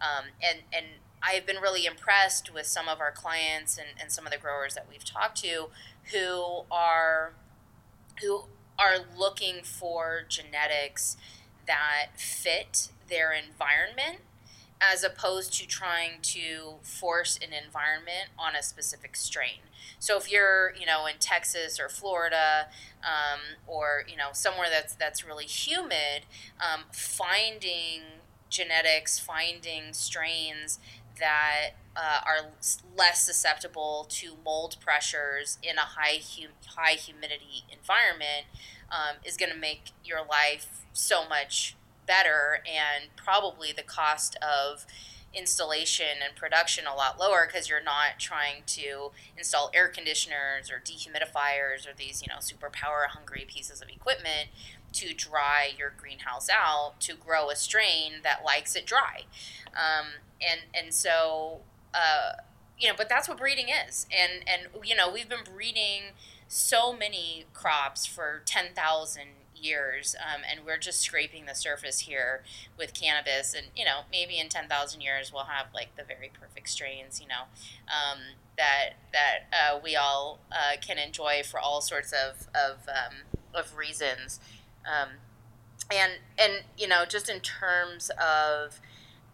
Um, 0.00 0.26
and 0.42 0.60
and 0.72 0.86
I've 1.22 1.46
been 1.46 1.56
really 1.56 1.86
impressed 1.86 2.52
with 2.52 2.66
some 2.66 2.88
of 2.88 3.00
our 3.00 3.10
clients 3.10 3.78
and, 3.78 3.88
and 4.00 4.12
some 4.12 4.26
of 4.26 4.32
the 4.32 4.38
growers 4.38 4.74
that 4.74 4.86
we've 4.88 5.04
talked 5.04 5.40
to 5.42 5.68
who 6.12 6.64
are 6.70 7.32
who 8.20 8.44
are 8.78 8.96
looking 9.16 9.62
for 9.62 10.22
genetics 10.28 11.16
that 11.66 12.08
fit 12.16 12.88
their 13.08 13.32
environment 13.32 14.18
as 14.80 15.04
opposed 15.04 15.52
to 15.54 15.66
trying 15.66 16.20
to 16.22 16.74
force 16.82 17.38
an 17.38 17.52
environment 17.52 18.30
on 18.38 18.54
a 18.54 18.62
specific 18.62 19.16
strain. 19.16 19.60
So 19.98 20.16
if 20.18 20.30
you're, 20.30 20.74
you 20.78 20.86
know, 20.86 21.06
in 21.06 21.14
Texas 21.18 21.80
or 21.80 21.88
Florida, 21.88 22.66
um, 23.02 23.40
or 23.66 24.04
you 24.08 24.16
know, 24.16 24.28
somewhere 24.32 24.68
that's 24.70 24.94
that's 24.94 25.24
really 25.24 25.46
humid, 25.46 26.26
um, 26.60 26.84
finding 26.92 28.02
genetics, 28.50 29.18
finding 29.18 29.92
strains 29.92 30.78
that 31.18 31.70
uh, 31.96 32.20
are 32.26 32.50
less 32.96 33.22
susceptible 33.22 34.06
to 34.08 34.34
mold 34.44 34.76
pressures 34.80 35.58
in 35.62 35.76
a 35.78 35.82
high 35.82 36.20
hum- 36.20 36.52
high 36.76 36.94
humidity 36.94 37.64
environment 37.70 38.46
um, 38.90 39.16
is 39.24 39.36
going 39.36 39.50
to 39.50 39.58
make 39.58 39.90
your 40.04 40.20
life 40.24 40.84
so 40.92 41.28
much 41.28 41.76
better 42.06 42.62
and 42.66 43.14
probably 43.16 43.72
the 43.72 43.82
cost 43.82 44.36
of 44.36 44.86
installation 45.34 46.22
and 46.24 46.36
production 46.36 46.86
a 46.86 46.94
lot 46.94 47.18
lower 47.18 47.46
because 47.46 47.68
you're 47.68 47.82
not 47.82 48.18
trying 48.18 48.62
to 48.66 49.10
install 49.36 49.70
air 49.74 49.88
conditioners 49.88 50.70
or 50.70 50.80
dehumidifiers 50.80 51.88
or 51.88 51.94
these 51.96 52.22
you 52.22 52.28
know 52.28 52.40
super 52.40 52.70
power 52.70 53.08
hungry 53.10 53.44
pieces 53.48 53.82
of 53.82 53.88
equipment 53.88 54.48
to 54.92 55.12
dry 55.12 55.70
your 55.76 55.92
greenhouse 55.96 56.48
out 56.48 56.94
to 57.00 57.14
grow 57.14 57.50
a 57.50 57.56
strain 57.56 58.14
that 58.22 58.44
likes 58.44 58.74
it 58.76 58.86
dry. 58.86 59.22
Um, 59.74 60.06
and 60.40 60.60
and 60.72 60.94
so 60.94 61.60
uh, 61.92 62.32
you 62.78 62.88
know 62.88 62.94
but 62.96 63.08
that's 63.08 63.28
what 63.28 63.38
breeding 63.38 63.66
is. 63.68 64.06
And 64.16 64.44
and 64.48 64.86
you 64.86 64.96
know 64.96 65.12
we've 65.12 65.28
been 65.28 65.44
breeding 65.44 66.12
so 66.46 66.92
many 66.92 67.46
crops 67.52 68.06
for 68.06 68.42
10,000 68.44 69.22
years, 69.64 70.14
um, 70.20 70.42
and 70.50 70.66
we're 70.66 70.78
just 70.78 71.00
scraping 71.00 71.46
the 71.46 71.54
surface 71.54 72.00
here 72.00 72.42
with 72.78 72.94
cannabis. 72.94 73.54
And 73.54 73.66
you 73.74 73.84
know, 73.84 74.00
maybe 74.10 74.38
in 74.38 74.48
ten 74.48 74.68
thousand 74.68 75.00
years 75.00 75.32
we'll 75.32 75.44
have 75.44 75.66
like 75.74 75.96
the 75.96 76.04
very 76.04 76.30
perfect 76.38 76.68
strains, 76.68 77.20
you 77.20 77.28
know, 77.28 77.44
um, 77.88 78.20
that 78.56 78.90
that 79.12 79.48
uh, 79.52 79.80
we 79.82 79.96
all 79.96 80.40
uh, 80.52 80.76
can 80.80 80.98
enjoy 80.98 81.42
for 81.44 81.58
all 81.58 81.80
sorts 81.80 82.12
of 82.12 82.48
of 82.54 82.88
um, 82.88 83.40
of 83.54 83.76
reasons. 83.76 84.40
Um, 84.84 85.08
and 85.90 86.12
and 86.38 86.64
you 86.76 86.88
know, 86.88 87.04
just 87.04 87.28
in 87.28 87.40
terms 87.40 88.10
of 88.10 88.80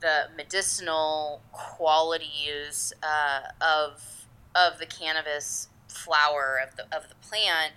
the 0.00 0.28
medicinal 0.36 1.42
qualities 1.52 2.92
uh, 3.02 3.40
of 3.60 4.26
of 4.54 4.78
the 4.78 4.86
cannabis 4.86 5.68
flower 5.88 6.60
of 6.62 6.76
the 6.76 6.84
of 6.96 7.08
the 7.08 7.14
plant 7.16 7.72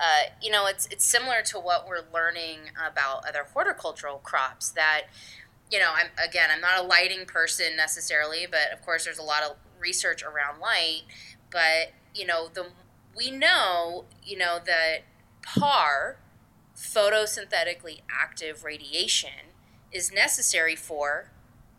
uh, 0.00 0.30
you 0.40 0.50
know, 0.50 0.66
it's 0.66 0.86
it's 0.90 1.04
similar 1.04 1.42
to 1.42 1.58
what 1.58 1.86
we're 1.86 2.04
learning 2.12 2.70
about 2.74 3.28
other 3.28 3.46
horticultural 3.52 4.18
crops. 4.18 4.70
That, 4.70 5.02
you 5.70 5.78
know, 5.78 5.92
I'm 5.94 6.08
again, 6.22 6.50
I'm 6.52 6.60
not 6.60 6.78
a 6.78 6.82
lighting 6.82 7.26
person 7.26 7.76
necessarily, 7.76 8.46
but 8.50 8.72
of 8.72 8.82
course, 8.82 9.04
there's 9.04 9.18
a 9.18 9.22
lot 9.22 9.42
of 9.42 9.56
research 9.78 10.22
around 10.22 10.60
light. 10.60 11.02
But 11.50 11.92
you 12.14 12.26
know, 12.26 12.48
the 12.52 12.68
we 13.16 13.30
know, 13.30 14.04
you 14.24 14.38
know, 14.38 14.58
that 14.64 15.02
PAR, 15.42 16.16
photosynthetically 16.74 18.00
active 18.10 18.64
radiation, 18.64 19.52
is 19.92 20.12
necessary 20.12 20.74
for 20.74 21.30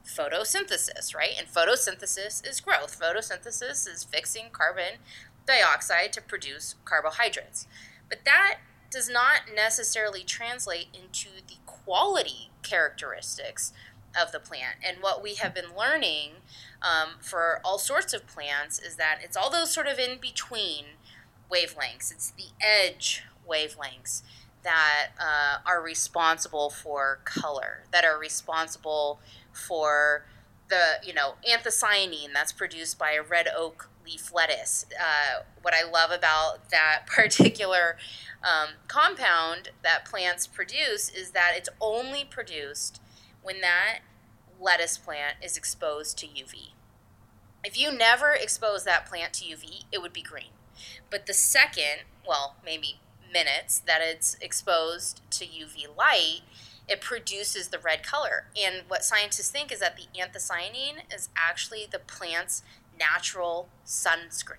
photosynthesis, 0.05 1.15
right? 1.15 1.33
And 1.37 1.47
photosynthesis 1.47 2.47
is 2.47 2.59
growth. 2.59 2.99
Photosynthesis 2.99 3.87
is 3.87 4.03
fixing 4.03 4.49
carbon 4.51 4.99
dioxide 5.45 6.13
to 6.13 6.21
produce 6.21 6.75
carbohydrates. 6.85 7.67
But 8.09 8.25
that 8.25 8.59
does 8.91 9.09
not 9.09 9.41
necessarily 9.53 10.23
translate 10.23 10.87
into 10.93 11.29
the 11.47 11.55
quality 11.65 12.51
characteristics 12.61 13.73
of 14.19 14.31
the 14.31 14.39
plant. 14.39 14.75
And 14.87 14.97
what 15.01 15.23
we 15.23 15.35
have 15.35 15.53
been 15.53 15.75
learning 15.77 16.31
um, 16.81 17.15
for 17.19 17.59
all 17.65 17.79
sorts 17.79 18.13
of 18.13 18.27
plants 18.27 18.79
is 18.79 18.95
that 18.97 19.19
it's 19.23 19.35
all 19.35 19.49
those 19.49 19.71
sort 19.71 19.87
of 19.87 19.97
in 19.97 20.19
between 20.19 20.85
wavelengths, 21.51 22.11
it's 22.11 22.31
the 22.31 22.49
edge 22.61 23.23
wavelengths 23.49 24.21
that 24.63 25.09
uh, 25.19 25.57
are 25.65 25.81
responsible 25.81 26.69
for 26.69 27.19
color, 27.25 27.83
that 27.91 28.05
are 28.05 28.17
responsible 28.17 29.19
for 29.51 30.25
the, 30.69 31.05
you 31.05 31.13
know, 31.13 31.33
anthocyanin 31.49 32.33
that's 32.33 32.51
produced 32.51 32.97
by 32.97 33.11
a 33.11 33.21
red 33.21 33.47
oak 33.55 33.89
leaf 34.05 34.33
lettuce. 34.33 34.85
Uh, 34.99 35.43
what 35.61 35.73
I 35.73 35.89
love 35.89 36.11
about 36.11 36.69
that 36.69 37.03
particular 37.07 37.97
um, 38.43 38.75
compound 38.87 39.69
that 39.83 40.05
plants 40.05 40.47
produce 40.47 41.09
is 41.09 41.31
that 41.31 41.53
it's 41.55 41.69
only 41.79 42.23
produced 42.23 43.01
when 43.41 43.61
that 43.61 43.99
lettuce 44.59 44.97
plant 44.97 45.37
is 45.41 45.57
exposed 45.57 46.17
to 46.19 46.27
UV. 46.27 46.71
If 47.63 47.79
you 47.79 47.91
never 47.91 48.31
expose 48.31 48.83
that 48.83 49.05
plant 49.05 49.33
to 49.33 49.45
UV, 49.45 49.85
it 49.91 50.01
would 50.01 50.13
be 50.13 50.21
green. 50.21 50.51
But 51.09 51.27
the 51.27 51.33
second, 51.33 52.03
well, 52.27 52.55
maybe 52.65 52.99
minutes 53.31 53.79
that 53.79 54.01
it's 54.01 54.35
exposed 54.41 55.21
to 55.31 55.45
UV 55.45 55.95
light, 55.97 56.41
it 56.87 57.01
produces 57.01 57.69
the 57.69 57.79
red 57.79 58.03
color. 58.03 58.45
And 58.61 58.83
what 58.87 59.03
scientists 59.03 59.49
think 59.49 59.71
is 59.71 59.79
that 59.79 59.97
the 59.97 60.07
anthocyanin 60.19 61.13
is 61.13 61.29
actually 61.35 61.87
the 61.89 61.99
plant's 61.99 62.63
natural 62.99 63.69
sunscreen. 63.85 64.57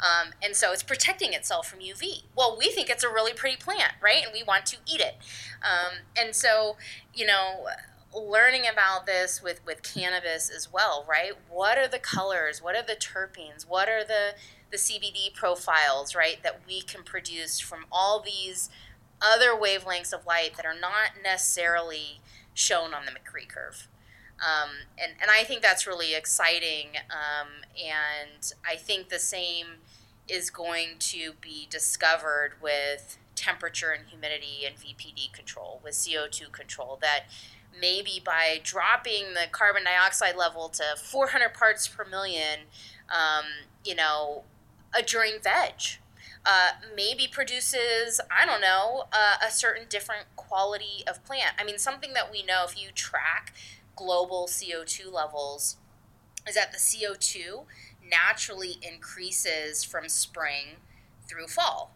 Um, 0.00 0.32
and 0.42 0.54
so 0.56 0.72
it's 0.72 0.82
protecting 0.82 1.32
itself 1.32 1.68
from 1.68 1.78
UV. 1.78 2.24
Well, 2.36 2.56
we 2.58 2.70
think 2.70 2.90
it's 2.90 3.04
a 3.04 3.08
really 3.08 3.32
pretty 3.32 3.56
plant, 3.56 3.92
right? 4.02 4.22
And 4.24 4.32
we 4.32 4.42
want 4.42 4.66
to 4.66 4.76
eat 4.86 5.00
it. 5.00 5.16
Um, 5.62 5.98
and 6.18 6.34
so, 6.34 6.76
you 7.14 7.26
know, 7.26 7.68
learning 8.14 8.64
about 8.70 9.06
this 9.06 9.42
with, 9.42 9.64
with 9.64 9.82
cannabis 9.82 10.50
as 10.50 10.72
well, 10.72 11.06
right? 11.08 11.32
What 11.48 11.78
are 11.78 11.88
the 11.88 11.98
colors? 11.98 12.62
What 12.62 12.76
are 12.76 12.82
the 12.82 12.96
terpenes? 12.96 13.66
What 13.66 13.88
are 13.88 14.04
the, 14.04 14.34
the 14.70 14.76
CBD 14.76 15.32
profiles, 15.34 16.14
right, 16.14 16.42
that 16.42 16.60
we 16.66 16.82
can 16.82 17.02
produce 17.02 17.60
from 17.60 17.86
all 17.90 18.20
these 18.20 18.70
other 19.22 19.50
wavelengths 19.50 20.12
of 20.12 20.26
light 20.26 20.54
that 20.56 20.66
are 20.66 20.78
not 20.78 21.22
necessarily 21.22 22.20
shown 22.52 22.94
on 22.94 23.04
the 23.06 23.12
McCree 23.12 23.48
curve? 23.48 23.88
Um, 24.44 24.70
and, 24.98 25.12
and 25.20 25.30
I 25.30 25.44
think 25.44 25.62
that's 25.62 25.86
really 25.86 26.14
exciting. 26.14 26.96
Um, 27.10 27.48
and 27.82 28.52
I 28.68 28.76
think 28.76 29.08
the 29.08 29.18
same 29.18 29.66
is 30.28 30.50
going 30.50 30.96
to 30.98 31.32
be 31.40 31.66
discovered 31.70 32.52
with 32.60 33.18
temperature 33.34 33.90
and 33.90 34.06
humidity 34.06 34.64
and 34.66 34.76
VPD 34.76 35.32
control, 35.32 35.80
with 35.82 35.94
CO2 35.94 36.52
control. 36.52 36.98
That 37.00 37.24
maybe 37.80 38.20
by 38.24 38.60
dropping 38.62 39.34
the 39.34 39.46
carbon 39.50 39.84
dioxide 39.84 40.36
level 40.36 40.68
to 40.70 40.82
400 40.96 41.54
parts 41.54 41.88
per 41.88 42.04
million, 42.04 42.60
um, 43.10 43.44
you 43.84 43.94
know, 43.94 44.44
a 44.96 45.02
during 45.02 45.34
veg. 45.42 45.98
Uh, 46.46 46.72
maybe 46.94 47.26
produces, 47.26 48.20
I 48.30 48.44
don't 48.44 48.60
know, 48.60 49.04
uh, 49.12 49.36
a 49.46 49.50
certain 49.50 49.86
different 49.88 50.26
quality 50.36 51.02
of 51.08 51.24
plant. 51.24 51.54
I 51.58 51.64
mean, 51.64 51.78
something 51.78 52.12
that 52.12 52.30
we 52.30 52.42
know 52.42 52.66
if 52.68 52.80
you 52.80 52.90
track 52.94 53.54
global 53.96 54.46
CO2 54.48 55.12
levels 55.12 55.76
is 56.46 56.54
that 56.54 56.72
the 56.72 56.78
CO2 56.78 57.64
naturally 58.08 58.78
increases 58.82 59.84
from 59.84 60.08
spring 60.08 60.76
through 61.28 61.46
fall. 61.46 61.92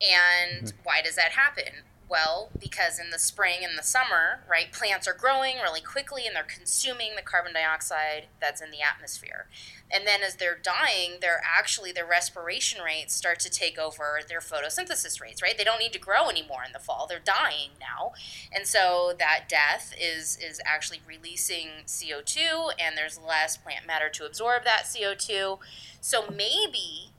And 0.00 0.68
mm-hmm. 0.68 0.78
why 0.82 1.02
does 1.02 1.16
that 1.16 1.32
happen? 1.32 1.82
Well, 2.08 2.48
because 2.58 2.98
in 2.98 3.10
the 3.10 3.18
spring 3.18 3.58
and 3.62 3.76
the 3.76 3.82
summer, 3.82 4.40
right, 4.48 4.72
plants 4.72 5.06
are 5.06 5.12
growing 5.12 5.56
really 5.56 5.82
quickly 5.82 6.26
and 6.26 6.34
they're 6.34 6.42
consuming 6.42 7.16
the 7.16 7.22
carbon 7.22 7.52
dioxide 7.52 8.28
that's 8.40 8.62
in 8.62 8.70
the 8.70 8.80
atmosphere. 8.80 9.46
And 9.90 10.06
then 10.06 10.22
as 10.22 10.36
they're 10.36 10.58
dying, 10.60 11.18
they're 11.20 11.42
actually 11.44 11.92
their 11.92 12.06
respiration 12.06 12.82
rates 12.82 13.14
start 13.14 13.40
to 13.40 13.50
take 13.50 13.78
over 13.78 14.20
their 14.26 14.40
photosynthesis 14.40 15.20
rates, 15.20 15.42
right? 15.42 15.56
They 15.56 15.64
don't 15.64 15.80
need 15.80 15.92
to 15.92 15.98
grow 15.98 16.30
anymore 16.30 16.62
in 16.66 16.72
the 16.72 16.78
fall. 16.78 17.06
They're 17.06 17.18
dying 17.18 17.70
now. 17.78 18.12
And 18.54 18.66
so 18.66 19.12
that 19.18 19.44
death 19.48 19.94
is 19.98 20.38
is 20.40 20.60
actually 20.64 21.00
releasing 21.06 21.68
CO2 21.86 22.72
and 22.78 22.96
there's 22.96 23.18
less 23.18 23.58
plant 23.58 23.86
matter 23.86 24.08
to 24.10 24.24
absorb 24.24 24.64
that 24.64 24.84
CO2. 24.84 25.58
So 26.00 26.24
maybe 26.30 27.12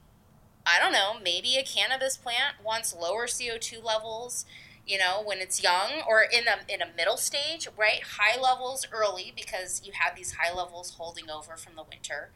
I 0.66 0.80
don't 0.80 0.94
know, 0.94 1.16
maybe 1.24 1.58
a 1.58 1.64
cannabis 1.64 2.18
plant 2.18 2.56
wants 2.64 2.96
lower 2.96 3.26
CO2 3.26 3.84
levels 3.84 4.46
you 4.90 4.98
know, 4.98 5.22
when 5.24 5.38
it's 5.40 5.62
young 5.62 6.02
or 6.08 6.24
in 6.24 6.46
a 6.48 6.74
in 6.74 6.82
a 6.82 6.88
middle 6.98 7.18
stage, 7.18 7.68
right? 7.78 8.02
High 8.18 8.40
levels 8.42 8.88
early 8.92 9.32
because 9.36 9.82
you 9.86 9.94
have 9.94 10.16
these 10.16 10.34
high 10.34 10.54
levels 10.54 10.96
holding 10.98 11.30
over 11.30 11.56
from 11.58 11.76
the 11.76 11.84
winter. 11.84 12.32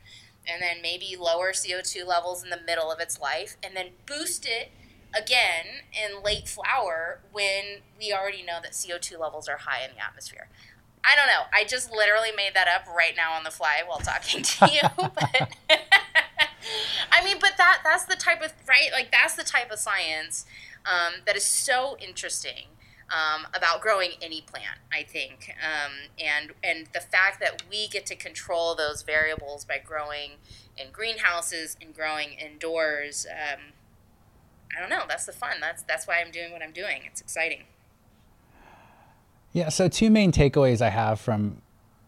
and 0.47 0.61
then 0.61 0.81
maybe 0.81 1.15
lower 1.17 1.53
CO2 1.53 2.05
levels 2.05 2.43
in 2.43 2.49
the 2.49 2.59
middle 2.65 2.91
of 2.91 2.99
its 2.99 3.19
life, 3.19 3.55
and 3.63 3.75
then 3.77 3.87
boost 4.05 4.45
it 4.45 4.71
again 5.15 5.65
in 5.93 6.21
late 6.23 6.47
flower 6.49 7.21
when 7.31 7.81
we 7.99 8.11
already 8.13 8.43
know 8.43 8.59
that 8.61 8.73
CO2 8.73 9.17
levels 9.17 9.47
are 9.47 9.57
high 9.57 9.83
in 9.85 9.91
the 9.95 10.03
atmosphere. 10.03 10.49
I 11.05 11.15
don't 11.15 11.27
know. 11.27 11.43
I 11.53 11.65
just 11.65 11.91
literally 11.91 12.31
made 12.35 12.53
that 12.55 12.67
up 12.67 12.87
right 12.93 13.13
now 13.15 13.33
on 13.33 13.43
the 13.43 13.51
fly 13.51 13.83
while 13.87 13.99
talking 13.99 14.43
to 14.43 14.69
you. 14.71 14.81
but 14.97 15.51
I 17.11 17.23
mean, 17.23 17.37
but 17.39 17.53
that 17.57 17.79
that's 17.83 18.05
the 18.05 18.15
type 18.15 18.41
of 18.41 18.53
right, 18.67 18.89
like 18.93 19.11
that's 19.11 19.35
the 19.35 19.43
type 19.43 19.71
of 19.71 19.79
science 19.79 20.45
um, 20.85 21.21
that 21.25 21.35
is 21.35 21.43
so 21.43 21.97
interesting 21.99 22.67
um, 23.09 23.47
about 23.53 23.81
growing 23.81 24.11
any 24.21 24.41
plant. 24.41 24.79
I 24.91 25.03
think, 25.03 25.53
um, 25.61 25.91
and 26.19 26.51
and 26.63 26.87
the 26.93 26.99
fact 26.99 27.39
that 27.41 27.63
we 27.69 27.87
get 27.87 28.05
to 28.07 28.15
control 28.15 28.75
those 28.75 29.01
variables 29.01 29.65
by 29.65 29.79
growing 29.83 30.31
in 30.77 30.87
greenhouses 30.91 31.77
and 31.81 31.93
growing 31.93 32.33
indoors. 32.33 33.25
Um, 33.29 33.59
I 34.75 34.79
don't 34.79 34.89
know. 34.89 35.03
That's 35.07 35.25
the 35.25 35.33
fun. 35.33 35.57
That's 35.61 35.83
that's 35.83 36.07
why 36.07 36.21
I'm 36.21 36.31
doing 36.31 36.51
what 36.51 36.61
I'm 36.61 36.71
doing. 36.71 37.01
It's 37.05 37.21
exciting. 37.21 37.63
Yeah. 39.51 39.69
So 39.69 39.87
two 39.87 40.09
main 40.09 40.31
takeaways 40.31 40.81
I 40.81 40.89
have 40.89 41.19
from 41.19 41.61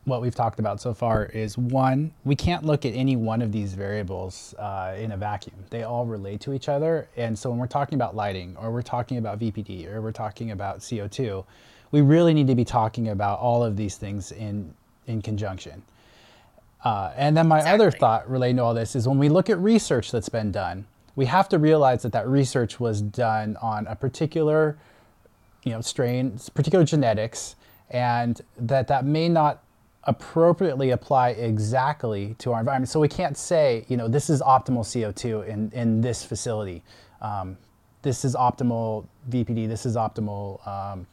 what 0.05 0.21
we've 0.21 0.35
talked 0.35 0.59
about 0.59 0.79
so 0.79 0.93
far 0.93 1.25
is 1.25 1.57
one, 1.57 2.13
we 2.23 2.35
can't 2.35 2.63
look 2.63 2.85
at 2.85 2.93
any 2.93 3.15
one 3.15 3.41
of 3.41 3.51
these 3.51 3.73
variables 3.73 4.53
uh, 4.59 4.95
in 4.97 5.11
a 5.11 5.17
vacuum. 5.17 5.55
They 5.71 5.83
all 5.83 6.05
relate 6.05 6.41
to 6.41 6.53
each 6.53 6.69
other. 6.69 7.07
And 7.17 7.37
so 7.37 7.49
when 7.49 7.57
we're 7.57 7.67
talking 7.67 7.95
about 7.95 8.15
lighting, 8.15 8.55
or 8.57 8.71
we're 8.71 8.83
talking 8.83 9.17
about 9.17 9.39
VPD, 9.39 9.91
or 9.91 10.01
we're 10.01 10.11
talking 10.11 10.51
about 10.51 10.79
CO2, 10.79 11.43
we 11.91 12.01
really 12.01 12.33
need 12.33 12.47
to 12.47 12.55
be 12.55 12.65
talking 12.65 13.09
about 13.09 13.39
all 13.39 13.63
of 13.63 13.75
these 13.75 13.97
things 13.97 14.31
in, 14.31 14.73
in 15.07 15.21
conjunction. 15.21 15.81
Uh, 16.83 17.11
and 17.15 17.35
then 17.35 17.47
my 17.47 17.57
exactly. 17.57 17.85
other 17.85 17.97
thought 17.97 18.29
relating 18.29 18.57
to 18.57 18.63
all 18.63 18.73
this 18.75 18.95
is 18.95 19.07
when 19.07 19.17
we 19.17 19.27
look 19.27 19.49
at 19.49 19.57
research 19.57 20.11
that's 20.11 20.29
been 20.29 20.51
done, 20.51 20.85
we 21.15 21.25
have 21.25 21.49
to 21.49 21.57
realize 21.57 22.03
that 22.03 22.11
that 22.11 22.27
research 22.27 22.79
was 22.79 23.01
done 23.01 23.57
on 23.59 23.87
a 23.87 23.95
particular 23.95 24.77
you 25.63 25.71
know, 25.71 25.81
strain, 25.81 26.39
particular 26.53 26.85
genetics, 26.85 27.55
and 27.89 28.41
that 28.57 28.87
that 28.87 29.03
may 29.03 29.27
not 29.27 29.63
appropriately 30.07 30.91
apply 30.91 31.29
exactly 31.29 32.35
to 32.39 32.53
our 32.53 32.59
environment. 32.59 32.89
So 32.89 32.99
we 32.99 33.07
can't 33.07 33.37
say, 33.37 33.85
you 33.87 33.97
know, 33.97 34.07
this 34.07 34.29
is 34.29 34.41
optimal 34.41 34.81
CO2 34.81 35.47
in, 35.47 35.71
in 35.71 36.01
this 36.01 36.23
facility. 36.23 36.83
Um, 37.21 37.57
this 38.01 38.23
is 38.23 38.35
optimal 38.35 39.07
VPD. 39.29 39.67
This 39.67 39.85
is 39.85 39.95
optimal, 39.95 40.65
um, 40.67 41.07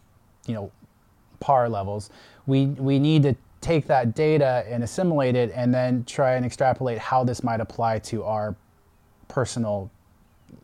you 0.47 0.55
know, 0.55 0.71
PAR 1.41 1.69
levels. 1.69 2.11
We, 2.47 2.67
we 2.67 2.99
need 2.99 3.23
to 3.23 3.35
take 3.63 3.87
that 3.87 4.15
data 4.15 4.65
and 4.69 4.83
assimilate 4.83 5.37
it 5.37 5.53
and 5.55 5.73
then 5.73 6.05
try 6.05 6.35
and 6.35 6.45
extrapolate 6.45 6.99
how 6.99 7.25
this 7.25 7.43
might 7.43 7.61
apply 7.61 8.01
to 8.01 8.25
our 8.25 8.55
personal 9.29 9.91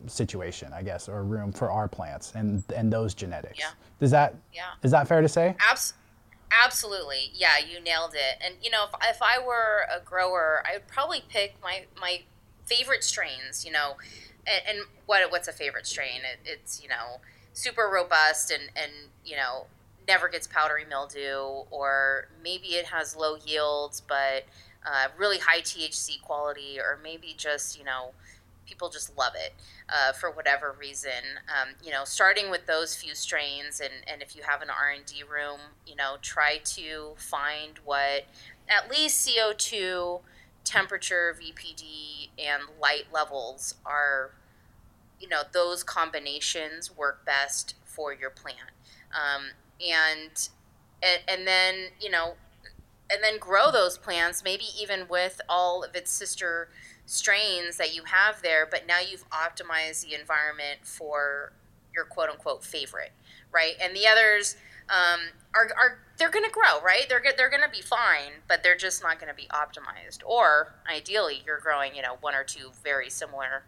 situation, 0.07 0.71
I 0.73 0.83
guess, 0.83 1.09
or 1.09 1.23
room 1.23 1.51
for 1.51 1.71
our 1.71 1.87
plants 1.87 2.33
and 2.35 2.63
and 2.75 2.91
those 2.91 3.13
genetics. 3.13 3.59
Yeah. 3.59 3.71
Does 3.99 4.11
that 4.11 4.35
yeah. 4.53 4.63
is 4.83 4.91
that 4.91 5.07
fair 5.07 5.21
to 5.21 5.29
say? 5.29 5.55
Absolutely. 5.69 5.99
Absolutely. 6.51 7.31
Yeah, 7.33 7.57
you 7.59 7.79
nailed 7.79 8.13
it. 8.15 8.41
And 8.43 8.55
you 8.61 8.71
know, 8.71 8.85
if, 8.85 9.15
if 9.15 9.21
I 9.21 9.39
were 9.43 9.85
a 9.95 9.99
grower, 10.03 10.63
I 10.67 10.73
would 10.73 10.87
probably 10.87 11.23
pick 11.29 11.55
my 11.61 11.85
my 11.99 12.21
favorite 12.65 13.03
strains, 13.03 13.63
you 13.65 13.71
know. 13.71 13.97
And, 14.47 14.77
and 14.79 14.87
what 15.05 15.29
what's 15.31 15.47
a 15.47 15.53
favorite 15.53 15.85
strain? 15.85 16.21
It, 16.23 16.39
it's, 16.45 16.81
you 16.81 16.89
know, 16.89 17.21
super 17.53 17.89
robust 17.91 18.51
and 18.51 18.63
and, 18.75 18.91
you 19.23 19.35
know, 19.37 19.67
never 20.07 20.27
gets 20.27 20.47
powdery 20.47 20.85
mildew 20.85 21.65
or 21.69 22.27
maybe 22.43 22.69
it 22.69 22.85
has 22.85 23.15
low 23.15 23.35
yields 23.45 24.01
but 24.01 24.45
uh, 24.85 25.07
really 25.17 25.37
high 25.37 25.61
THC 25.61 26.19
quality 26.19 26.79
or 26.79 26.97
maybe 27.03 27.35
just, 27.37 27.77
you 27.77 27.85
know, 27.85 28.11
people 28.69 28.89
just 28.89 29.17
love 29.17 29.33
it 29.35 29.53
uh, 29.89 30.13
for 30.13 30.29
whatever 30.29 30.75
reason. 30.79 31.39
Um, 31.47 31.73
you 31.83 31.91
know, 31.91 32.03
starting 32.05 32.51
with 32.51 32.67
those 32.67 32.95
few 32.95 33.15
strains, 33.15 33.79
and, 33.79 33.91
and 34.07 34.21
if 34.21 34.35
you 34.35 34.43
have 34.43 34.61
an 34.61 34.69
R 34.69 34.91
and 34.95 35.05
D 35.05 35.23
room, 35.23 35.59
you 35.87 35.95
know, 35.95 36.17
try 36.21 36.59
to 36.63 37.13
find 37.17 37.79
what 37.83 38.25
at 38.69 38.89
least 38.89 39.27
CO 39.27 39.53
two, 39.57 40.19
temperature, 40.63 41.35
VPD, 41.41 42.29
and 42.37 42.63
light 42.79 43.05
levels 43.11 43.75
are. 43.85 44.31
You 45.19 45.27
know, 45.27 45.41
those 45.51 45.83
combinations 45.83 46.95
work 46.95 47.25
best 47.25 47.75
for 47.83 48.13
your 48.13 48.29
plant, 48.29 48.71
um, 49.11 49.47
and, 49.85 50.47
and 51.03 51.19
and 51.27 51.45
then 51.45 51.75
you 51.99 52.09
know, 52.09 52.35
and 53.11 53.21
then 53.21 53.37
grow 53.37 53.69
those 53.69 53.97
plants, 53.97 54.45
maybe 54.45 54.63
even 54.79 55.07
with 55.09 55.41
all 55.49 55.83
of 55.83 55.93
its 55.93 56.09
sister 56.09 56.69
strains 57.09 57.77
that 57.77 57.95
you 57.95 58.03
have 58.03 58.39
there, 58.43 58.67
but 58.69 58.85
now 58.87 58.99
you've 58.99 59.27
optimized 59.31 60.05
the 60.05 60.13
environment 60.13 60.79
for 60.83 61.51
your 61.93 62.05
quote 62.05 62.29
unquote 62.29 62.63
favorite, 62.63 63.11
right? 63.51 63.73
And 63.81 63.95
the 63.95 64.05
others 64.07 64.57
um, 64.89 65.19
are, 65.55 65.69
are 65.75 65.99
they're 66.19 66.29
going 66.29 66.45
to 66.45 66.51
grow, 66.51 66.79
right? 66.83 67.07
They're 67.09 67.23
they're 67.35 67.49
going 67.49 67.63
to 67.63 67.69
be 67.69 67.81
fine, 67.81 68.43
but 68.47 68.61
they're 68.61 68.77
just 68.77 69.01
not 69.01 69.19
going 69.19 69.29
to 69.29 69.35
be 69.35 69.47
optimized. 69.47 70.19
Or 70.23 70.75
ideally, 70.87 71.41
you're 71.45 71.59
growing, 71.59 71.95
you 71.95 72.03
know, 72.03 72.17
one 72.21 72.35
or 72.35 72.43
two 72.43 72.69
very 72.83 73.09
similar 73.09 73.63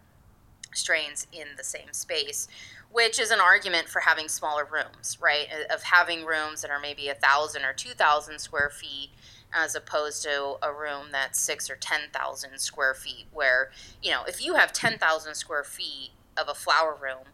strains 0.76 1.26
in 1.34 1.48
the 1.58 1.64
same 1.64 1.94
space, 1.94 2.48
which 2.92 3.20
is 3.20 3.32
an 3.32 3.40
argument 3.40 3.90
for 3.90 4.02
having 4.02 4.28
smaller 4.28 4.66
rooms, 4.72 5.18
right? 5.20 5.48
Of 5.72 5.82
having 5.82 6.26
rooms 6.26 6.62
that 6.62 6.70
are 6.70 6.80
maybe 6.80 7.10
a 7.10 7.16
thousand 7.16 7.66
or 7.66 7.74
two 7.74 7.96
thousand 7.96 8.38
square 8.38 8.70
feet 8.70 9.10
as 9.54 9.76
opposed 9.76 10.24
to 10.24 10.56
a 10.62 10.72
room 10.74 11.08
that's 11.12 11.40
six 11.40 11.70
or 11.70 11.76
10,000 11.76 12.60
square 12.60 12.94
feet, 12.94 13.26
where, 13.34 13.72
you 14.02 14.12
know, 14.12 14.24
if 14.28 14.44
you 14.44 14.56
have 14.56 14.72
10,000 14.72 15.36
square 15.36 15.64
feet 15.64 16.12
of 16.38 16.48
a 16.48 16.54
flower 16.54 16.98
room, 17.00 17.26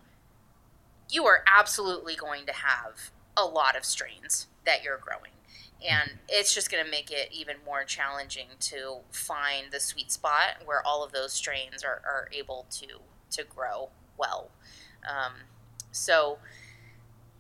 you 1.10 1.26
are 1.26 1.44
absolutely 1.48 2.16
going 2.16 2.46
to 2.46 2.54
have 2.54 3.12
a 3.36 3.46
lot 3.46 3.78
of 3.78 3.86
strains 3.86 4.48
that 4.66 4.84
you're 4.84 4.98
growing. 4.98 5.32
And 5.88 6.14
it's 6.28 6.56
just 6.56 6.72
going 6.72 6.84
to 6.84 6.90
make 6.90 7.12
it 7.12 7.30
even 7.32 7.58
more 7.64 7.84
challenging 7.84 8.48
to 8.62 8.98
find 9.12 9.68
the 9.72 9.80
sweet 9.80 10.12
spot 10.12 10.64
where 10.66 10.86
all 10.86 11.04
of 11.04 11.12
those 11.12 11.34
strains 11.34 11.84
are, 11.84 12.02
are 12.04 12.30
able 12.32 12.66
to, 12.72 12.88
to 13.32 13.44
grow 13.44 13.90
well. 14.18 14.50
Um, 15.08 15.34
so, 15.92 16.40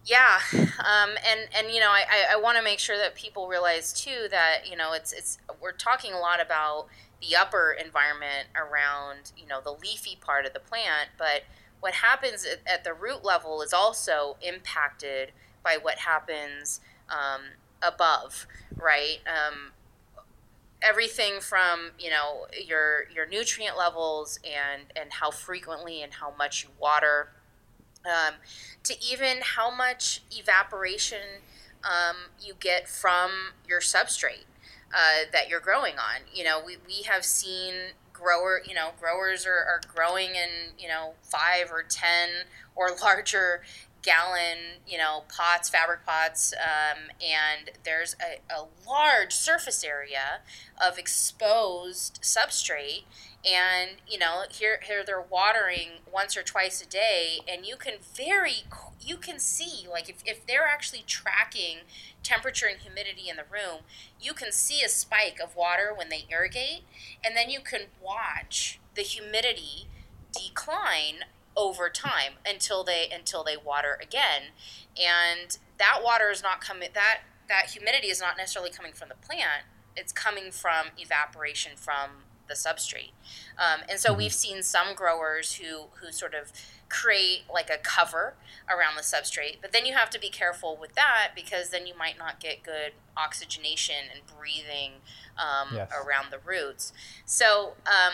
yeah, 0.07 0.39
um, 0.53 1.09
and 1.29 1.49
and 1.55 1.71
you 1.71 1.81
know, 1.81 1.89
I, 1.89 2.33
I, 2.33 2.37
want 2.37 2.57
to 2.57 2.63
make 2.63 2.79
sure 2.79 2.97
that 2.97 3.13
people 3.13 3.47
realize 3.47 3.91
too 3.91 4.27
that 4.31 4.59
you 4.69 4.77
know 4.77 4.93
it's 4.93 5.11
it's 5.11 5.37
we're 5.61 5.73
talking 5.73 6.13
a 6.13 6.17
lot 6.17 6.41
about 6.41 6.87
the 7.21 7.35
upper 7.35 7.73
environment 7.73 8.47
around 8.55 9.33
you 9.37 9.45
know 9.45 9.59
the 9.61 9.71
leafy 9.71 10.17
part 10.19 10.45
of 10.45 10.53
the 10.53 10.61
plant, 10.61 11.09
but 11.17 11.43
what 11.81 11.95
happens 11.95 12.45
at, 12.45 12.59
at 12.65 12.83
the 12.85 12.93
root 12.93 13.25
level 13.25 13.61
is 13.61 13.73
also 13.73 14.37
impacted 14.41 15.31
by 15.61 15.77
what 15.79 15.99
happens 15.99 16.79
um, 17.09 17.41
above, 17.81 18.47
right? 18.75 19.19
Um, 19.27 19.71
everything 20.81 21.41
from 21.41 21.91
you 21.99 22.09
know 22.09 22.47
your 22.65 23.09
your 23.13 23.27
nutrient 23.27 23.77
levels 23.77 24.39
and 24.45 24.83
and 24.95 25.11
how 25.11 25.31
frequently 25.31 26.01
and 26.01 26.13
how 26.13 26.33
much 26.37 26.63
you 26.63 26.69
water 26.79 27.29
um, 28.07 28.35
to 28.83 28.95
even 29.03 29.37
how 29.41 29.73
much 29.73 30.21
evaporation 30.31 31.41
um, 31.83 32.15
you 32.41 32.53
get 32.59 32.87
from 32.87 33.53
your 33.67 33.79
substrate 33.79 34.45
uh, 34.93 35.29
that 35.31 35.49
you're 35.49 35.59
growing 35.59 35.95
on. 35.95 36.21
You 36.33 36.43
know, 36.43 36.61
we, 36.65 36.77
we 36.87 37.03
have 37.03 37.25
seen 37.25 37.73
grower, 38.13 38.61
you 38.65 38.73
know, 38.73 38.91
growers 38.99 39.45
are, 39.45 39.51
are 39.51 39.81
growing 39.93 40.29
in, 40.31 40.73
you 40.79 40.87
know, 40.87 41.13
five 41.21 41.71
or 41.71 41.83
10 41.83 42.29
or 42.75 42.89
larger 43.01 43.61
gallon, 44.01 44.79
you 44.87 44.97
know, 44.97 45.23
pots, 45.35 45.69
fabric 45.69 46.05
pots, 46.05 46.53
um, 46.53 47.09
and 47.21 47.71
there's 47.83 48.15
a, 48.21 48.53
a 48.53 48.65
large 48.87 49.33
surface 49.33 49.83
area 49.83 50.39
of 50.81 50.97
exposed 50.97 52.19
substrate 52.21 53.03
and 53.47 53.91
you 54.07 54.19
know 54.19 54.43
here 54.49 54.79
here 54.85 55.03
they're 55.05 55.21
watering 55.21 55.99
once 56.11 56.35
or 56.35 56.43
twice 56.43 56.81
a 56.81 56.87
day 56.87 57.39
and 57.47 57.65
you 57.65 57.75
can 57.77 57.93
very 58.15 58.63
you 58.99 59.15
can 59.15 59.39
see 59.39 59.87
like 59.89 60.09
if, 60.09 60.17
if 60.25 60.45
they're 60.45 60.67
actually 60.67 61.03
tracking 61.07 61.77
temperature 62.23 62.65
and 62.65 62.81
humidity 62.81 63.29
in 63.29 63.37
the 63.37 63.43
room 63.43 63.81
you 64.19 64.33
can 64.33 64.51
see 64.51 64.81
a 64.83 64.89
spike 64.89 65.37
of 65.41 65.55
water 65.55 65.93
when 65.95 66.09
they 66.09 66.25
irrigate 66.29 66.81
and 67.23 67.37
then 67.37 67.49
you 67.49 67.59
can 67.61 67.81
watch 68.03 68.79
the 68.95 69.01
humidity 69.01 69.87
decline 70.33 71.23
over 71.57 71.89
time 71.89 72.33
until 72.45 72.83
they 72.83 73.09
until 73.13 73.43
they 73.43 73.57
water 73.57 73.97
again. 74.01 74.53
And 74.95 75.57
that 75.79 76.01
water 76.03 76.29
is 76.29 76.43
not 76.43 76.61
coming 76.61 76.89
that 76.93 77.21
that 77.49 77.71
humidity 77.71 78.07
is 78.07 78.21
not 78.21 78.37
necessarily 78.37 78.71
coming 78.71 78.93
from 78.93 79.09
the 79.09 79.15
plant. 79.15 79.65
It's 79.95 80.13
coming 80.13 80.51
from 80.51 80.87
evaporation 80.97 81.71
from 81.75 82.23
the 82.47 82.53
substrate. 82.53 83.11
Um, 83.57 83.81
and 83.89 83.99
so 83.99 84.09
mm-hmm. 84.09 84.19
we've 84.19 84.33
seen 84.33 84.63
some 84.63 84.95
growers 84.95 85.53
who 85.55 85.87
who 86.01 86.11
sort 86.11 86.33
of 86.33 86.51
create 86.89 87.43
like 87.53 87.69
a 87.69 87.77
cover 87.77 88.35
around 88.69 88.95
the 88.95 89.01
substrate, 89.01 89.57
but 89.61 89.71
then 89.71 89.85
you 89.85 89.93
have 89.93 90.09
to 90.11 90.19
be 90.19 90.29
careful 90.29 90.77
with 90.79 90.95
that 90.95 91.31
because 91.35 91.69
then 91.69 91.85
you 91.85 91.97
might 91.97 92.17
not 92.17 92.39
get 92.39 92.63
good 92.63 92.93
oxygenation 93.15 94.09
and 94.13 94.21
breathing 94.25 94.93
um, 95.37 95.75
yes. 95.75 95.91
around 95.91 96.31
the 96.31 96.39
roots. 96.39 96.93
So 97.25 97.73
um, 97.85 98.13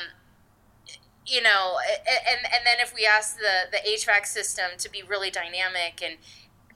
you 1.26 1.42
know, 1.42 1.78
and 2.08 2.46
and 2.46 2.66
then 2.66 2.80
if 2.80 2.94
we 2.94 3.06
ask 3.06 3.38
the 3.38 3.70
the 3.72 3.78
HVAC 3.78 4.26
system 4.26 4.72
to 4.78 4.90
be 4.90 5.04
really 5.04 5.30
dynamic 5.30 6.02
and 6.04 6.18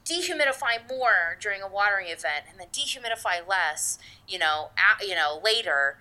dehumidify 0.04 0.88
more 0.88 1.36
during 1.40 1.60
a 1.60 1.68
watering 1.68 2.06
event 2.06 2.44
and 2.50 2.58
then 2.58 2.68
dehumidify 2.72 3.46
less, 3.46 3.98
you 4.26 4.38
know, 4.38 4.70
at, 4.76 5.06
you 5.06 5.14
know 5.14 5.38
later, 5.42 5.98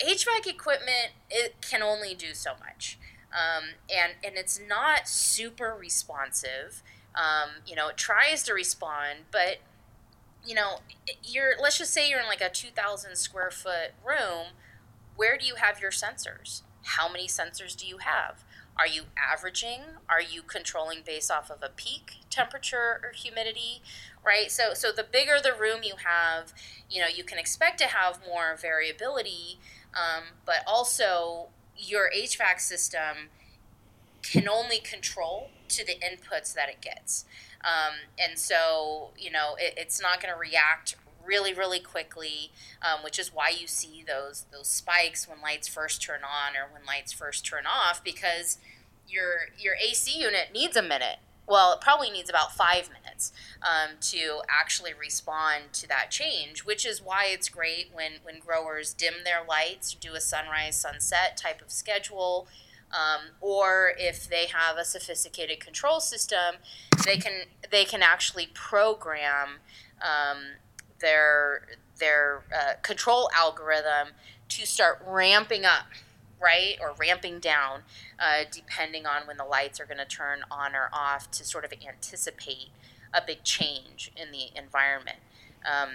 HVAC 0.00 0.46
equipment 0.46 1.12
it 1.30 1.56
can 1.60 1.82
only 1.82 2.14
do 2.14 2.34
so 2.34 2.52
much, 2.60 2.98
um, 3.32 3.70
and 3.94 4.14
and 4.24 4.36
it's 4.36 4.60
not 4.66 5.08
super 5.08 5.76
responsive. 5.78 6.82
Um, 7.14 7.62
you 7.66 7.74
know, 7.74 7.88
it 7.88 7.96
tries 7.96 8.42
to 8.44 8.54
respond, 8.54 9.20
but 9.30 9.58
you 10.44 10.54
know, 10.54 10.78
you're 11.22 11.52
let's 11.60 11.78
just 11.78 11.92
say 11.92 12.08
you're 12.08 12.20
in 12.20 12.26
like 12.26 12.40
a 12.40 12.48
2,000 12.48 13.16
square 13.16 13.50
foot 13.50 13.92
room. 14.04 14.48
Where 15.16 15.36
do 15.36 15.46
you 15.46 15.56
have 15.56 15.80
your 15.80 15.90
sensors? 15.90 16.62
How 16.82 17.10
many 17.10 17.26
sensors 17.26 17.76
do 17.76 17.86
you 17.86 17.98
have? 17.98 18.44
Are 18.78 18.86
you 18.86 19.02
averaging? 19.16 19.82
Are 20.08 20.22
you 20.22 20.42
controlling 20.42 21.00
based 21.04 21.30
off 21.30 21.50
of 21.50 21.62
a 21.62 21.68
peak 21.68 22.20
temperature 22.30 23.00
or 23.02 23.12
humidity? 23.14 23.82
Right? 24.24 24.50
So 24.50 24.74
so 24.74 24.92
the 24.92 25.04
bigger 25.04 25.38
the 25.42 25.54
room 25.58 25.80
you 25.82 25.94
have, 26.04 26.52
you 26.90 27.00
know, 27.00 27.08
you 27.08 27.24
can 27.24 27.38
expect 27.38 27.78
to 27.78 27.86
have 27.86 28.20
more 28.26 28.56
variability, 28.60 29.58
um, 29.94 30.24
but 30.44 30.58
also 30.66 31.48
your 31.76 32.10
HVAC 32.14 32.60
system 32.60 33.30
can 34.22 34.48
only 34.48 34.78
control 34.78 35.50
to 35.68 35.84
the 35.84 35.94
inputs 35.94 36.52
that 36.54 36.68
it 36.68 36.80
gets. 36.80 37.24
Um, 37.64 37.94
and 38.18 38.38
so, 38.38 39.10
you 39.18 39.30
know, 39.30 39.54
it, 39.58 39.74
it's 39.76 40.00
not 40.00 40.20
going 40.20 40.32
to 40.32 40.38
react 40.38 40.96
really, 41.24 41.52
really 41.52 41.80
quickly, 41.80 42.50
um, 42.82 43.02
which 43.04 43.18
is 43.18 43.32
why 43.32 43.50
you 43.50 43.66
see 43.66 44.04
those 44.06 44.46
those 44.52 44.68
spikes 44.68 45.28
when 45.28 45.40
lights 45.40 45.68
first 45.68 46.02
turn 46.02 46.20
on 46.24 46.56
or 46.56 46.72
when 46.72 46.84
lights 46.86 47.12
first 47.12 47.44
turn 47.44 47.64
off, 47.66 48.02
because 48.02 48.58
your 49.06 49.48
your 49.58 49.74
AC 49.74 50.18
unit 50.18 50.48
needs 50.52 50.76
a 50.76 50.82
minute. 50.82 51.18
Well, 51.50 51.72
it 51.72 51.80
probably 51.80 52.12
needs 52.12 52.30
about 52.30 52.52
five 52.54 52.88
minutes 53.02 53.32
um, 53.60 53.96
to 54.02 54.42
actually 54.48 54.92
respond 54.94 55.72
to 55.72 55.88
that 55.88 56.12
change, 56.12 56.64
which 56.64 56.86
is 56.86 57.02
why 57.02 57.26
it's 57.28 57.48
great 57.48 57.90
when, 57.92 58.12
when 58.22 58.38
growers 58.38 58.94
dim 58.94 59.14
their 59.24 59.42
lights, 59.46 59.94
do 59.94 60.14
a 60.14 60.20
sunrise 60.20 60.76
sunset 60.76 61.36
type 61.36 61.60
of 61.60 61.72
schedule, 61.72 62.46
um, 62.92 63.32
or 63.40 63.94
if 63.98 64.28
they 64.28 64.46
have 64.46 64.76
a 64.76 64.84
sophisticated 64.84 65.58
control 65.58 65.98
system, 65.98 66.56
they 67.04 67.16
can 67.16 67.42
they 67.68 67.84
can 67.84 68.02
actually 68.02 68.48
program 68.54 69.58
um, 70.00 70.38
their 71.00 71.66
their 71.98 72.44
uh, 72.54 72.74
control 72.82 73.28
algorithm 73.34 74.14
to 74.50 74.66
start 74.66 75.02
ramping 75.04 75.64
up 75.64 75.86
right 76.40 76.76
or 76.80 76.94
ramping 76.98 77.38
down 77.38 77.82
uh, 78.18 78.44
depending 78.50 79.06
on 79.06 79.26
when 79.26 79.36
the 79.36 79.44
lights 79.44 79.80
are 79.80 79.84
going 79.84 79.98
to 79.98 80.04
turn 80.04 80.40
on 80.50 80.74
or 80.74 80.88
off 80.92 81.30
to 81.30 81.44
sort 81.44 81.64
of 81.64 81.72
anticipate 81.86 82.68
a 83.12 83.20
big 83.24 83.42
change 83.44 84.12
in 84.16 84.30
the 84.30 84.46
environment. 84.56 85.18
Um, 85.64 85.90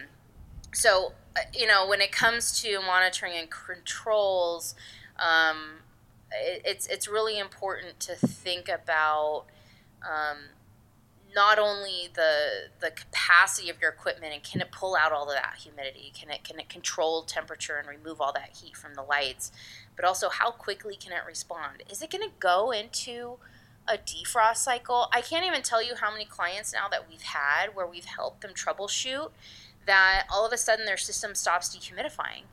so 0.74 1.14
uh, 1.36 1.42
you 1.54 1.66
know 1.66 1.88
when 1.88 2.02
it 2.02 2.12
comes 2.12 2.62
to 2.62 2.80
monitoring 2.82 3.34
and 3.34 3.50
controls 3.50 4.76
um, 5.18 5.80
it, 6.32 6.62
it's 6.66 6.88
it's 6.88 7.08
really 7.08 7.40
important 7.40 8.00
to 8.02 8.16
think 8.16 8.70
about 8.70 9.46
um, 10.04 10.38
not 11.36 11.60
only 11.60 12.10
the 12.14 12.70
the 12.80 12.92
capacity 12.92 13.70
of 13.70 13.80
your 13.82 13.92
equipment 13.92 14.34
and 14.34 14.42
can 14.42 14.62
it 14.62 14.72
pull 14.72 14.96
out 14.96 15.12
all 15.12 15.30
of 15.30 15.36
that 15.36 15.56
humidity? 15.62 16.12
Can 16.18 16.32
it 16.32 16.44
can 16.44 16.60
it 16.60 16.70
control 16.70 17.24
temperature 17.24 17.76
and 17.76 17.88
remove 17.88 18.22
all 18.22 18.34
that 18.34 18.58
heat 18.62 18.78
from 18.78 18.96
the 18.96 19.04
lights? 19.04 19.52
But 19.96 20.06
also 20.06 20.30
how 20.30 20.52
quickly 20.52 20.96
can 20.96 21.12
it 21.12 21.22
respond? 21.28 21.84
Is 21.92 22.02
it 22.02 22.10
going 22.10 22.24
to 22.24 22.34
go 22.40 22.72
into 22.72 23.38
a 23.88 23.98
defrost 23.98 24.58
cycle? 24.58 25.08
I 25.12 25.22
can't 25.22 25.46
even 25.46 25.62
tell 25.62 25.84
you 25.84 25.96
how 25.96 26.12
many 26.12 26.26
clients 26.26 26.74
now 26.74 26.88
that 26.88 27.08
we've 27.10 27.22
had 27.22 27.76
where 27.76 27.86
we've 27.86 28.06
helped 28.06 28.42
them 28.42 28.52
troubleshoot 28.54 29.32
that 29.86 30.26
all 30.32 30.46
of 30.48 30.54
a 30.54 30.58
sudden 30.58 30.86
their 30.86 30.98
system 30.98 31.36
stops 31.36 31.76
dehumidifying 31.76 32.44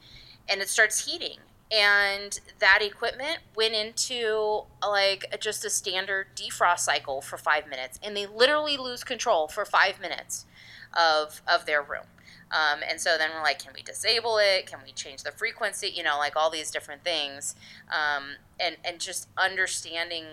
and 0.48 0.60
it 0.60 0.68
starts 0.68 1.06
heating 1.06 1.38
and 1.72 2.38
that 2.58 2.80
equipment 2.82 3.38
went 3.56 3.74
into 3.74 4.62
like 4.86 5.24
just 5.40 5.64
a 5.64 5.70
standard 5.70 6.26
defrost 6.36 6.80
cycle 6.80 7.20
for 7.22 7.38
five 7.38 7.66
minutes 7.68 7.98
and 8.02 8.16
they 8.16 8.26
literally 8.26 8.76
lose 8.76 9.02
control 9.04 9.48
for 9.48 9.64
five 9.64 10.00
minutes 10.00 10.44
of 10.92 11.40
of 11.48 11.66
their 11.66 11.82
room. 11.82 12.04
Um, 12.50 12.80
and 12.86 13.00
so 13.00 13.16
then 13.16 13.30
we're 13.34 13.42
like 13.42 13.58
can 13.58 13.72
we 13.74 13.82
disable 13.82 14.38
it? 14.38 14.66
Can 14.66 14.80
we 14.84 14.92
change 14.92 15.22
the 15.22 15.32
frequency? 15.32 15.88
You 15.88 16.02
know 16.02 16.18
like 16.18 16.36
all 16.36 16.50
these 16.50 16.70
different 16.70 17.04
things. 17.04 17.54
Um, 17.88 18.36
and 18.60 18.76
and 18.84 19.00
just 19.00 19.28
understanding 19.38 20.26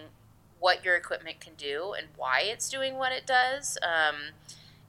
what 0.59 0.83
your 0.83 0.95
equipment 0.97 1.39
can 1.39 1.53
do 1.57 1.93
and 1.97 2.07
why 2.17 2.41
it's 2.41 2.69
doing 2.69 2.95
what 2.95 3.13
it 3.13 3.25
does 3.25 3.77
um, 3.81 4.15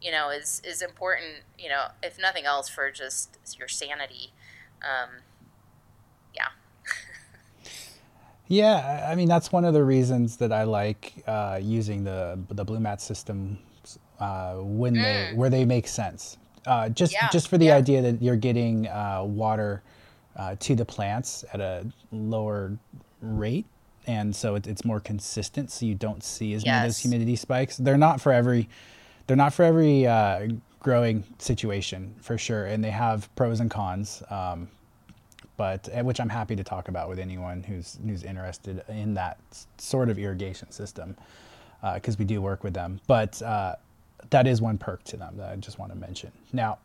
you 0.02 0.10
know 0.10 0.28
is 0.30 0.60
is 0.64 0.82
important 0.82 1.44
you 1.56 1.68
know 1.68 1.86
if 2.02 2.18
nothing 2.18 2.44
else 2.44 2.68
for 2.68 2.90
just 2.90 3.38
your 3.56 3.68
sanity 3.68 4.32
um, 4.82 5.20
yeah. 6.34 6.48
Yeah, 8.50 9.06
I 9.08 9.14
mean 9.14 9.28
that's 9.28 9.52
one 9.52 9.64
of 9.64 9.74
the 9.74 9.84
reasons 9.84 10.36
that 10.38 10.52
I 10.52 10.64
like 10.64 11.14
uh, 11.28 11.60
using 11.62 12.02
the 12.02 12.36
the 12.48 12.64
Blumat 12.64 13.00
system 13.00 13.60
uh, 14.18 14.56
when 14.56 14.96
mm. 14.96 15.02
they 15.02 15.36
where 15.36 15.48
they 15.48 15.64
make 15.64 15.86
sense. 15.86 16.36
Uh, 16.66 16.88
just 16.88 17.12
yeah. 17.12 17.28
just 17.30 17.46
for 17.46 17.58
the 17.58 17.66
yeah. 17.66 17.76
idea 17.76 18.02
that 18.02 18.20
you're 18.20 18.34
getting 18.34 18.88
uh, 18.88 19.22
water 19.24 19.84
uh, 20.34 20.56
to 20.58 20.74
the 20.74 20.84
plants 20.84 21.44
at 21.52 21.60
a 21.60 21.86
lower 22.10 22.76
rate, 23.22 23.66
and 24.08 24.34
so 24.34 24.56
it, 24.56 24.66
it's 24.66 24.84
more 24.84 24.98
consistent, 24.98 25.70
so 25.70 25.86
you 25.86 25.94
don't 25.94 26.24
see 26.24 26.52
as 26.52 26.64
yes. 26.64 26.72
many 26.72 26.88
those 26.88 26.98
humidity 26.98 27.36
spikes. 27.36 27.76
They're 27.76 27.96
not 27.96 28.20
for 28.20 28.32
every 28.32 28.68
they're 29.28 29.36
not 29.36 29.54
for 29.54 29.62
every 29.62 30.08
uh, 30.08 30.48
growing 30.80 31.22
situation 31.38 32.16
for 32.20 32.36
sure, 32.36 32.66
and 32.66 32.82
they 32.82 32.90
have 32.90 33.32
pros 33.36 33.60
and 33.60 33.70
cons. 33.70 34.24
Um, 34.28 34.68
but 35.60 35.90
eh, 35.92 36.00
which 36.00 36.20
I'm 36.20 36.30
happy 36.30 36.56
to 36.56 36.64
talk 36.64 36.88
about 36.88 37.06
with 37.06 37.18
anyone 37.18 37.62
who's 37.62 37.98
who's 38.06 38.22
interested 38.22 38.82
in 38.88 39.12
that 39.12 39.36
sort 39.76 40.08
of 40.08 40.18
irrigation 40.18 40.70
system, 40.70 41.14
because 41.82 42.14
uh, 42.14 42.18
we 42.18 42.24
do 42.24 42.40
work 42.40 42.64
with 42.64 42.72
them. 42.72 42.98
But 43.06 43.42
uh, 43.42 43.74
that 44.30 44.46
is 44.46 44.62
one 44.62 44.78
perk 44.78 45.04
to 45.04 45.18
them 45.18 45.36
that 45.36 45.50
I 45.50 45.56
just 45.56 45.78
want 45.78 45.92
to 45.92 45.98
mention. 45.98 46.32
Now, 46.54 46.78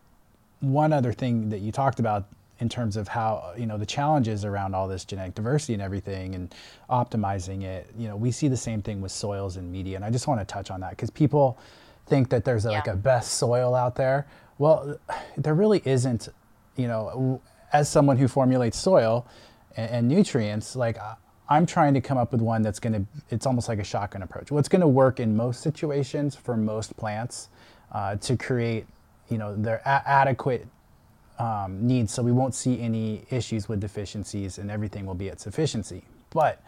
one 0.59 0.91
other 0.91 1.13
thing 1.13 1.47
that 1.51 1.59
you 1.59 1.71
talked 1.71 2.01
about 2.01 2.25
in 2.59 2.67
terms 2.67 2.97
of 2.97 3.07
how 3.07 3.53
you 3.57 3.65
know 3.65 3.77
the 3.77 3.85
challenges 3.85 4.43
around 4.43 4.75
all 4.75 4.89
this 4.89 5.05
genetic 5.05 5.35
diversity 5.35 5.71
and 5.71 5.81
everything 5.81 6.35
and 6.35 6.53
optimizing 6.89 7.63
it 7.63 7.89
you 7.97 8.09
know 8.09 8.17
we 8.17 8.29
see 8.29 8.49
the 8.49 8.57
same 8.57 8.81
thing 8.81 8.99
with 8.99 9.11
soils 9.11 9.55
and 9.55 9.71
media 9.71 9.95
and 9.95 10.03
i 10.03 10.09
just 10.09 10.27
want 10.27 10.39
to 10.39 10.45
touch 10.45 10.71
on 10.71 10.79
that 10.79 10.91
because 10.91 11.09
people 11.09 11.57
think 12.07 12.29
that 12.29 12.45
there's 12.45 12.65
a, 12.65 12.71
yeah. 12.71 12.77
like 12.77 12.87
a 12.87 12.95
best 12.95 13.33
soil 13.33 13.75
out 13.75 13.95
there 13.95 14.25
well 14.57 14.97
there 15.37 15.53
really 15.53 15.81
isn't 15.83 16.29
you 16.77 16.87
know 16.87 17.41
as 17.75 17.89
someone 17.89 18.17
who 18.17 18.27
formulates 18.27 18.77
soil 18.77 19.25
and, 19.75 19.91
and 19.91 20.07
nutrients, 20.07 20.75
like 20.75 20.97
I'm 21.49 21.65
trying 21.65 21.93
to 21.93 22.01
come 22.01 22.17
up 22.17 22.31
with 22.31 22.41
one 22.41 22.61
that's 22.61 22.79
going 22.79 22.93
to, 22.93 23.05
it's 23.29 23.45
almost 23.45 23.67
like 23.67 23.79
a 23.79 23.83
shotgun 23.83 24.21
approach. 24.23 24.51
What's 24.51 24.69
going 24.69 24.81
to 24.81 24.87
work 24.87 25.19
in 25.19 25.35
most 25.35 25.61
situations 25.61 26.35
for 26.35 26.55
most 26.57 26.95
plants 26.97 27.49
uh, 27.91 28.15
to 28.15 28.37
create, 28.37 28.85
you 29.29 29.37
know, 29.37 29.55
their 29.55 29.81
a- 29.85 30.07
adequate 30.07 30.67
um, 31.37 31.85
needs 31.85 32.13
so 32.13 32.23
we 32.23 32.31
won't 32.31 32.55
see 32.55 32.79
any 32.79 33.25
issues 33.29 33.67
with 33.67 33.79
deficiencies 33.81 34.57
and 34.57 34.71
everything 34.71 35.05
will 35.05 35.15
be 35.15 35.29
at 35.29 35.39
sufficiency. 35.41 36.03
But, 36.29 36.63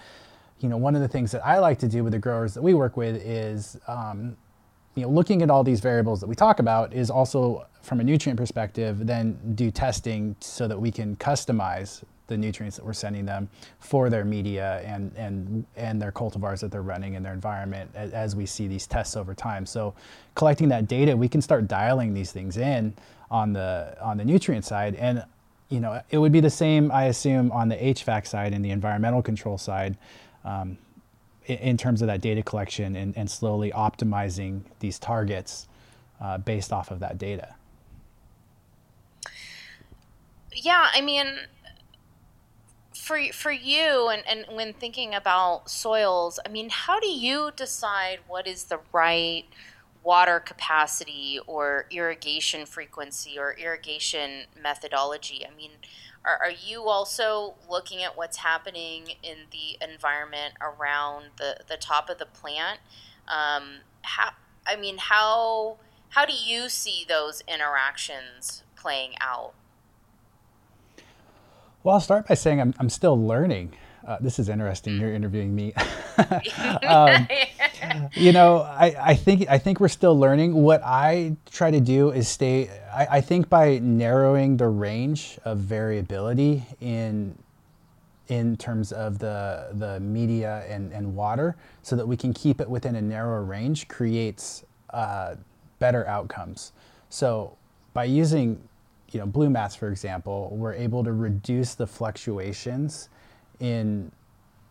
you 0.59 0.67
know, 0.69 0.77
one 0.77 0.95
of 0.95 1.01
the 1.01 1.07
things 1.07 1.31
that 1.31 1.45
I 1.45 1.59
like 1.59 1.79
to 1.79 1.87
do 1.87 2.03
with 2.03 2.13
the 2.13 2.19
growers 2.19 2.53
that 2.53 2.61
we 2.61 2.73
work 2.73 2.97
with 2.97 3.15
is 3.15 3.79
um, 3.87 4.35
you 4.97 5.03
know, 5.03 5.09
looking 5.09 5.43
at 5.43 5.51
all 5.51 5.63
these 5.63 5.79
variables 5.79 6.19
that 6.21 6.27
we 6.27 6.33
talk 6.33 6.57
about 6.57 6.91
is 6.91 7.11
also 7.11 7.67
from 7.83 7.99
a 7.99 8.03
nutrient 8.03 8.37
perspective, 8.37 9.05
then 9.05 9.37
do 9.53 9.69
testing 9.69 10.35
so 10.39 10.67
that 10.67 10.77
we 10.77 10.91
can 10.91 11.15
customize 11.17 12.03
the 12.25 12.35
nutrients 12.35 12.75
that 12.77 12.85
we're 12.85 12.93
sending 12.93 13.23
them 13.23 13.47
for 13.79 14.09
their 14.09 14.25
media 14.25 14.81
and 14.83 15.13
and 15.15 15.65
and 15.75 16.01
their 16.01 16.11
cultivars 16.11 16.59
that 16.59 16.71
they're 16.71 16.81
running 16.81 17.13
in 17.13 17.21
their 17.21 17.31
environment 17.31 17.89
as, 17.93 18.11
as 18.11 18.35
we 18.35 18.45
see 18.45 18.67
these 18.67 18.87
tests 18.87 19.15
over 19.15 19.35
time. 19.35 19.67
So 19.67 19.93
collecting 20.33 20.67
that 20.69 20.87
data, 20.87 21.15
we 21.15 21.29
can 21.29 21.41
start 21.41 21.67
dialing 21.67 22.13
these 22.13 22.31
things 22.31 22.57
in 22.57 22.93
on 23.29 23.53
the 23.53 23.95
on 24.01 24.17
the 24.17 24.25
nutrient 24.25 24.65
side 24.65 24.95
and 24.95 25.23
you 25.69 25.79
know 25.79 26.01
it 26.09 26.17
would 26.17 26.31
be 26.31 26.39
the 26.39 26.49
same 26.49 26.91
I 26.91 27.05
assume 27.05 27.51
on 27.51 27.69
the 27.69 27.75
HVAC 27.75 28.25
side 28.25 28.51
and 28.51 28.65
the 28.65 28.71
environmental 28.71 29.21
control 29.21 29.59
side. 29.59 29.95
Um, 30.43 30.79
in 31.47 31.77
terms 31.77 32.01
of 32.01 32.07
that 32.07 32.21
data 32.21 32.43
collection 32.43 32.95
and, 32.95 33.15
and 33.17 33.29
slowly 33.29 33.71
optimizing 33.71 34.61
these 34.79 34.99
targets 34.99 35.67
uh, 36.21 36.37
based 36.37 36.73
off 36.73 36.91
of 36.91 36.99
that 36.99 37.17
data. 37.17 37.55
Yeah, 40.53 40.87
I 40.91 41.01
mean, 41.01 41.27
for 42.93 43.19
for 43.31 43.51
you 43.51 44.09
and, 44.09 44.23
and 44.27 44.45
when 44.55 44.73
thinking 44.73 45.13
about 45.13 45.69
soils, 45.69 46.39
I 46.45 46.49
mean, 46.49 46.69
how 46.69 46.99
do 46.99 47.07
you 47.07 47.51
decide 47.55 48.19
what 48.27 48.47
is 48.47 48.65
the 48.65 48.79
right 48.91 49.45
water 50.03 50.39
capacity 50.39 51.39
or 51.47 51.85
irrigation 51.91 52.65
frequency 52.65 53.37
or 53.37 53.53
irrigation 53.53 54.45
methodology? 54.61 55.45
I 55.45 55.55
mean, 55.55 55.71
are, 56.27 56.37
are 56.43 56.51
you 56.51 56.83
also 56.83 57.55
looking 57.69 58.03
at 58.03 58.17
what's 58.17 58.37
happening 58.37 59.13
in 59.23 59.37
the 59.51 59.83
environment 59.83 60.55
around 60.61 61.27
the, 61.37 61.57
the 61.67 61.77
top 61.77 62.09
of 62.09 62.17
the 62.17 62.25
plant? 62.25 62.79
Um, 63.27 63.77
how, 64.01 64.31
I 64.65 64.75
mean, 64.75 64.97
how 64.97 65.77
how 66.09 66.25
do 66.25 66.33
you 66.33 66.69
see 66.69 67.05
those 67.07 67.43
interactions 67.47 68.63
playing 68.75 69.13
out? 69.19 69.53
Well, 71.83 71.95
I'll 71.95 72.01
start 72.01 72.27
by 72.27 72.33
saying 72.35 72.59
I'm, 72.59 72.73
I'm 72.79 72.89
still 72.89 73.17
learning. 73.19 73.73
Uh, 74.07 74.17
this 74.21 74.39
is 74.39 74.47
interesting. 74.47 74.97
You're 74.97 75.13
interviewing 75.13 75.53
me. 75.53 75.73
um, 76.87 77.27
you 78.13 78.31
know, 78.31 78.61
I, 78.61 78.95
I 78.99 79.15
think 79.15 79.47
I 79.49 79.57
think 79.57 79.81
we're 79.81 79.89
still 79.89 80.17
learning. 80.17 80.53
What 80.53 80.81
I 80.83 81.35
try 81.51 81.71
to 81.71 81.81
do 81.81 82.11
is 82.11 82.27
stay. 82.27 82.69
I, 82.93 83.17
I 83.17 83.21
think 83.21 83.49
by 83.49 83.79
narrowing 83.79 84.55
the 84.57 84.69
range 84.69 85.37
of 85.43 85.59
variability 85.59 86.63
in 86.79 87.37
in 88.29 88.55
terms 88.55 88.93
of 88.93 89.19
the 89.19 89.69
the 89.73 89.99
media 89.99 90.65
and, 90.69 90.91
and 90.93 91.13
water, 91.13 91.57
so 91.83 91.97
that 91.97 92.07
we 92.07 92.15
can 92.15 92.33
keep 92.33 92.61
it 92.61 92.69
within 92.69 92.95
a 92.95 93.01
narrow 93.01 93.43
range, 93.43 93.89
creates 93.89 94.63
uh, 94.91 95.35
better 95.79 96.07
outcomes. 96.07 96.71
So 97.09 97.57
by 97.93 98.05
using 98.05 98.61
you 99.11 99.19
know 99.19 99.27
Blumats, 99.27 99.77
for 99.77 99.89
example, 99.89 100.49
we're 100.51 100.73
able 100.73 101.03
to 101.03 101.11
reduce 101.11 101.75
the 101.75 101.87
fluctuations 101.87 103.09
in 103.59 104.11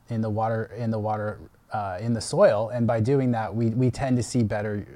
in 0.09 0.20
the 0.20 0.30
water 0.30 0.70
in 0.76 0.91
the 0.91 0.99
water 0.99 1.39
uh, 1.72 1.99
in 2.01 2.12
the 2.12 2.20
soil, 2.20 2.70
and 2.70 2.87
by 2.87 3.01
doing 3.01 3.32
that, 3.32 3.55
we, 3.55 3.70
we 3.70 3.91
tend 3.91 4.16
to 4.16 4.22
see 4.22 4.43
better 4.43 4.87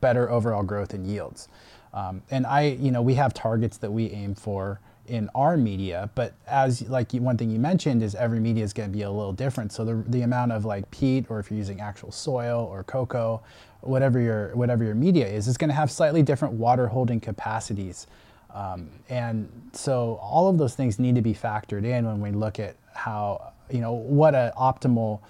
better 0.00 0.30
overall 0.30 0.62
growth 0.62 0.94
and 0.94 1.06
yields. 1.06 1.48
Um, 1.94 2.22
and 2.30 2.46
I, 2.46 2.76
you 2.78 2.90
know, 2.90 3.02
we 3.02 3.14
have 3.14 3.32
targets 3.32 3.78
that 3.78 3.90
we 3.90 4.10
aim 4.10 4.34
for 4.34 4.80
in 5.06 5.30
our 5.34 5.56
media, 5.56 6.10
but 6.14 6.34
as 6.46 6.86
like 6.88 7.12
one 7.12 7.38
thing 7.38 7.50
you 7.50 7.58
mentioned 7.58 8.02
is 8.02 8.14
every 8.14 8.40
media 8.40 8.62
is 8.62 8.74
going 8.74 8.90
to 8.90 8.92
be 8.92 9.02
a 9.02 9.10
little 9.10 9.32
different. 9.32 9.72
So 9.72 9.84
the, 9.84 10.04
the 10.06 10.20
amount 10.20 10.52
of 10.52 10.66
like 10.66 10.90
peat, 10.90 11.26
or 11.30 11.40
if 11.40 11.50
you're 11.50 11.56
using 11.56 11.80
actual 11.80 12.12
soil 12.12 12.68
or 12.70 12.84
coco, 12.84 13.42
whatever 13.80 14.20
your 14.20 14.54
whatever 14.54 14.84
your 14.84 14.94
media 14.94 15.26
is, 15.26 15.48
is 15.48 15.56
going 15.56 15.70
to 15.70 15.74
have 15.74 15.90
slightly 15.90 16.22
different 16.22 16.54
water 16.54 16.86
holding 16.88 17.20
capacities. 17.20 18.06
Um, 18.52 18.90
and 19.08 19.48
so 19.72 20.18
all 20.22 20.48
of 20.48 20.58
those 20.58 20.74
things 20.74 20.98
need 20.98 21.14
to 21.14 21.22
be 21.22 21.34
factored 21.34 21.84
in 21.84 22.06
when 22.06 22.20
we 22.20 22.30
look 22.30 22.58
at 22.58 22.76
how, 22.98 23.52
you 23.70 23.80
know, 23.80 23.92
what 23.92 24.34
an 24.34 24.50
optimal 24.58 25.20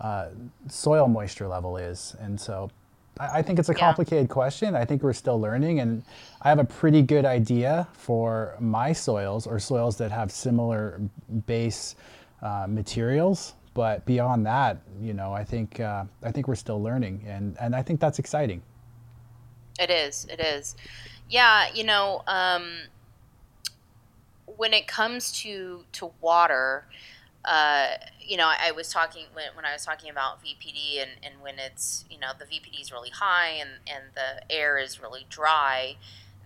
uh, 0.00 0.28
soil 0.68 1.08
moisture 1.08 1.48
level 1.48 1.76
is. 1.76 2.14
And 2.20 2.38
so 2.38 2.70
I, 3.18 3.38
I 3.38 3.42
think 3.42 3.58
it's 3.58 3.70
a 3.70 3.74
complicated 3.74 4.28
yeah. 4.28 4.34
question. 4.34 4.76
I 4.76 4.84
think 4.84 5.02
we're 5.02 5.12
still 5.12 5.40
learning. 5.40 5.80
And 5.80 6.02
I 6.42 6.48
have 6.48 6.58
a 6.58 6.64
pretty 6.80 7.02
good 7.02 7.24
idea 7.24 7.88
for 7.92 8.56
my 8.60 8.92
soils 8.92 9.46
or 9.46 9.58
soils 9.58 9.96
that 9.98 10.10
have 10.10 10.30
similar 10.30 11.00
base 11.46 11.96
uh, 12.42 12.66
materials. 12.68 13.54
But 13.74 14.04
beyond 14.06 14.46
that, 14.46 14.78
you 15.02 15.14
know, 15.14 15.32
I 15.32 15.42
think 15.42 15.80
uh, 15.80 16.04
I 16.22 16.30
think 16.30 16.46
we're 16.46 16.54
still 16.54 16.80
learning, 16.80 17.24
and, 17.26 17.56
and 17.60 17.74
I 17.74 17.82
think 17.82 17.98
that's 17.98 18.20
exciting. 18.20 18.62
It 19.80 19.90
is. 19.90 20.26
It 20.30 20.38
is. 20.38 20.76
Yeah, 21.28 21.66
you 21.74 21.82
know, 21.82 22.22
um, 22.28 22.64
when 24.56 24.72
it 24.72 24.86
comes 24.86 25.32
to 25.42 25.84
to 25.94 26.12
water, 26.20 26.86
uh, 27.44 27.88
you 28.20 28.36
know, 28.36 28.46
I, 28.46 28.68
I, 28.68 28.72
was 28.72 28.88
talking 28.88 29.26
when, 29.34 29.46
when 29.54 29.64
I 29.64 29.72
was 29.72 29.84
talking 29.84 30.10
about 30.10 30.42
VPD 30.42 31.02
and, 31.02 31.10
and 31.22 31.42
when 31.42 31.58
it's 31.58 32.04
you 32.08 32.18
know 32.18 32.28
the 32.38 32.46
VPD 32.46 32.80
is 32.80 32.90
really 32.90 33.10
high 33.10 33.50
and 33.50 33.70
and 33.86 34.04
the 34.14 34.50
air 34.54 34.78
is 34.78 35.00
really 35.00 35.26
dry, 35.28 35.96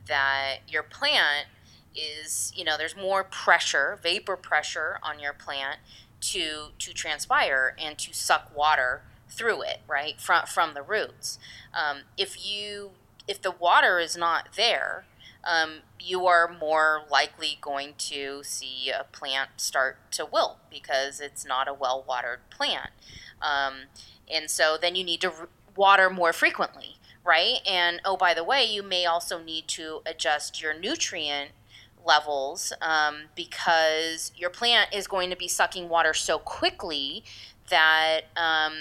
that 0.08 0.58
your 0.66 0.82
plant 0.82 1.46
is 1.94 2.52
you 2.56 2.64
know 2.64 2.76
there's 2.76 2.96
more 2.96 3.22
pressure, 3.22 3.98
vapor 4.02 4.36
pressure 4.36 4.98
on 5.02 5.20
your 5.20 5.32
plant 5.32 5.78
to 6.20 6.68
to 6.78 6.92
transpire 6.92 7.76
and 7.78 7.96
to 7.98 8.12
suck 8.12 8.50
water 8.56 9.02
through 9.28 9.62
it, 9.62 9.80
right 9.86 10.20
from 10.20 10.46
from 10.46 10.74
the 10.74 10.82
roots. 10.82 11.38
Um, 11.72 11.98
if 12.16 12.44
you 12.44 12.90
if 13.28 13.40
the 13.40 13.52
water 13.52 14.00
is 14.00 14.16
not 14.16 14.48
there, 14.56 15.04
um, 15.44 15.80
you 16.00 16.26
are 16.26 16.56
more 16.60 17.02
likely 17.10 17.58
going 17.60 17.94
to 17.98 18.42
see 18.42 18.90
a 18.90 19.04
plant 19.04 19.50
start 19.56 19.98
to 20.12 20.26
wilt 20.26 20.58
because 20.70 21.20
it's 21.20 21.44
not 21.44 21.68
a 21.68 21.74
well 21.74 22.04
watered 22.06 22.40
plant. 22.50 22.90
Um, 23.40 23.74
and 24.30 24.50
so 24.50 24.76
then 24.80 24.94
you 24.94 25.04
need 25.04 25.20
to 25.22 25.32
water 25.76 26.10
more 26.10 26.32
frequently, 26.32 26.96
right? 27.24 27.58
And 27.66 28.00
oh, 28.04 28.16
by 28.16 28.34
the 28.34 28.44
way, 28.44 28.64
you 28.64 28.82
may 28.82 29.06
also 29.06 29.42
need 29.42 29.68
to 29.68 30.00
adjust 30.04 30.60
your 30.60 30.78
nutrient 30.78 31.52
levels 32.04 32.72
um, 32.80 33.24
because 33.34 34.32
your 34.36 34.50
plant 34.50 34.94
is 34.94 35.06
going 35.06 35.30
to 35.30 35.36
be 35.36 35.48
sucking 35.48 35.88
water 35.88 36.14
so 36.14 36.38
quickly 36.38 37.22
that 37.70 38.22
um, 38.36 38.72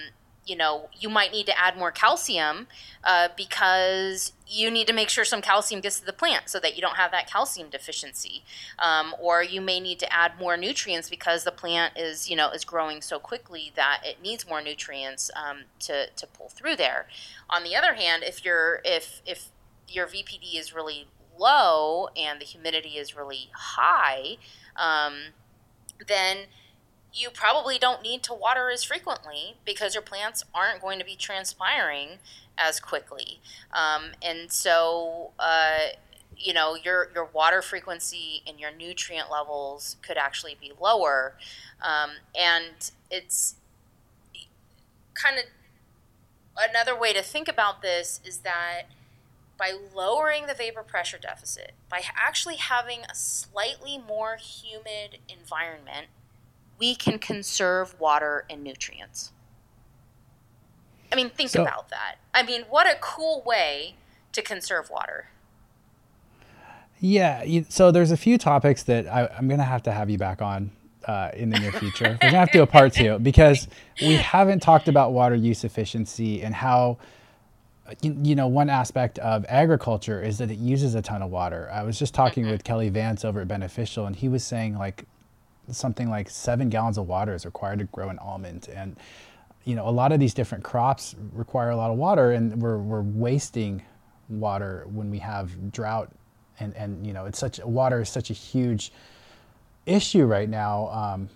you 0.48 0.56
know, 0.56 0.89
you 0.98 1.10
might 1.10 1.32
need 1.32 1.45
to 1.45 1.60
add 1.60 1.78
more 1.78 1.91
calcium 1.91 2.68
uh, 3.04 3.28
because 3.36 4.32
you 4.48 4.72
need 4.72 4.88
to 4.88 4.93
make 4.93 5.10
sure 5.10 5.26
some 5.26 5.41
calcium 5.41 5.82
gets 5.82 6.00
to 6.00 6.06
the 6.06 6.14
plant 6.14 6.50
so 6.50 6.60
that 6.60 6.76
you 6.76 6.82
don't 6.82 6.95
have 6.95 7.12
that 7.12 7.30
calcium 7.30 7.70
deficiency. 7.70 8.43
Um, 8.80 9.14
or 9.20 9.43
you 9.43 9.60
may 9.60 9.80
need 9.80 10.00
to 10.00 10.14
add 10.14 10.39
more 10.39 10.56
nutrients 10.56 11.10
because 11.10 11.43
the 11.43 11.52
plant 11.52 11.98
is, 11.98 12.30
you 12.30 12.36
know, 12.36 12.50
is 12.52 12.64
growing 12.64 13.02
so 13.02 13.20
quickly 13.20 13.72
that 13.76 14.02
it 14.06 14.22
needs 14.22 14.48
more 14.48 14.62
nutrients 14.62 15.30
um, 15.36 15.66
to, 15.80 16.10
to 16.16 16.26
pull 16.26 16.48
through 16.48 16.78
there. 16.78 17.08
On 17.50 17.64
the 17.64 17.76
other 17.76 17.95
hand, 17.95 18.24
if 18.26 18.45
you're 18.45 18.82
if 18.86 19.22
if 19.26 19.50
your 19.89 20.08
VPD 20.08 20.58
is 20.58 20.74
really 20.74 21.08
low 21.38 22.08
and 22.16 22.41
the 22.41 22.45
humidity 22.45 22.98
is 22.98 23.16
really 23.16 23.50
high, 23.54 24.38
um, 24.76 25.34
then 26.08 26.38
you 27.18 27.30
probably 27.30 27.80
don't 27.80 28.01
need 28.01 28.22
to 28.24 28.34
water 28.34 28.70
as 28.70 28.84
frequently 28.84 29.55
because 29.65 29.95
your 29.95 30.03
plants 30.03 30.43
aren't 30.53 30.82
going 30.82 30.99
to 30.99 31.05
be 31.05 31.15
transpiring 31.15 32.20
as 32.57 32.80
quickly. 32.80 33.39
Um, 33.74 34.11
and 34.22 34.51
so, 34.51 35.32
uh, 35.39 35.80
you 36.38 36.53
know, 36.53 36.76
your, 36.76 37.09
your 37.13 37.26
water 37.26 37.61
frequency 37.61 38.43
and 38.47 38.59
your 38.59 38.72
nutrient 38.72 39.32
levels 39.32 39.97
could 40.01 40.18
actually 40.18 40.55
be 40.59 40.72
lower. 40.80 41.36
Um, 41.82 42.11
and 42.38 42.91
it's 43.09 43.55
kind 45.15 45.38
of 45.38 45.45
another 46.70 46.97
way 46.97 47.13
to 47.13 47.24
think 47.24 47.47
about 47.47 47.82
this 47.82 48.22
is 48.24 48.39
that 48.39 48.84
by 49.57 49.74
lowering 49.95 50.45
the 50.45 50.53
vapor 50.53 50.84
pressure 50.84 51.18
deficit, 51.18 51.72
by 51.89 52.01
actually 52.15 52.57
having 52.57 52.99
a 53.09 53.15
slightly 53.15 53.97
more 53.97 54.38
humid 54.38 55.18
environment, 55.28 56.07
we 56.80 56.96
can 56.96 57.20
conserve 57.20 58.00
water 58.00 58.46
and 58.50 58.64
nutrients. 58.64 59.32
I 61.12 61.16
mean, 61.16 61.30
think 61.30 61.50
so, 61.50 61.62
about 61.62 61.90
that. 61.90 62.16
I 62.34 62.44
mean, 62.44 62.64
what 62.70 62.88
a 62.88 62.98
cool 63.00 63.42
way 63.46 63.96
to 64.34 64.42
conserve 64.42 64.90
water. 64.90 65.30
Yeah. 67.00 67.62
So 67.70 67.92
there's 67.92 68.12
a 68.12 68.18
few 68.18 68.38
topics 68.38 68.84
that 68.84 69.08
I, 69.08 69.30
am 69.38 69.48
going 69.48 69.60
to 69.60 69.66
have 69.66 69.84
to 69.84 69.92
have 69.92 70.10
you 70.10 70.18
back 70.18 70.42
on 70.42 70.72
uh, 71.06 71.32
in 71.34 71.50
the 71.50 71.60
near 71.60 71.72
future. 71.72 72.06
We're 72.06 72.18
going 72.18 72.34
to 72.34 72.40
have 72.40 72.52
to 72.52 72.58
do 72.58 72.64
a 72.64 72.68
part 72.68 72.94
two 72.94 73.20
because 73.22 73.68
we 74.02 74.16
haven't 74.16 74.62
talked 74.62 74.88
about 74.88 75.14
water 75.14 75.36
use 75.36 75.64
efficiency 75.64 76.42
and 76.42 76.54
how, 76.54 76.98
you, 78.02 78.18
you, 78.24 78.36
know, 78.36 78.48
one 78.48 78.70
aspect 78.70 79.20
of 79.20 79.46
agriculture 79.48 80.22
is 80.22 80.40
that 80.40 80.52
it 80.52 80.58
uses 80.58 80.96
a 80.96 81.02
ton 81.02 81.22
of 81.22 81.30
water. 81.30 81.70
I 81.72 81.84
was 81.84 81.98
just 81.98 82.14
talking 82.14 82.44
mm-hmm. 82.44 82.52
with 82.52 82.64
Kelly 82.64 82.90
Vance 82.90 83.24
over 83.24 83.42
at 83.42 83.48
Beneficial, 83.48 84.06
and 84.06 84.16
he 84.16 84.28
was 84.28 84.44
saying, 84.44 84.78
like, 84.78 85.06
something 85.72 86.09
like 86.09 86.30
seven 86.30 86.70
gallons 86.70 86.97
of 86.97 87.07
water 87.07 87.34
is 87.34 87.45
required 87.45 87.80
to 87.80 87.86
grow 87.86 88.09
an 88.09 88.20
almond. 88.20 88.70
And, 88.74 88.95
you 89.65 89.76
know, 89.76 89.88
a 89.88 89.91
lot 89.91 90.11
of 90.11 90.20
these 90.20 90.34
different 90.34 90.63
crops 90.63 91.15
require 91.34 91.72
a 91.72 91.76
lot 91.76 91.91
of 91.91 91.97
water 91.97 92.32
and 92.32 92.61
we're, 92.61 92.78
we're 92.78 93.01
wasting 93.01 93.82
water 94.30 94.86
when 94.91 95.09
we 95.09 95.20
have 95.20 95.72
drought 95.72 96.09
and, 96.59 96.76
and, 96.76 97.05
you 97.05 97.13
know, 97.13 97.26
it's 97.26 97.38
such, 97.38 97.59
water 97.63 98.01
is 98.01 98.09
such 98.09 98.30
a 98.30 98.34
huge 98.34 98.91
issue 99.86 100.26
right 100.26 100.49
now 100.49 100.88
um, 100.88 101.30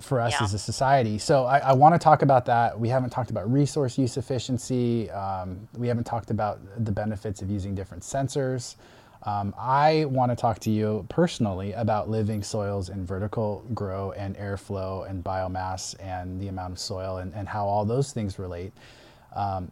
for 0.00 0.20
us 0.20 0.32
yeah. 0.32 0.44
as 0.44 0.54
a 0.54 0.58
society. 0.58 1.18
So 1.18 1.44
I, 1.44 1.58
I 1.58 1.72
want 1.72 1.94
to 1.94 1.98
talk 1.98 2.22
about 2.22 2.44
that. 2.46 2.78
We 2.78 2.88
haven't 2.88 3.10
talked 3.10 3.30
about 3.30 3.50
resource 3.52 3.98
use 3.98 4.16
efficiency. 4.16 5.10
Um, 5.10 5.68
we 5.76 5.88
haven't 5.88 6.04
talked 6.04 6.30
about 6.30 6.60
the 6.84 6.92
benefits 6.92 7.42
of 7.42 7.50
using 7.50 7.74
different 7.74 8.02
sensors. 8.02 8.76
Um, 9.24 9.54
I 9.58 10.04
want 10.06 10.30
to 10.30 10.36
talk 10.36 10.58
to 10.60 10.70
you 10.70 11.04
personally 11.08 11.72
about 11.72 12.08
living 12.08 12.42
soils 12.42 12.88
in 12.88 13.04
vertical 13.04 13.64
grow 13.74 14.12
and 14.12 14.36
airflow 14.36 15.08
and 15.10 15.24
biomass 15.24 15.94
and 16.00 16.40
the 16.40 16.48
amount 16.48 16.72
of 16.72 16.78
soil 16.78 17.18
and, 17.18 17.34
and 17.34 17.48
how 17.48 17.66
all 17.66 17.84
those 17.84 18.12
things 18.12 18.38
relate. 18.38 18.72
Um, 19.34 19.70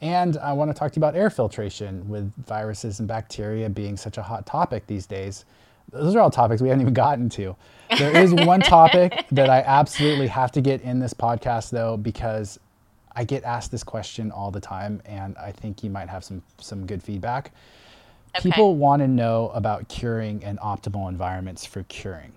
and 0.00 0.36
I 0.38 0.52
want 0.52 0.70
to 0.70 0.74
talk 0.74 0.92
to 0.92 0.96
you 0.96 1.00
about 1.00 1.16
air 1.16 1.30
filtration 1.30 2.08
with 2.08 2.32
viruses 2.46 2.98
and 2.98 3.08
bacteria 3.08 3.68
being 3.68 3.96
such 3.96 4.18
a 4.18 4.22
hot 4.22 4.46
topic 4.46 4.86
these 4.86 5.06
days. 5.06 5.44
those 5.90 6.14
are 6.14 6.20
all 6.20 6.30
topics 6.30 6.60
we 6.60 6.68
haven't 6.68 6.82
even 6.82 6.94
gotten 6.94 7.28
to. 7.30 7.56
There 7.96 8.16
is 8.16 8.34
one 8.34 8.60
topic 8.60 9.24
that 9.32 9.48
I 9.48 9.60
absolutely 9.60 10.26
have 10.28 10.52
to 10.52 10.60
get 10.60 10.82
in 10.82 10.98
this 10.98 11.14
podcast 11.14 11.70
though, 11.70 11.96
because 11.96 12.60
I 13.16 13.24
get 13.24 13.42
asked 13.42 13.72
this 13.72 13.82
question 13.82 14.30
all 14.30 14.50
the 14.50 14.60
time, 14.60 15.02
and 15.04 15.36
I 15.38 15.50
think 15.50 15.82
you 15.82 15.90
might 15.90 16.08
have 16.08 16.22
some 16.22 16.42
some 16.58 16.86
good 16.86 17.02
feedback. 17.02 17.52
Okay. 18.36 18.50
People 18.50 18.76
want 18.76 19.00
to 19.00 19.08
know 19.08 19.50
about 19.54 19.88
curing 19.88 20.44
and 20.44 20.58
optimal 20.60 21.08
environments 21.08 21.64
for 21.64 21.82
curing. 21.84 22.32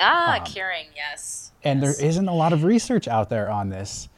Ah, 0.00 0.38
um, 0.38 0.44
curing, 0.44 0.86
yes. 0.94 1.52
And 1.64 1.80
yes. 1.80 1.96
there 1.96 2.06
isn't 2.06 2.28
a 2.28 2.34
lot 2.34 2.52
of 2.52 2.64
research 2.64 3.08
out 3.08 3.28
there 3.28 3.50
on 3.50 3.68
this. 3.68 4.08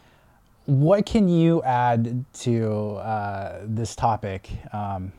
What 0.66 1.04
can 1.04 1.28
you 1.28 1.62
add 1.62 2.24
to 2.40 2.94
uh, 2.96 3.60
this 3.64 3.94
topic? 3.94 4.48
Um, 4.72 5.12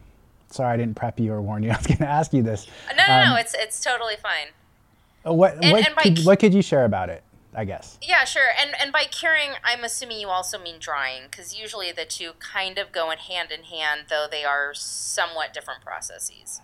sorry, 0.50 0.74
I 0.74 0.78
didn't 0.78 0.96
prep 0.96 1.20
you 1.20 1.34
or 1.34 1.42
warn 1.42 1.64
you. 1.64 1.70
I 1.72 1.78
was 1.78 1.88
going 1.88 2.00
to 2.00 2.08
ask 2.08 2.34
you 2.34 2.42
this. 2.42 2.68
No, 2.90 3.04
no, 3.08 3.14
um, 3.14 3.30
no. 3.30 3.36
It's 3.36 3.54
it's 3.58 3.80
totally 3.80 4.16
fine. 4.16 4.48
What 5.24 5.56
and, 5.62 5.72
what, 5.72 5.88
and 5.88 5.96
could, 5.98 6.26
what 6.26 6.40
could 6.40 6.54
you 6.54 6.62
share 6.62 6.86
about 6.86 7.10
it? 7.10 7.24
I 7.56 7.66
guess. 7.66 7.98
Yeah, 8.02 8.26
sure. 8.26 8.50
And 8.60 8.72
and 8.80 8.92
by 8.92 9.06
curing, 9.06 9.52
I'm 9.64 9.84
assuming 9.84 10.20
you 10.20 10.30
also 10.30 10.60
mean 10.60 10.76
drying, 10.80 11.24
because 11.32 11.58
usually 11.58 11.92
the 11.92 12.06
two 12.06 12.34
kind 12.40 12.78
of 12.78 12.92
go 12.92 13.12
in 13.12 13.18
hand 13.18 13.52
in 13.52 13.64
hand, 13.64 14.02
though 14.10 14.28
they 14.30 14.44
are 14.44 14.74
somewhat 14.74 15.54
different 15.54 15.82
processes. 15.82 16.62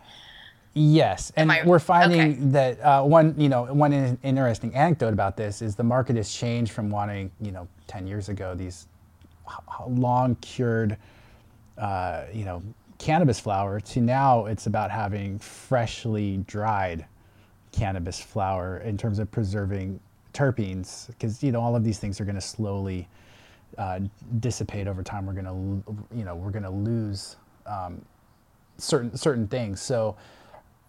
Yes, 0.74 1.32
and 1.36 1.52
I, 1.52 1.66
we're 1.66 1.80
finding 1.80 2.22
okay. 2.22 2.32
that 2.52 2.82
uh, 2.82 3.04
one, 3.04 3.36
you 3.38 3.50
know, 3.50 3.66
one 3.74 4.18
interesting 4.24 4.74
anecdote 4.74 5.14
about 5.14 5.36
this 5.36 5.62
is 5.62 5.76
the 5.76 5.84
market 5.84 6.16
has 6.16 6.34
changed 6.34 6.72
from 6.72 6.90
wanting, 6.90 7.32
you 7.42 7.52
know, 7.52 7.68
ten 7.88 8.08
years 8.08 8.30
ago 8.30 8.54
these 8.56 8.88
long 9.88 10.36
cured, 10.36 10.96
uh, 11.78 12.24
you 12.34 12.46
know, 12.46 12.62
cannabis 13.00 13.40
flower 13.40 13.80
to 13.80 14.00
now 14.00 14.46
it's 14.46 14.68
about 14.68 14.92
having 14.92 15.40
freshly 15.40 16.38
dried 16.48 17.06
cannabis 17.72 18.20
flower 18.20 18.78
in 18.80 18.98
terms 18.98 19.20
of 19.20 19.30
preserving 19.32 20.00
terpenes 20.34 21.08
because 21.08 21.44
you 21.44 21.52
know 21.52 21.62
all 21.62 21.76
of 21.76 21.84
these 21.84 22.00
things 22.00 22.20
are 22.22 22.26
going 22.26 22.36
to 22.36 22.42
slowly 22.42 23.08
uh, 23.78 24.00
dissipate 24.40 24.88
over 24.88 25.04
time. 25.04 25.26
We're 25.26 25.34
going 25.34 25.46
to 25.46 26.18
you 26.18 26.26
know 26.26 26.36
we're 26.36 26.52
going 26.52 26.64
to 26.64 26.70
lose 26.70 27.38
um, 27.66 28.04
certain 28.78 29.16
certain 29.16 29.48
things. 29.48 29.82
So 29.82 30.16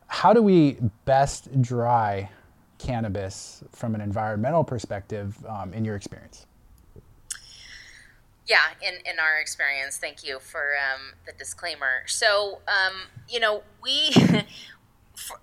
how 0.06 0.32
do 0.32 0.42
we 0.42 0.76
best 1.04 1.62
dry 1.62 2.28
cannabis 2.78 3.62
from 3.72 3.94
an 3.94 4.00
environmental 4.00 4.64
perspective 4.64 5.36
um, 5.48 5.72
in 5.72 5.84
your 5.84 5.96
experience? 5.96 6.46
Yeah, 8.46 8.58
in, 8.82 8.94
in 9.10 9.20
our 9.20 9.38
experience, 9.40 9.98
thank 9.98 10.26
you 10.26 10.40
for 10.40 10.74
um, 10.76 11.14
the 11.26 11.32
disclaimer. 11.32 12.02
So, 12.06 12.60
um, 12.66 13.02
you 13.28 13.38
know, 13.38 13.62
we, 13.82 14.10
for, 15.14 15.38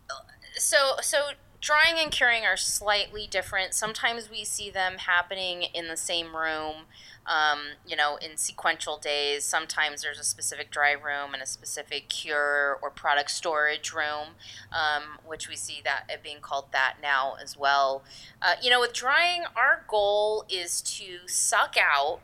so, 0.55 0.77
so 1.01 1.29
drying 1.61 1.95
and 1.97 2.11
curing 2.11 2.45
are 2.45 2.57
slightly 2.57 3.27
different. 3.27 3.73
Sometimes 3.73 4.29
we 4.29 4.43
see 4.43 4.69
them 4.69 4.97
happening 4.97 5.63
in 5.73 5.87
the 5.87 5.97
same 5.97 6.35
room, 6.35 6.85
um, 7.25 7.59
you 7.85 7.95
know, 7.95 8.17
in 8.17 8.37
sequential 8.37 8.97
days. 8.97 9.43
Sometimes 9.43 10.01
there's 10.01 10.19
a 10.19 10.23
specific 10.23 10.71
dry 10.71 10.93
room 10.93 11.33
and 11.33 11.43
a 11.43 11.45
specific 11.45 12.07
cure 12.09 12.79
or 12.81 12.89
product 12.89 13.31
storage 13.31 13.91
room, 13.91 14.35
um, 14.71 15.19
which 15.25 15.49
we 15.49 15.55
see 15.55 15.81
that 15.83 16.03
it 16.09 16.23
being 16.23 16.39
called 16.41 16.71
that 16.71 16.95
now 17.01 17.35
as 17.41 17.57
well. 17.57 18.03
Uh, 18.41 18.53
you 18.61 18.69
know, 18.69 18.79
with 18.79 18.93
drying, 18.93 19.43
our 19.55 19.83
goal 19.87 20.45
is 20.49 20.81
to 20.81 21.27
suck 21.27 21.75
out 21.79 22.21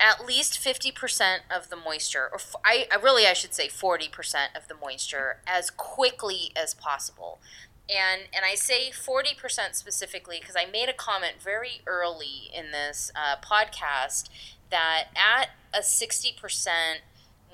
at 0.00 0.26
least 0.26 0.54
50% 0.54 1.38
of 1.48 1.70
the 1.70 1.76
moisture 1.76 2.28
or 2.32 2.40
I, 2.64 2.88
really 3.00 3.24
i 3.24 3.34
should 3.34 3.54
say 3.54 3.68
40% 3.68 4.08
of 4.56 4.66
the 4.66 4.74
moisture 4.74 5.36
as 5.46 5.70
quickly 5.70 6.50
as 6.56 6.74
possible 6.74 7.38
and 7.88 8.22
and 8.32 8.44
I 8.44 8.54
say 8.54 8.90
40% 8.90 9.74
specifically 9.74 10.38
because 10.40 10.56
I 10.56 10.70
made 10.70 10.88
a 10.88 10.92
comment 10.92 11.34
very 11.42 11.82
early 11.86 12.50
in 12.54 12.70
this 12.70 13.10
uh, 13.14 13.36
podcast 13.44 14.28
that 14.70 15.08
at 15.14 15.50
a 15.74 15.80
60% 15.80 16.32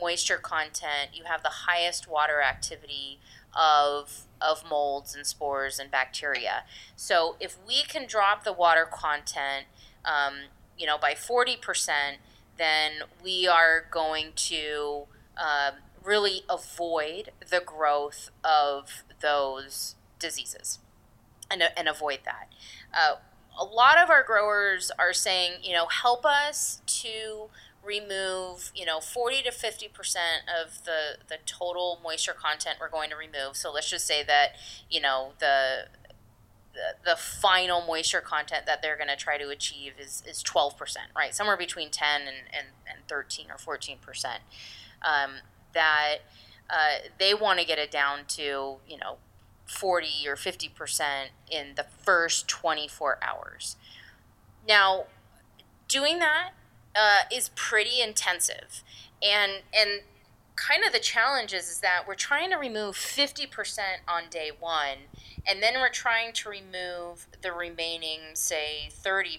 moisture 0.01 0.37
content, 0.37 1.11
you 1.13 1.25
have 1.25 1.43
the 1.43 1.49
highest 1.49 2.09
water 2.09 2.41
activity 2.43 3.19
of 3.55 4.25
of 4.41 4.63
molds 4.69 5.17
and 5.17 5.27
spores 5.27 5.79
and 5.79 5.91
bacteria. 5.91 6.63
So 6.95 7.37
if 7.41 7.57
we 7.67 7.83
can 7.83 8.07
drop 8.07 8.45
the 8.45 8.53
water 8.53 8.85
content, 8.91 9.67
um, 10.05 10.35
you 10.77 10.87
know, 10.87 10.97
by 10.97 11.15
40%, 11.15 12.19
then 12.57 12.93
we 13.23 13.49
are 13.49 13.85
going 13.91 14.27
to 14.37 15.07
uh, 15.37 15.73
really 16.05 16.43
avoid 16.49 17.33
the 17.51 17.61
growth 17.61 18.31
of 18.45 19.03
those 19.21 19.97
diseases 20.19 20.79
and, 21.51 21.63
and 21.77 21.89
avoid 21.89 22.21
that. 22.25 22.49
Uh, 22.93 23.17
a 23.59 23.65
lot 23.65 23.99
of 23.99 24.09
our 24.09 24.23
growers 24.23 24.91
are 24.99 25.13
saying, 25.13 25.61
you 25.63 25.73
know, 25.73 25.87
help 25.87 26.25
us 26.25 26.81
to 26.87 27.49
remove, 27.85 28.71
you 28.75 28.85
know, 28.85 29.01
40 29.01 29.43
to 29.43 29.51
50% 29.51 30.17
of 30.63 30.85
the, 30.85 31.19
the 31.29 31.39
total 31.47 31.99
moisture 32.03 32.35
content 32.35 32.77
we're 32.81 32.91
going 32.91 33.11
to 33.11 33.17
remove. 33.17 33.57
So 33.57 33.73
let's 33.73 33.91
just 33.91 34.07
say 34.07 34.23
that, 34.25 34.51
you 34.91 35.01
know, 35.01 35.33
the, 35.39 35.87
the, 36.75 37.11
the 37.11 37.17
final 37.17 37.85
moisture 37.85 38.21
content 38.21 38.67
that 38.67 38.83
they're 38.83 38.97
going 38.97 39.09
to 39.09 39.17
try 39.17 39.39
to 39.39 39.49
achieve 39.49 39.95
is, 39.99 40.23
is 40.29 40.43
12%, 40.43 40.75
right? 41.17 41.35
Somewhere 41.35 41.57
between 41.57 41.91
10 41.91 42.21
and, 42.21 42.29
and, 42.29 42.67
and 42.87 43.09
13 43.09 43.47
or 43.51 43.77
14%. 43.77 43.97
Um, 45.01 45.31
that 45.75 46.19
uh, 46.69 47.09
they 47.19 47.35
want 47.35 47.59
to 47.61 47.65
get 47.65 47.79
it 47.79 47.91
down 47.91 48.21
to, 48.29 48.43
you 48.87 48.99
know, 49.01 49.19
40 49.69 50.09
or 50.27 50.35
50% 50.35 51.27
in 51.51 51.75
the 51.77 51.85
first 51.85 52.49
24 52.49 53.19
hours. 53.23 53.77
Now, 54.67 55.05
doing 55.89 56.19
that 56.19 56.51
uh, 56.97 57.21
is 57.33 57.51
pretty 57.55 58.01
intensive. 58.01 58.83
And, 59.23 59.63
and 59.79 60.03
kind 60.57 60.85
of 60.85 60.93
the 60.93 60.99
challenge 60.99 61.53
is, 61.53 61.69
is 61.69 61.81
that 61.81 62.05
we're 62.09 62.15
trying 62.15 62.51
to 62.51 62.57
remove 62.57 62.97
50% 62.97 63.79
on 64.09 64.25
day 64.31 64.51
one, 64.59 65.09
and 65.47 65.63
then 65.63 65.75
we're 65.75 65.91
trying 65.91 66.33
to 66.33 66.49
remove 66.49 67.27
the 67.43 67.53
remaining, 67.53 68.21
say, 68.35 68.89
30% 68.91 69.39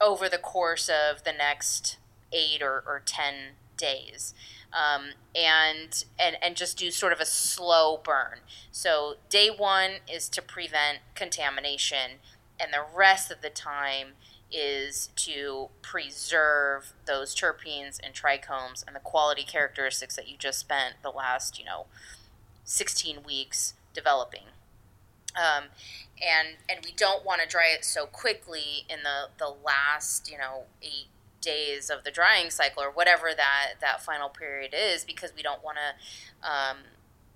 over 0.00 0.28
the 0.28 0.38
course 0.38 0.88
of 0.88 1.24
the 1.24 1.32
next 1.32 1.98
eight 2.32 2.62
or, 2.62 2.82
or 2.86 3.02
10 3.04 3.34
days 3.76 4.34
um, 4.74 5.10
and 5.34 6.04
and 6.18 6.36
and 6.42 6.56
just 6.56 6.76
do 6.76 6.90
sort 6.90 7.12
of 7.12 7.20
a 7.20 7.26
slow 7.26 7.96
burn. 7.96 8.40
So 8.72 9.14
day 9.28 9.48
one 9.48 9.92
is 10.12 10.28
to 10.30 10.42
prevent 10.42 10.98
contamination, 11.14 12.18
and 12.58 12.72
the 12.72 12.84
rest 12.94 13.30
of 13.30 13.40
the 13.40 13.50
time 13.50 14.08
is 14.50 15.10
to 15.16 15.68
preserve 15.82 16.92
those 17.06 17.34
terpenes 17.34 17.98
and 18.02 18.14
trichomes 18.14 18.84
and 18.86 18.94
the 18.94 19.00
quality 19.00 19.42
characteristics 19.42 20.14
that 20.16 20.28
you 20.28 20.36
just 20.36 20.58
spent 20.60 20.96
the 21.02 21.10
last 21.10 21.58
you 21.58 21.64
know 21.64 21.86
16 22.64 23.22
weeks 23.24 23.74
developing. 23.92 24.44
Um, 25.36 25.64
and 26.20 26.56
and 26.68 26.84
we 26.84 26.92
don't 26.92 27.24
want 27.24 27.40
to 27.42 27.48
dry 27.48 27.72
it 27.74 27.84
so 27.84 28.06
quickly 28.06 28.86
in 28.88 29.00
the 29.02 29.28
the 29.38 29.52
last 29.64 30.30
you 30.30 30.38
know 30.38 30.64
eight 30.82 31.08
days 31.44 31.90
of 31.90 32.04
the 32.04 32.10
drying 32.10 32.50
cycle 32.50 32.82
or 32.82 32.90
whatever 32.90 33.32
that 33.36 33.74
that 33.80 34.02
final 34.02 34.28
period 34.28 34.74
is 34.74 35.04
because 35.04 35.32
we 35.34 35.42
don't 35.42 35.62
want 35.62 35.76
to 35.76 36.48
um, 36.48 36.78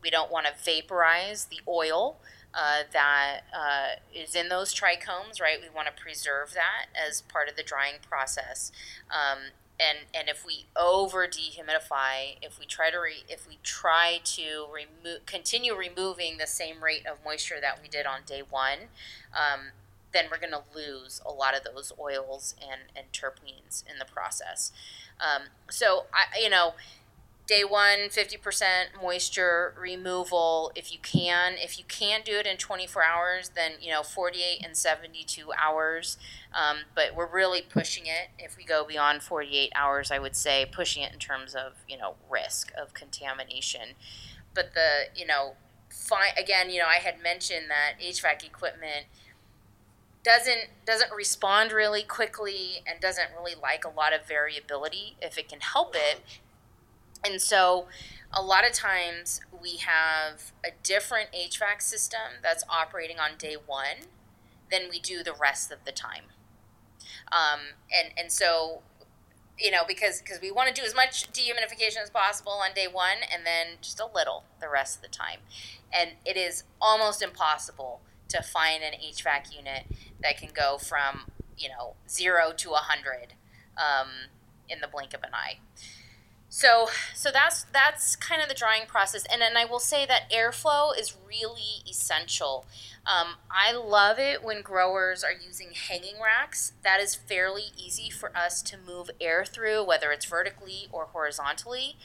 we 0.02 0.10
don't 0.10 0.30
want 0.30 0.46
to 0.46 0.52
vaporize 0.64 1.46
the 1.46 1.60
oil 1.68 2.18
uh, 2.54 2.82
that 2.92 3.40
uh, 3.54 4.00
is 4.14 4.34
in 4.34 4.48
those 4.48 4.74
trichomes 4.74 5.40
right? 5.40 5.58
We 5.60 5.68
want 5.74 5.88
to 5.88 6.02
preserve 6.02 6.54
that 6.54 6.86
as 6.94 7.22
part 7.22 7.48
of 7.48 7.56
the 7.56 7.62
drying 7.62 7.96
process. 8.08 8.72
Um, 9.10 9.52
and 9.80 9.98
and 10.12 10.28
if 10.28 10.44
we 10.44 10.66
over 10.76 11.26
dehumidify 11.26 12.36
if 12.42 12.58
we 12.58 12.66
try 12.66 12.90
to 12.90 12.98
re, 12.98 13.24
if 13.28 13.46
we 13.48 13.58
try 13.62 14.20
to 14.24 14.66
remove 14.72 15.24
continue 15.26 15.74
removing 15.74 16.38
the 16.38 16.46
same 16.46 16.82
rate 16.82 17.06
of 17.06 17.18
moisture 17.24 17.60
that 17.60 17.80
we 17.82 17.88
did 17.88 18.06
on 18.06 18.20
day 18.26 18.42
one 18.48 18.78
um, 19.32 19.68
then 20.12 20.26
we're 20.30 20.38
going 20.38 20.52
to 20.52 20.62
lose 20.74 21.20
a 21.24 21.32
lot 21.32 21.56
of 21.56 21.64
those 21.64 21.92
oils 21.98 22.54
and, 22.60 22.82
and 22.96 23.12
terpenes 23.12 23.84
in 23.86 23.98
the 23.98 24.04
process. 24.04 24.72
Um, 25.20 25.48
so, 25.70 26.06
I, 26.12 26.40
you 26.40 26.48
know, 26.48 26.74
day 27.46 27.64
one, 27.64 28.08
50% 28.10 29.02
moisture 29.02 29.74
removal 29.78 30.72
if 30.74 30.92
you 30.92 30.98
can. 31.02 31.54
If 31.56 31.78
you 31.78 31.84
can 31.88 32.20
do 32.24 32.32
it 32.32 32.46
in 32.46 32.56
24 32.56 33.04
hours, 33.04 33.50
then, 33.54 33.72
you 33.80 33.90
know, 33.90 34.02
48 34.02 34.64
and 34.64 34.76
72 34.76 35.50
hours. 35.52 36.18
Um, 36.52 36.78
but 36.94 37.14
we're 37.14 37.30
really 37.30 37.62
pushing 37.62 38.06
it. 38.06 38.30
If 38.38 38.56
we 38.56 38.64
go 38.64 38.84
beyond 38.84 39.22
48 39.22 39.72
hours, 39.74 40.10
I 40.10 40.18
would 40.18 40.36
say 40.36 40.66
pushing 40.70 41.02
it 41.02 41.12
in 41.12 41.18
terms 41.18 41.54
of, 41.54 41.72
you 41.88 41.98
know, 41.98 42.14
risk 42.30 42.72
of 42.80 42.94
contamination. 42.94 43.94
But 44.54 44.74
the, 44.74 45.08
you 45.14 45.26
know, 45.26 45.54
fine, 45.90 46.32
again, 46.38 46.70
you 46.70 46.78
know, 46.78 46.86
I 46.86 46.96
had 46.96 47.22
mentioned 47.22 47.66
that 47.68 48.00
HVAC 48.00 48.46
equipment– 48.46 49.06
doesn't 50.28 50.68
doesn't 50.86 51.10
respond 51.12 51.72
really 51.72 52.02
quickly 52.02 52.82
and 52.86 53.00
doesn't 53.00 53.30
really 53.34 53.54
like 53.60 53.82
a 53.82 53.88
lot 53.88 54.12
of 54.12 54.28
variability 54.28 55.16
if 55.22 55.38
it 55.38 55.48
can 55.48 55.60
help 55.60 55.94
it 55.96 56.20
And 57.24 57.40
so 57.40 57.86
a 58.32 58.42
lot 58.42 58.66
of 58.66 58.74
times 58.74 59.40
we 59.62 59.78
have 59.78 60.52
a 60.64 60.70
different 60.82 61.30
HVAC 61.32 61.80
system 61.80 62.42
that's 62.42 62.62
operating 62.68 63.18
on 63.18 63.38
day 63.38 63.56
one 63.66 64.08
than 64.70 64.82
we 64.90 65.00
do 65.00 65.22
the 65.22 65.32
rest 65.32 65.72
of 65.72 65.78
the 65.86 65.92
time. 65.92 66.24
Um, 67.32 67.60
and, 67.90 68.12
and 68.18 68.30
so 68.30 68.82
you 69.58 69.70
know, 69.70 69.82
because 69.88 70.20
because 70.20 70.40
we 70.42 70.50
want 70.52 70.74
to 70.74 70.80
do 70.80 70.86
as 70.86 70.94
much 70.94 71.32
dehumidification 71.32 72.02
as 72.02 72.10
possible 72.10 72.52
on 72.52 72.74
day 72.74 72.86
one, 72.90 73.18
and 73.32 73.46
then 73.46 73.78
just 73.82 74.00
a 74.00 74.06
little 74.06 74.44
the 74.60 74.68
rest 74.68 74.96
of 74.96 75.02
the 75.02 75.08
time. 75.08 75.40
And 75.92 76.10
it 76.26 76.36
is 76.36 76.64
almost 76.80 77.22
impossible 77.22 78.00
to 78.28 78.42
find 78.42 78.82
an 78.82 78.92
HVAC 78.92 79.56
unit 79.56 79.84
that 80.22 80.36
can 80.38 80.50
go 80.54 80.78
from 80.78 81.30
you 81.56 81.68
know 81.68 81.94
zero 82.08 82.52
to 82.56 82.72
a 82.72 82.76
hundred 82.76 83.34
um, 83.76 84.08
in 84.68 84.80
the 84.80 84.88
blink 84.88 85.14
of 85.14 85.22
an 85.22 85.34
eye. 85.34 85.58
So, 86.50 86.88
so 87.14 87.30
that's 87.30 87.64
that's 87.64 88.16
kind 88.16 88.40
of 88.40 88.48
the 88.48 88.54
drying 88.54 88.86
process, 88.86 89.26
and 89.30 89.42
then 89.42 89.56
I 89.56 89.66
will 89.66 89.78
say 89.78 90.06
that 90.06 90.30
airflow 90.30 90.98
is 90.98 91.14
really 91.26 91.82
essential. 91.88 92.64
Um, 93.06 93.34
I 93.50 93.72
love 93.72 94.18
it 94.18 94.42
when 94.42 94.62
growers 94.62 95.22
are 95.22 95.32
using 95.32 95.68
hanging 95.72 96.16
racks. 96.22 96.72
That 96.82 97.00
is 97.00 97.14
fairly 97.14 97.64
easy 97.76 98.08
for 98.08 98.34
us 98.36 98.62
to 98.62 98.76
move 98.78 99.10
air 99.20 99.44
through, 99.44 99.84
whether 99.84 100.10
it's 100.10 100.24
vertically 100.24 100.88
or 100.90 101.06
horizontally. 101.06 101.96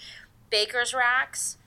Baker's 0.50 0.94
racks, 0.94 1.58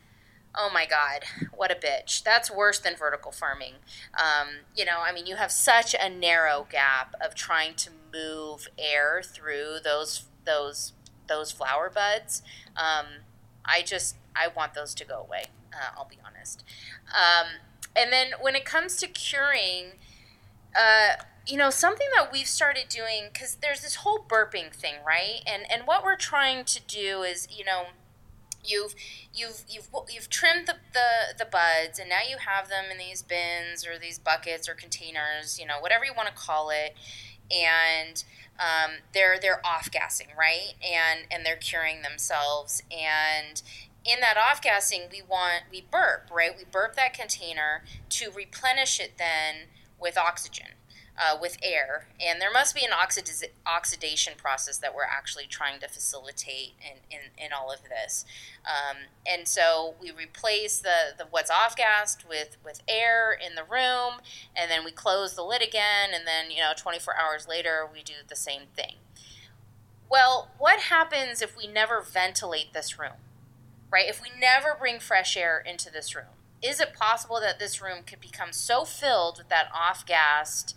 oh 0.57 0.71
my 0.73 0.87
god, 0.87 1.25
what 1.55 1.71
a 1.71 1.75
bitch! 1.75 2.23
That's 2.23 2.51
worse 2.51 2.79
than 2.79 2.97
vertical 2.97 3.33
farming. 3.33 3.75
Um, 4.19 4.49
you 4.75 4.85
know, 4.85 5.01
I 5.05 5.13
mean, 5.13 5.27
you 5.27 5.37
have 5.37 5.53
such 5.53 5.95
a 5.95 6.09
narrow 6.09 6.67
gap 6.71 7.15
of 7.21 7.35
trying 7.35 7.75
to 7.75 7.91
move 8.13 8.69
air 8.79 9.23
through 9.23 9.79
those 9.85 10.25
those 10.45 10.93
those 11.29 11.51
flower 11.51 11.91
buds. 11.91 12.43
Um, 12.77 13.07
I 13.65 13.83
just 13.83 14.17
I 14.35 14.49
want 14.49 14.75
those 14.75 14.95
to 14.95 15.05
go 15.05 15.21
away. 15.21 15.45
Uh, 15.73 15.97
I'll 15.97 16.09
be 16.09 16.19
honest. 16.25 16.65
Um, 17.09 17.47
and 17.95 18.13
then 18.13 18.29
when 18.41 18.55
it 18.55 18.65
comes 18.65 18.97
to 18.97 19.07
curing, 19.07 19.93
uh, 20.79 21.23
you 21.47 21.57
know 21.57 21.71
something 21.71 22.07
that 22.17 22.33
we've 22.33 22.47
started 22.47 22.89
doing 22.89 23.29
because 23.33 23.57
there's 23.57 23.83
this 23.83 23.97
whole 23.97 24.25
burping 24.29 24.73
thing, 24.73 24.95
right? 25.07 25.41
And 25.47 25.71
and 25.71 25.83
what 25.87 26.05
we're 26.05 26.17
trying 26.17 26.65
to 26.65 26.81
do 26.87 27.23
is 27.23 27.49
you 27.51 27.65
know 27.65 27.87
you've 28.67 28.95
you've 29.33 29.65
you've 29.69 29.89
you've 30.11 30.29
trimmed 30.29 30.67
the, 30.67 30.75
the 30.93 31.39
the 31.39 31.45
buds 31.45 31.99
and 31.99 32.09
now 32.09 32.21
you 32.29 32.37
have 32.39 32.69
them 32.69 32.87
in 32.91 32.99
these 32.99 33.23
bins 33.23 33.87
or 33.87 33.99
these 33.99 34.19
buckets 34.19 34.69
or 34.69 34.75
containers 34.75 35.59
you 35.59 35.67
know 35.67 35.81
whatever 35.81 36.05
you 36.05 36.13
want 36.17 36.29
to 36.29 36.35
call 36.35 36.71
it 36.71 36.95
and 37.51 38.25
um, 38.59 38.97
they're 39.13 39.39
they're 39.39 39.65
off 39.65 39.91
gassing, 39.91 40.29
right? 40.39 40.75
And 40.83 41.27
and 41.31 41.45
they're 41.45 41.57
curing 41.57 42.03
themselves. 42.03 42.83
And 42.91 43.61
in 44.05 44.21
that 44.21 44.37
off 44.37 44.63
gassing, 44.63 45.03
we 45.11 45.23
want 45.23 45.65
we 45.71 45.85
burp, 45.91 46.31
right? 46.33 46.53
We 46.57 46.65
burp 46.65 46.97
that 46.97 47.15
container 47.15 47.85
to 48.11 48.31
replenish 48.31 49.01
it 49.01 49.19
then 49.19 49.69
with 49.99 50.17
oxygen 50.17 50.76
uh, 51.19 51.37
with 51.41 51.57
air. 51.63 52.09
And 52.21 52.41
there 52.41 52.53
must 52.53 52.75
be 52.75 52.85
an 52.85 52.91
oxidiz- 52.91 53.49
oxidation 53.67 54.35
process 54.37 54.79
that 54.79 54.95
we're 54.95 55.05
actually 55.05 55.47
trying 55.47 55.81
to 55.81 55.89
facilitate 55.89 56.75
in, 56.81 56.99
in, 57.11 57.47
in 57.47 57.53
all 57.53 57.73
of 57.73 57.81
this. 57.85 58.25
Um, 58.65 58.97
and 59.27 59.49
so 59.49 59.95
we 60.01 60.11
replace 60.11 60.79
the, 60.79 61.15
the 61.17 61.27
what's 61.31 61.51
off 61.51 61.77
gassed 61.77 62.29
with, 62.29 62.57
with 62.65 62.83
air 62.89 63.33
in 63.33 63.55
the 63.55 63.65
room, 63.65 64.21
and 64.55 64.71
then 64.71 64.85
we 64.85 64.91
close 64.91 65.35
the 65.35 65.43
lid 65.43 65.63
again, 65.63 66.11
and 66.13 66.27
then, 66.27 66.51
you 66.51 66.59
know, 66.59 66.73
24 66.77 67.17
hours 67.17 67.49
later, 67.49 67.89
we 67.91 68.03
do 68.03 68.15
the 68.29 68.37
same 68.37 68.63
thing. 68.75 68.97
Well, 70.09 70.51
what 70.59 70.81
happens 70.81 71.43
if 71.43 71.57
we 71.57 71.67
never 71.67 72.01
ventilate 72.01 72.73
this 72.73 72.99
room? 72.99 73.19
Right? 73.91 74.09
If 74.09 74.21
we 74.21 74.29
never 74.39 74.77
bring 74.79 74.99
fresh 74.99 75.37
air 75.37 75.63
into 75.65 75.91
this 75.91 76.15
room, 76.15 76.27
is 76.63 76.81
it 76.81 76.93
possible 76.93 77.41
that 77.41 77.59
this 77.59 77.81
room 77.81 78.03
could 78.07 78.21
become 78.21 78.53
so 78.53 78.85
filled 78.85 79.39
with 79.39 79.49
that 79.49 79.69
off 79.73 80.05
gassed 80.05 80.77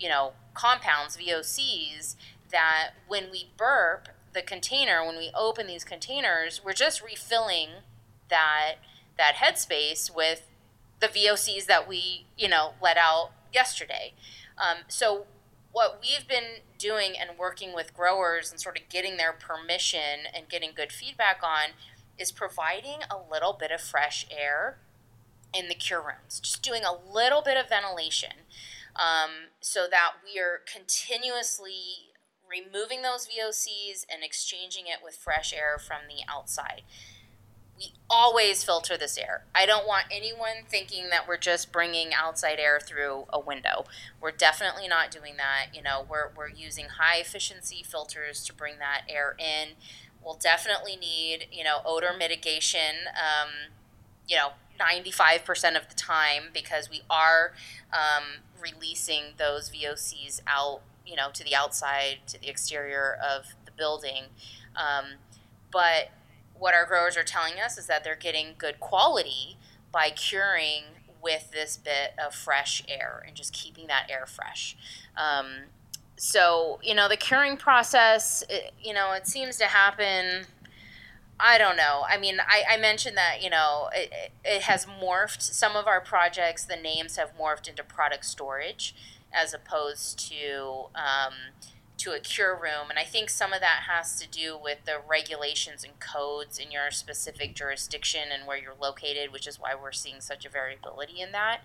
you 0.00 0.08
know, 0.08 0.32
compounds, 0.54 1.16
VOCs, 1.16 2.16
that 2.50 2.90
when 3.06 3.30
we 3.30 3.50
burp 3.56 4.08
the 4.32 4.42
container, 4.42 5.04
when 5.04 5.16
we 5.16 5.30
open 5.36 5.66
these 5.66 5.84
containers, 5.84 6.60
we're 6.64 6.72
just 6.72 7.02
refilling 7.02 7.68
that 8.28 8.76
that 9.18 9.34
headspace 9.36 10.14
with 10.14 10.48
the 11.00 11.08
VOCs 11.08 11.66
that 11.66 11.86
we, 11.86 12.26
you 12.38 12.48
know, 12.48 12.72
let 12.82 12.96
out 12.96 13.30
yesterday. 13.52 14.14
Um, 14.56 14.78
so 14.88 15.26
what 15.72 16.00
we've 16.02 16.26
been 16.26 16.62
doing 16.78 17.14
and 17.18 17.38
working 17.38 17.74
with 17.74 17.94
growers 17.94 18.50
and 18.50 18.60
sort 18.60 18.78
of 18.78 18.88
getting 18.88 19.16
their 19.16 19.32
permission 19.32 20.26
and 20.34 20.48
getting 20.48 20.70
good 20.74 20.90
feedback 20.90 21.40
on 21.42 21.70
is 22.18 22.32
providing 22.32 23.00
a 23.10 23.16
little 23.30 23.52
bit 23.52 23.70
of 23.70 23.80
fresh 23.80 24.26
air 24.30 24.78
in 25.52 25.68
the 25.68 25.74
cure 25.74 26.00
rooms, 26.00 26.40
just 26.40 26.62
doing 26.62 26.82
a 26.84 27.12
little 27.12 27.42
bit 27.42 27.56
of 27.56 27.68
ventilation 27.68 28.32
um, 29.00 29.30
so 29.60 29.86
that 29.90 30.12
we 30.22 30.38
are 30.38 30.60
continuously 30.70 32.10
removing 32.50 33.02
those 33.02 33.26
VOCs 33.26 34.04
and 34.12 34.22
exchanging 34.22 34.86
it 34.86 34.98
with 35.02 35.14
fresh 35.14 35.54
air 35.54 35.78
from 35.78 36.02
the 36.08 36.22
outside. 36.28 36.82
We 37.78 37.94
always 38.10 38.62
filter 38.62 38.98
this 38.98 39.16
air. 39.16 39.44
I 39.54 39.64
don't 39.64 39.86
want 39.86 40.04
anyone 40.10 40.64
thinking 40.68 41.08
that 41.10 41.26
we're 41.26 41.38
just 41.38 41.72
bringing 41.72 42.12
outside 42.12 42.58
air 42.58 42.78
through 42.78 43.24
a 43.32 43.40
window. 43.40 43.86
We're 44.20 44.32
definitely 44.32 44.86
not 44.86 45.10
doing 45.10 45.38
that. 45.38 45.74
You 45.74 45.82
know, 45.82 46.04
we're, 46.06 46.30
we're 46.36 46.50
using 46.50 46.86
high 46.98 47.20
efficiency 47.20 47.82
filters 47.82 48.44
to 48.44 48.52
bring 48.52 48.74
that 48.80 49.02
air 49.08 49.34
in. 49.38 49.76
We'll 50.22 50.34
definitely 50.34 50.96
need, 50.96 51.46
you 51.50 51.64
know, 51.64 51.78
odor 51.86 52.12
mitigation. 52.18 53.08
Um, 53.16 53.72
you 54.28 54.36
know, 54.36 54.50
95% 54.80 55.76
of 55.76 55.88
the 55.88 55.94
time 55.94 56.44
because 56.52 56.88
we 56.88 57.02
are 57.10 57.52
um, 57.92 58.42
releasing 58.60 59.34
those 59.36 59.70
VOCs 59.70 60.40
out, 60.46 60.80
you 61.06 61.16
know, 61.16 61.30
to 61.32 61.44
the 61.44 61.54
outside, 61.54 62.18
to 62.28 62.40
the 62.40 62.48
exterior 62.48 63.16
of 63.22 63.54
the 63.64 63.72
building. 63.72 64.24
Um, 64.76 65.18
but 65.70 66.10
what 66.58 66.74
our 66.74 66.84
growers 66.84 67.16
are 67.16 67.24
telling 67.24 67.54
us 67.54 67.78
is 67.78 67.86
that 67.86 68.04
they're 68.04 68.16
getting 68.16 68.54
good 68.58 68.80
quality 68.80 69.56
by 69.92 70.10
curing 70.10 70.84
with 71.22 71.50
this 71.50 71.76
bit 71.76 72.12
of 72.24 72.34
fresh 72.34 72.82
air 72.88 73.24
and 73.26 73.36
just 73.36 73.52
keeping 73.52 73.86
that 73.88 74.06
air 74.10 74.26
fresh. 74.26 74.76
Um, 75.16 75.46
so, 76.16 76.78
you 76.82 76.94
know, 76.94 77.08
the 77.08 77.16
curing 77.16 77.56
process, 77.56 78.44
it, 78.48 78.72
you 78.82 78.92
know, 78.92 79.12
it 79.12 79.26
seems 79.26 79.56
to 79.56 79.64
happen 79.64 80.46
I 81.42 81.58
don't 81.58 81.76
know. 81.76 82.04
I 82.08 82.18
mean, 82.18 82.38
I, 82.40 82.74
I 82.74 82.76
mentioned 82.76 83.16
that, 83.16 83.42
you 83.42 83.50
know, 83.50 83.88
it, 83.94 84.32
it 84.44 84.62
has 84.62 84.86
morphed. 84.86 85.42
Some 85.42 85.76
of 85.76 85.86
our 85.86 86.00
projects, 86.00 86.64
the 86.64 86.76
names 86.76 87.16
have 87.16 87.36
morphed 87.38 87.68
into 87.68 87.82
product 87.82 88.24
storage 88.24 88.94
as 89.32 89.54
opposed 89.54 90.18
to 90.30 90.86
um, 90.94 91.34
to 91.98 92.12
a 92.12 92.18
cure 92.18 92.54
room. 92.54 92.88
And 92.88 92.98
I 92.98 93.04
think 93.04 93.28
some 93.28 93.52
of 93.52 93.60
that 93.60 93.82
has 93.86 94.18
to 94.20 94.28
do 94.28 94.58
with 94.60 94.78
the 94.86 95.00
regulations 95.06 95.84
and 95.84 96.00
codes 96.00 96.58
in 96.58 96.70
your 96.70 96.90
specific 96.90 97.54
jurisdiction 97.54 98.28
and 98.32 98.46
where 98.46 98.56
you're 98.56 98.74
located, 98.80 99.32
which 99.32 99.46
is 99.46 99.60
why 99.60 99.74
we're 99.74 99.92
seeing 99.92 100.20
such 100.20 100.46
a 100.46 100.48
variability 100.48 101.20
in 101.20 101.32
that. 101.32 101.60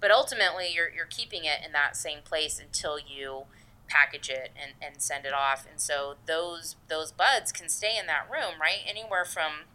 But 0.00 0.10
ultimately, 0.10 0.68
you're, 0.74 0.90
you're 0.90 1.06
keeping 1.06 1.44
it 1.44 1.60
in 1.64 1.72
that 1.72 1.96
same 1.96 2.18
place 2.24 2.60
until 2.60 2.98
you 2.98 3.44
package 3.88 4.28
it 4.28 4.52
and, 4.60 4.72
and 4.80 5.02
send 5.02 5.24
it 5.26 5.32
off. 5.32 5.66
And 5.68 5.80
so 5.80 6.16
those 6.26 6.76
those 6.88 7.12
buds 7.12 7.52
can 7.52 7.68
stay 7.68 7.96
in 7.98 8.06
that 8.06 8.28
room, 8.30 8.60
right? 8.60 8.80
Anywhere 8.86 9.24
from 9.24 9.66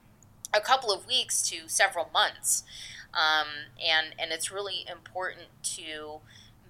a 0.53 0.61
couple 0.61 0.91
of 0.91 1.07
weeks 1.07 1.41
to 1.49 1.68
several 1.68 2.09
months. 2.14 2.64
Um, 3.14 3.47
and 3.80 4.16
and 4.20 4.32
it's 4.32 4.51
really 4.51 4.86
important 4.89 5.47
to 5.76 6.20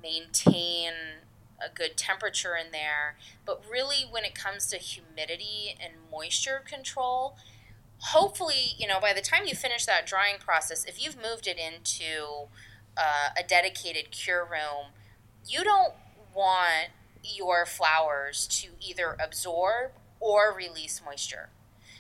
maintain 0.01 0.91
a 1.63 1.73
good 1.73 1.95
temperature 1.95 2.55
in 2.55 2.71
there. 2.71 3.15
But 3.45 3.63
really, 3.69 4.05
when 4.09 4.25
it 4.25 4.35
comes 4.35 4.67
to 4.67 4.77
humidity 4.77 5.75
and 5.79 5.93
moisture 6.11 6.61
control, 6.65 7.37
hopefully, 7.99 8.75
you 8.77 8.87
know, 8.87 8.99
by 8.99 9.13
the 9.13 9.21
time 9.21 9.45
you 9.45 9.55
finish 9.55 9.85
that 9.85 10.05
drying 10.05 10.35
process, 10.39 10.83
if 10.85 11.03
you've 11.03 11.15
moved 11.15 11.47
it 11.47 11.57
into 11.57 12.47
uh, 12.97 13.29
a 13.37 13.43
dedicated 13.47 14.11
cure 14.11 14.43
room, 14.43 14.91
you 15.47 15.63
don't 15.63 15.93
want 16.33 16.89
your 17.23 17.65
flowers 17.65 18.47
to 18.47 18.69
either 18.79 19.15
absorb 19.23 19.91
or 20.19 20.53
release 20.55 21.01
moisture. 21.03 21.49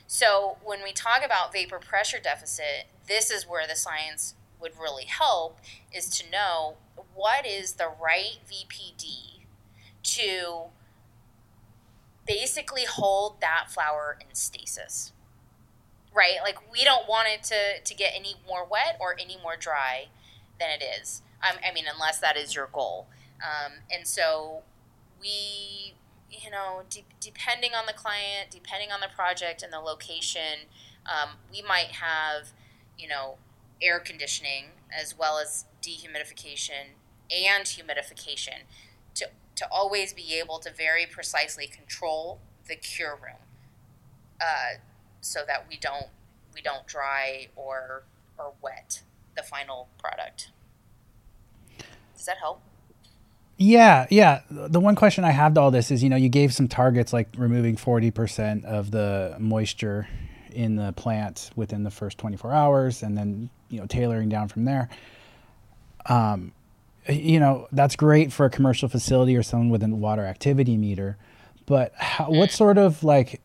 So, 0.07 0.57
when 0.63 0.83
we 0.83 0.91
talk 0.91 1.21
about 1.25 1.53
vapor 1.53 1.79
pressure 1.79 2.19
deficit, 2.19 2.87
this 3.07 3.31
is 3.31 3.47
where 3.47 3.67
the 3.67 3.75
science 3.75 4.35
would 4.59 4.73
really 4.79 5.05
help 5.05 5.59
is 5.91 6.09
to 6.17 6.29
know 6.29 6.77
what 7.13 7.45
is 7.45 7.73
the 7.73 7.89
right 8.01 8.37
VPD 8.49 9.45
to 10.03 10.63
basically 12.27 12.85
hold 12.85 13.41
that 13.41 13.65
flower 13.69 14.17
in 14.19 14.35
stasis. 14.35 15.11
Right? 16.13 16.37
Like 16.43 16.71
we 16.71 16.83
don't 16.83 17.07
want 17.07 17.27
it 17.27 17.43
to, 17.45 17.81
to 17.83 17.95
get 17.95 18.13
any 18.15 18.35
more 18.47 18.65
wet 18.65 18.97
or 18.99 19.15
any 19.19 19.37
more 19.41 19.57
dry 19.57 20.07
than 20.59 20.69
it 20.69 20.83
is. 21.01 21.21
I 21.41 21.73
mean, 21.73 21.85
unless 21.91 22.19
that 22.19 22.37
is 22.37 22.55
your 22.55 22.69
goal. 22.71 23.07
Um, 23.43 23.73
and 23.91 24.07
so 24.07 24.61
we, 25.23 25.95
you 26.29 26.51
know, 26.51 26.83
de- 26.89 27.05
depending 27.19 27.71
on 27.73 27.85
the 27.87 27.93
client, 27.93 28.51
depending 28.51 28.91
on 28.91 28.99
the 28.99 29.07
project 29.07 29.63
and 29.63 29.71
the 29.71 29.79
location, 29.79 30.67
um, 31.05 31.37
we 31.51 31.61
might 31.61 31.91
have, 31.99 32.49
you 32.97 33.07
know, 33.07 33.37
air 33.81 33.99
conditioning 33.99 34.65
as 34.91 35.17
well 35.17 35.39
as 35.39 35.65
dehumidification 35.81 36.95
and 37.31 37.65
humidification 37.65 38.63
to, 39.15 39.27
to 39.55 39.67
always 39.71 40.13
be 40.13 40.37
able 40.39 40.59
to 40.59 40.71
very 40.71 41.05
precisely 41.05 41.67
control 41.67 42.39
the 42.67 42.75
cure 42.75 43.15
room 43.21 43.39
uh, 44.41 44.77
so 45.21 45.41
that 45.47 45.65
we 45.69 45.77
don't 45.77 46.07
we 46.53 46.61
don't 46.61 46.85
dry 46.85 47.47
or 47.55 48.03
or 48.37 48.53
wet 48.61 49.01
the 49.35 49.43
final 49.43 49.89
product. 49.97 50.51
Does 52.15 52.25
that 52.25 52.37
help? 52.37 52.61
Yeah, 53.57 54.07
yeah. 54.09 54.41
The 54.49 54.79
one 54.79 54.95
question 54.95 55.23
I 55.23 55.31
have 55.31 55.53
to 55.53 55.61
all 55.61 55.71
this 55.71 55.91
is, 55.91 56.03
you 56.03 56.09
know, 56.09 56.15
you 56.15 56.29
gave 56.29 56.53
some 56.53 56.67
targets 56.67 57.13
like 57.13 57.29
removing 57.37 57.75
40% 57.75 58.65
of 58.65 58.91
the 58.91 59.35
moisture 59.39 60.07
in 60.51 60.75
the 60.75 60.91
plant 60.93 61.49
within 61.55 61.83
the 61.83 61.91
first 61.91 62.17
24 62.17 62.51
hours 62.51 63.03
and 63.03 63.17
then, 63.17 63.49
you 63.69 63.79
know, 63.79 63.85
tailoring 63.85 64.29
down 64.29 64.47
from 64.47 64.65
there. 64.65 64.89
Um, 66.07 66.51
you 67.07 67.39
know, 67.39 67.67
that's 67.71 67.95
great 67.95 68.31
for 68.31 68.45
a 68.45 68.49
commercial 68.49 68.89
facility 68.89 69.35
or 69.35 69.43
someone 69.43 69.69
with 69.69 69.83
a 69.83 69.87
water 69.87 70.25
activity 70.25 70.77
meter. 70.77 71.17
But 71.65 71.93
how, 71.95 72.29
what 72.29 72.49
mm. 72.49 72.53
sort 72.53 72.77
of 72.77 73.03
like 73.03 73.41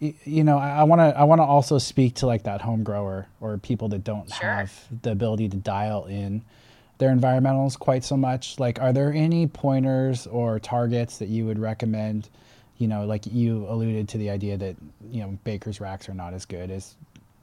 you 0.00 0.44
know, 0.44 0.56
I 0.56 0.84
want 0.84 1.00
to 1.00 1.18
I 1.18 1.24
want 1.24 1.40
to 1.40 1.44
also 1.44 1.76
speak 1.78 2.16
to 2.16 2.26
like 2.26 2.44
that 2.44 2.62
home 2.62 2.82
grower 2.82 3.28
or 3.40 3.58
people 3.58 3.88
that 3.90 4.02
don't 4.02 4.32
sure. 4.32 4.48
have 4.48 4.72
the 5.02 5.12
ability 5.12 5.50
to 5.50 5.58
dial 5.58 6.06
in 6.06 6.42
their 7.00 7.16
environmentals 7.16 7.78
quite 7.78 8.04
so 8.04 8.16
much. 8.16 8.58
Like, 8.60 8.80
are 8.80 8.92
there 8.92 9.10
any 9.12 9.46
pointers 9.46 10.26
or 10.26 10.60
targets 10.60 11.16
that 11.18 11.28
you 11.28 11.46
would 11.46 11.58
recommend? 11.58 12.28
You 12.76 12.88
know, 12.88 13.06
like 13.06 13.24
you 13.26 13.66
alluded 13.68 14.08
to 14.10 14.18
the 14.18 14.30
idea 14.30 14.56
that 14.58 14.76
you 15.10 15.22
know 15.22 15.38
baker's 15.42 15.80
racks 15.80 16.08
are 16.08 16.14
not 16.14 16.34
as 16.34 16.44
good 16.44 16.70
as 16.70 16.94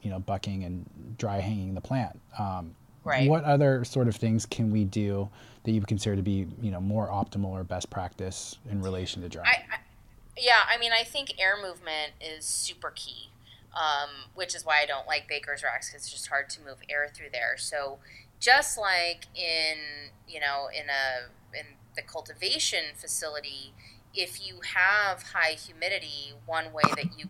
you 0.04 0.12
know 0.12 0.20
bucking 0.20 0.64
and 0.64 1.18
dry 1.18 1.40
hanging 1.40 1.74
the 1.74 1.82
plant. 1.82 2.20
Um, 2.40 2.76
right. 3.04 3.28
What 3.28 3.44
other 3.44 3.84
sort 3.84 4.08
of 4.08 4.16
things 4.16 4.46
can 4.46 4.72
we 4.72 4.86
do 4.86 5.28
that 5.64 5.72
you 5.72 5.82
would 5.82 5.88
consider 5.88 6.16
to 6.16 6.22
be 6.22 6.46
you 6.62 6.72
know 6.72 6.80
more 6.80 7.08
optimal 7.08 7.50
or 7.50 7.64
best 7.64 7.90
practice 7.90 8.58
in 8.70 8.82
relation 8.82 9.24
to 9.24 9.30
dry? 9.30 9.44
I, 9.44 9.76
I, 9.76 9.80
yeah, 10.38 10.62
I 10.72 10.78
mean, 10.78 10.92
I 10.92 11.04
think 11.04 11.34
air 11.40 11.56
movement 11.60 12.14
is 12.22 12.46
super 12.46 12.94
key, 12.96 13.32
um, 13.76 14.10
which 14.36 14.56
is 14.56 14.64
why 14.64 14.82
I 14.84 14.86
don't 14.86 15.08
like 15.08 15.28
baker's 15.28 15.64
racks 15.64 15.90
because 15.90 16.04
it's 16.04 16.12
just 16.12 16.28
hard 16.28 16.48
to 16.52 16.62
move 16.62 16.78
air 16.90 17.10
through 17.12 17.30
there. 17.32 17.58
So 17.58 17.98
just 18.40 18.78
like 18.78 19.28
in 19.36 20.12
you 20.28 20.40
know 20.40 20.68
in 20.74 20.90
a 20.90 21.58
in 21.58 21.66
the 21.96 22.02
cultivation 22.02 22.86
facility, 22.96 23.74
if 24.14 24.46
you 24.46 24.60
have 24.76 25.24
high 25.34 25.54
humidity, 25.54 26.34
one 26.46 26.72
way 26.74 26.84
that 26.96 27.18
you 27.18 27.30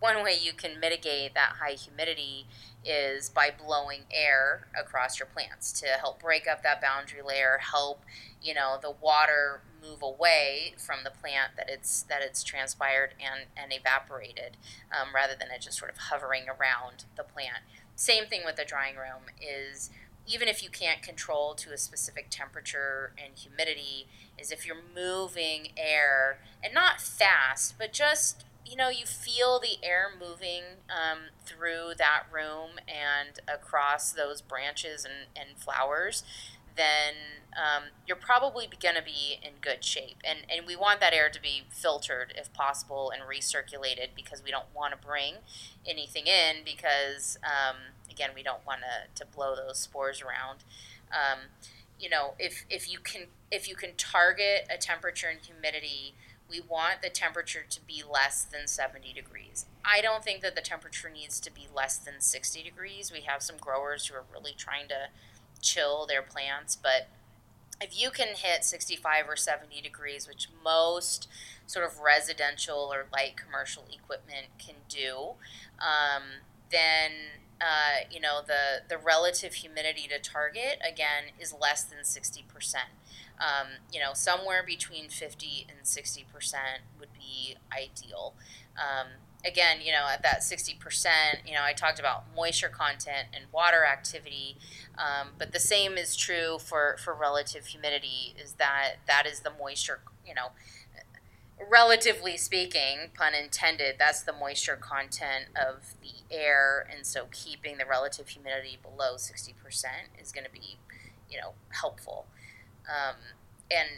one 0.00 0.22
way 0.22 0.36
you 0.40 0.52
can 0.52 0.78
mitigate 0.78 1.34
that 1.34 1.54
high 1.60 1.72
humidity 1.72 2.46
is 2.84 3.28
by 3.28 3.50
blowing 3.50 4.02
air 4.12 4.68
across 4.78 5.18
your 5.18 5.26
plants 5.26 5.72
to 5.72 5.86
help 5.86 6.20
break 6.22 6.46
up 6.46 6.62
that 6.62 6.80
boundary 6.80 7.22
layer, 7.22 7.58
help 7.72 8.02
you 8.42 8.54
know 8.54 8.78
the 8.80 8.90
water 8.90 9.60
move 9.82 10.02
away 10.02 10.74
from 10.78 10.98
the 11.04 11.10
plant 11.10 11.52
that 11.56 11.68
it's 11.68 12.02
that 12.02 12.22
it's 12.22 12.42
transpired 12.42 13.14
and 13.20 13.46
and 13.56 13.72
evaporated, 13.72 14.56
um, 14.92 15.14
rather 15.14 15.34
than 15.38 15.48
it 15.50 15.60
just 15.60 15.78
sort 15.78 15.90
of 15.90 15.96
hovering 15.98 16.44
around 16.48 17.04
the 17.16 17.24
plant. 17.24 17.58
Same 17.94 18.26
thing 18.26 18.42
with 18.44 18.56
the 18.56 18.64
drying 18.64 18.96
room 18.96 19.24
is 19.40 19.90
even 20.26 20.48
if 20.48 20.62
you 20.62 20.70
can't 20.70 21.02
control 21.02 21.54
to 21.54 21.72
a 21.72 21.78
specific 21.78 22.26
temperature 22.30 23.12
and 23.22 23.36
humidity, 23.36 24.08
is 24.38 24.50
if 24.50 24.66
you're 24.66 24.76
moving 24.94 25.68
air 25.76 26.38
and 26.62 26.74
not 26.74 27.00
fast, 27.00 27.76
but 27.78 27.92
just 27.92 28.44
you 28.64 28.76
know 28.76 28.88
you 28.88 29.06
feel 29.06 29.60
the 29.60 29.78
air 29.82 30.08
moving 30.18 30.62
um, 30.90 31.30
through 31.44 31.92
that 31.98 32.24
room 32.32 32.80
and 32.88 33.38
across 33.46 34.10
those 34.12 34.40
branches 34.40 35.04
and, 35.04 35.28
and 35.36 35.56
flowers 35.56 36.24
then 36.76 37.14
um, 37.56 37.84
you're 38.06 38.16
probably 38.16 38.68
going 38.80 38.94
to 38.94 39.02
be 39.02 39.40
in 39.42 39.52
good 39.60 39.82
shape. 39.82 40.18
And, 40.24 40.40
and 40.50 40.66
we 40.66 40.76
want 40.76 41.00
that 41.00 41.12
air 41.12 41.30
to 41.30 41.40
be 41.40 41.64
filtered 41.70 42.34
if 42.36 42.52
possible 42.52 43.10
and 43.10 43.22
recirculated 43.22 44.08
because 44.14 44.42
we 44.44 44.50
don't 44.50 44.66
want 44.74 44.92
to 44.92 45.06
bring 45.06 45.36
anything 45.86 46.26
in 46.26 46.64
because, 46.64 47.38
um, 47.42 47.76
again, 48.16 48.30
we 48.34 48.42
don't 48.42 48.66
want 48.66 48.80
to, 48.80 49.24
to 49.24 49.30
blow 49.30 49.54
those 49.54 49.78
spores 49.78 50.22
around. 50.22 50.64
Um, 51.12 51.50
you 52.00 52.08
know, 52.08 52.34
if, 52.38 52.64
if 52.68 52.90
you 52.90 52.98
can 52.98 53.22
if 53.50 53.68
you 53.68 53.76
can 53.76 53.90
target 53.96 54.66
a 54.68 54.76
temperature 54.76 55.28
and 55.28 55.38
humidity, 55.40 56.14
we 56.50 56.60
want 56.60 57.02
the 57.02 57.08
temperature 57.08 57.64
to 57.68 57.80
be 57.86 58.02
less 58.08 58.44
than 58.44 58.66
70 58.66 59.12
degrees. 59.12 59.66
I 59.84 60.00
don't 60.00 60.24
think 60.24 60.40
that 60.42 60.54
the 60.56 60.60
temperature 60.60 61.08
needs 61.08 61.40
to 61.40 61.52
be 61.52 61.68
less 61.74 61.96
than 61.96 62.20
60 62.20 62.62
degrees. 62.62 63.12
We 63.12 63.20
have 63.22 63.42
some 63.42 63.56
growers 63.56 64.06
who 64.06 64.16
are 64.16 64.24
really 64.32 64.54
trying 64.56 64.88
to 64.88 65.08
chill 65.60 66.06
their 66.06 66.22
plants, 66.22 66.76
but 66.76 67.08
if 67.80 68.00
you 68.00 68.10
can 68.10 68.28
hit 68.34 68.64
65 68.64 69.28
or 69.28 69.36
70 69.36 69.80
degrees, 69.80 70.26
which 70.26 70.48
most 70.64 71.28
sort 71.66 71.84
of 71.84 72.00
residential 72.00 72.90
or 72.92 73.06
light 73.12 73.36
commercial 73.36 73.84
equipment 73.92 74.46
can 74.58 74.76
do, 74.88 75.34
um, 75.78 76.22
then 76.70 77.10
uh, 77.60 78.04
you 78.10 78.20
know 78.20 78.40
the 78.46 78.82
the 78.88 78.98
relative 78.98 79.54
humidity 79.54 80.08
to 80.08 80.18
target 80.18 80.78
again 80.86 81.32
is 81.40 81.54
less 81.58 81.84
than 81.84 82.04
60 82.04 82.44
percent. 82.52 82.88
Um, 83.38 83.82
you 83.92 84.00
know, 84.00 84.14
somewhere 84.14 84.62
between 84.66 85.08
50 85.08 85.66
and 85.68 85.86
60 85.86 86.24
percent 86.32 86.82
would 86.98 87.12
be 87.12 87.56
ideal. 87.72 88.34
Um, 88.76 89.08
again, 89.46 89.78
you 89.82 89.92
know, 89.92 90.06
at 90.10 90.22
that 90.22 90.40
60%, 90.40 90.76
you 91.46 91.54
know, 91.54 91.62
I 91.62 91.72
talked 91.72 91.98
about 91.98 92.24
moisture 92.34 92.68
content 92.68 93.28
and 93.32 93.44
water 93.52 93.84
activity, 93.84 94.56
um, 94.98 95.28
but 95.38 95.52
the 95.52 95.60
same 95.60 95.96
is 95.96 96.16
true 96.16 96.58
for, 96.58 96.96
for 97.02 97.14
relative 97.14 97.66
humidity, 97.66 98.34
is 98.42 98.54
that 98.54 98.96
that 99.06 99.26
is 99.26 99.40
the 99.40 99.52
moisture, 99.58 100.00
you 100.26 100.34
know, 100.34 100.48
relatively 101.70 102.36
speaking, 102.36 103.10
pun 103.14 103.34
intended, 103.34 103.96
that's 103.98 104.22
the 104.22 104.32
moisture 104.32 104.76
content 104.76 105.46
of 105.56 105.94
the 106.02 106.34
air, 106.34 106.86
and 106.94 107.06
so 107.06 107.26
keeping 107.30 107.78
the 107.78 107.86
relative 107.86 108.28
humidity 108.28 108.78
below 108.82 109.14
60% 109.16 109.54
is 110.20 110.32
going 110.32 110.44
to 110.44 110.50
be, 110.50 110.78
you 111.30 111.40
know, 111.40 111.52
helpful. 111.70 112.26
Um, 112.88 113.16
and, 113.70 113.88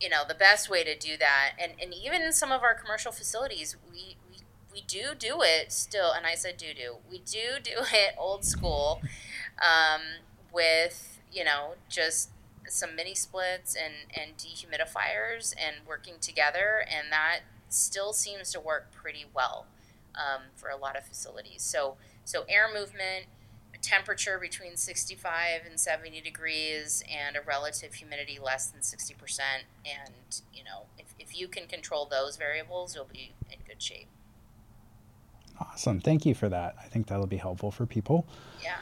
you 0.00 0.08
know, 0.08 0.22
the 0.26 0.34
best 0.34 0.68
way 0.68 0.84
to 0.84 0.98
do 0.98 1.16
that, 1.18 1.52
and, 1.58 1.72
and 1.80 1.94
even 1.94 2.20
in 2.20 2.32
some 2.32 2.52
of 2.52 2.62
our 2.62 2.74
commercial 2.74 3.12
facilities, 3.12 3.76
we, 3.90 4.16
we 4.28 4.38
we 4.72 4.80
do 4.88 5.14
do 5.16 5.40
it 5.40 5.70
still, 5.70 6.10
and 6.10 6.26
I 6.26 6.34
said 6.34 6.56
do 6.56 6.74
do. 6.74 6.96
We 7.08 7.18
do 7.18 7.60
do 7.62 7.70
it 7.92 8.14
old 8.18 8.44
school, 8.44 9.00
um, 9.62 10.00
with 10.52 11.20
you 11.32 11.44
know 11.44 11.74
just 11.88 12.30
some 12.68 12.96
mini 12.96 13.14
splits 13.14 13.76
and 13.76 13.94
and 14.14 14.36
dehumidifiers 14.36 15.54
and 15.58 15.86
working 15.86 16.14
together, 16.20 16.84
and 16.88 17.10
that 17.10 17.40
still 17.68 18.12
seems 18.12 18.52
to 18.52 18.60
work 18.60 18.92
pretty 18.92 19.24
well 19.34 19.66
um, 20.14 20.42
for 20.54 20.68
a 20.68 20.76
lot 20.76 20.96
of 20.96 21.04
facilities. 21.04 21.62
So 21.62 21.96
so 22.24 22.44
air 22.48 22.68
movement. 22.72 23.26
Temperature 23.82 24.38
between 24.38 24.78
65 24.78 25.60
and 25.68 25.78
70 25.78 26.22
degrees, 26.22 27.04
and 27.10 27.36
a 27.36 27.42
relative 27.42 27.92
humidity 27.92 28.38
less 28.42 28.68
than 28.68 28.80
60%. 28.80 29.40
And, 29.84 30.40
you 30.54 30.64
know, 30.64 30.84
if, 30.98 31.14
if 31.18 31.38
you 31.38 31.48
can 31.48 31.66
control 31.66 32.06
those 32.06 32.38
variables, 32.38 32.94
you'll 32.94 33.04
be 33.04 33.34
in 33.50 33.58
good 33.68 33.82
shape. 33.82 34.08
Awesome. 35.60 36.00
Thank 36.00 36.26
you 36.26 36.34
for 36.34 36.48
that. 36.48 36.76
I 36.80 36.84
think 36.84 37.06
that'll 37.08 37.26
be 37.26 37.36
helpful 37.36 37.70
for 37.70 37.86
people. 37.86 38.26
Yeah. 38.62 38.76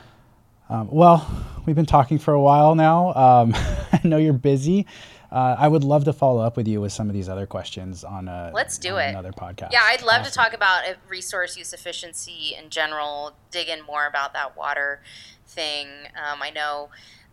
Um, 0.73 0.89
well, 0.91 1.29
we've 1.67 1.77
been 1.77 1.85
talking 1.85 2.19
for 2.19 2.33
a 2.33 2.41
while 2.41 2.75
now. 2.75 3.13
Um, 3.13 3.53
I 3.93 4.01
know 4.05 4.17
you're 4.17 4.33
busy. 4.33 4.87
Uh, 5.31 5.55
I 5.59 5.69
would 5.69 5.85
love 5.85 6.05
to 6.05 6.15
follow 6.15 6.41
up 6.41 6.57
with 6.57 6.67
you 6.67 6.81
with 6.81 6.93
some 6.93 7.09
of 7.09 7.15
these 7.15 7.29
other 7.29 7.45
questions 7.45 8.05
on 8.05 8.27
a 8.27 8.51
let's 8.55 8.79
do 8.79 8.97
it 8.97 9.11
another 9.11 9.33
podcast. 9.33 9.73
Yeah, 9.73 9.83
I'd 9.83 10.01
love 10.01 10.23
awesome. 10.23 10.31
to 10.31 10.35
talk 10.35 10.55
about 10.55 10.89
uh, 10.89 10.95
resource 11.09 11.59
use 11.59 11.75
efficiency 11.75 12.57
in 12.59 12.71
general. 12.71 13.33
Dig 13.51 13.69
in 13.69 13.85
more 13.85 14.07
about 14.07 14.33
that 14.33 14.57
water 14.57 15.03
thing. 15.47 15.89
Um, 16.17 16.43
I 16.43 16.49
know 16.49 16.89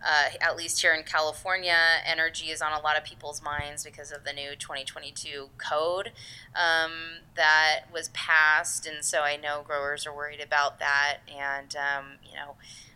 uh, 0.05 0.29
at 0.41 0.57
least 0.57 0.81
here 0.81 0.93
in 0.93 1.03
California, 1.03 1.77
energy 2.05 2.47
is 2.47 2.61
on 2.61 2.73
a 2.73 2.81
lot 2.81 2.97
of 2.97 3.03
people's 3.03 3.41
minds 3.41 3.83
because 3.83 4.11
of 4.11 4.23
the 4.23 4.33
new 4.33 4.55
2022 4.55 5.49
code 5.57 6.11
um, 6.55 6.91
that 7.35 7.81
was 7.91 8.09
passed. 8.09 8.85
And 8.85 9.03
so 9.03 9.21
I 9.21 9.35
know 9.35 9.61
growers 9.65 10.05
are 10.07 10.15
worried 10.15 10.41
about 10.41 10.79
that. 10.79 11.17
And, 11.27 11.75
um, 11.75 12.05
you 12.23 12.35
know, 12.35 12.51
uh, 12.51 12.88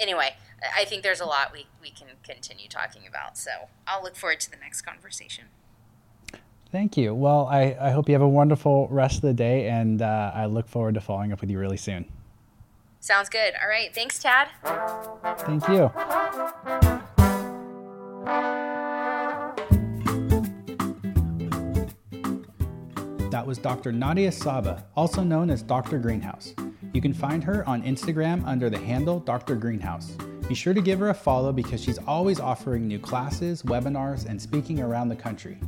anyway, 0.00 0.34
I 0.76 0.84
think 0.84 1.02
there's 1.02 1.20
a 1.20 1.26
lot 1.26 1.52
we, 1.52 1.66
we 1.80 1.90
can 1.90 2.08
continue 2.24 2.68
talking 2.68 3.02
about. 3.06 3.38
So 3.38 3.50
I'll 3.86 4.02
look 4.02 4.16
forward 4.16 4.40
to 4.40 4.50
the 4.50 4.56
next 4.56 4.82
conversation. 4.82 5.44
Thank 6.72 6.96
you. 6.96 7.14
Well, 7.14 7.46
I, 7.46 7.76
I 7.80 7.90
hope 7.90 8.08
you 8.08 8.14
have 8.14 8.22
a 8.22 8.28
wonderful 8.28 8.88
rest 8.88 9.16
of 9.16 9.22
the 9.22 9.34
day, 9.34 9.68
and 9.68 10.02
uh, 10.02 10.30
I 10.34 10.46
look 10.46 10.68
forward 10.68 10.94
to 10.94 11.00
following 11.00 11.32
up 11.32 11.40
with 11.40 11.50
you 11.50 11.58
really 11.58 11.76
soon. 11.76 12.06
Sounds 13.00 13.28
good. 13.28 13.54
All 13.60 13.68
right. 13.68 13.92
Thanks, 13.94 14.18
Tad. 14.20 14.48
Thank 15.38 15.66
you. 15.68 15.90
That 23.30 23.46
was 23.46 23.58
Dr. 23.58 23.90
Nadia 23.90 24.30
Sabeh, 24.30 24.82
also 24.94 25.22
known 25.22 25.50
as 25.50 25.62
Dr. 25.62 25.98
Greenhouse. 25.98 26.54
You 26.92 27.00
can 27.00 27.14
find 27.14 27.44
her 27.44 27.66
on 27.68 27.82
Instagram 27.82 28.44
under 28.46 28.68
the 28.68 28.78
handle 28.78 29.20
Dr. 29.20 29.54
Greenhouse. 29.54 30.10
Be 30.48 30.54
sure 30.54 30.74
to 30.74 30.80
give 30.80 30.98
her 30.98 31.10
a 31.10 31.14
follow 31.14 31.52
because 31.52 31.82
she's 31.82 31.98
always 31.98 32.40
offering 32.40 32.88
new 32.88 32.98
classes, 32.98 33.62
webinars, 33.62 34.26
and 34.26 34.42
speaking 34.42 34.80
around 34.80 35.08
the 35.08 35.16
country. 35.16 35.58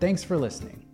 Thanks 0.00 0.24
for 0.24 0.36
listening. 0.36 0.87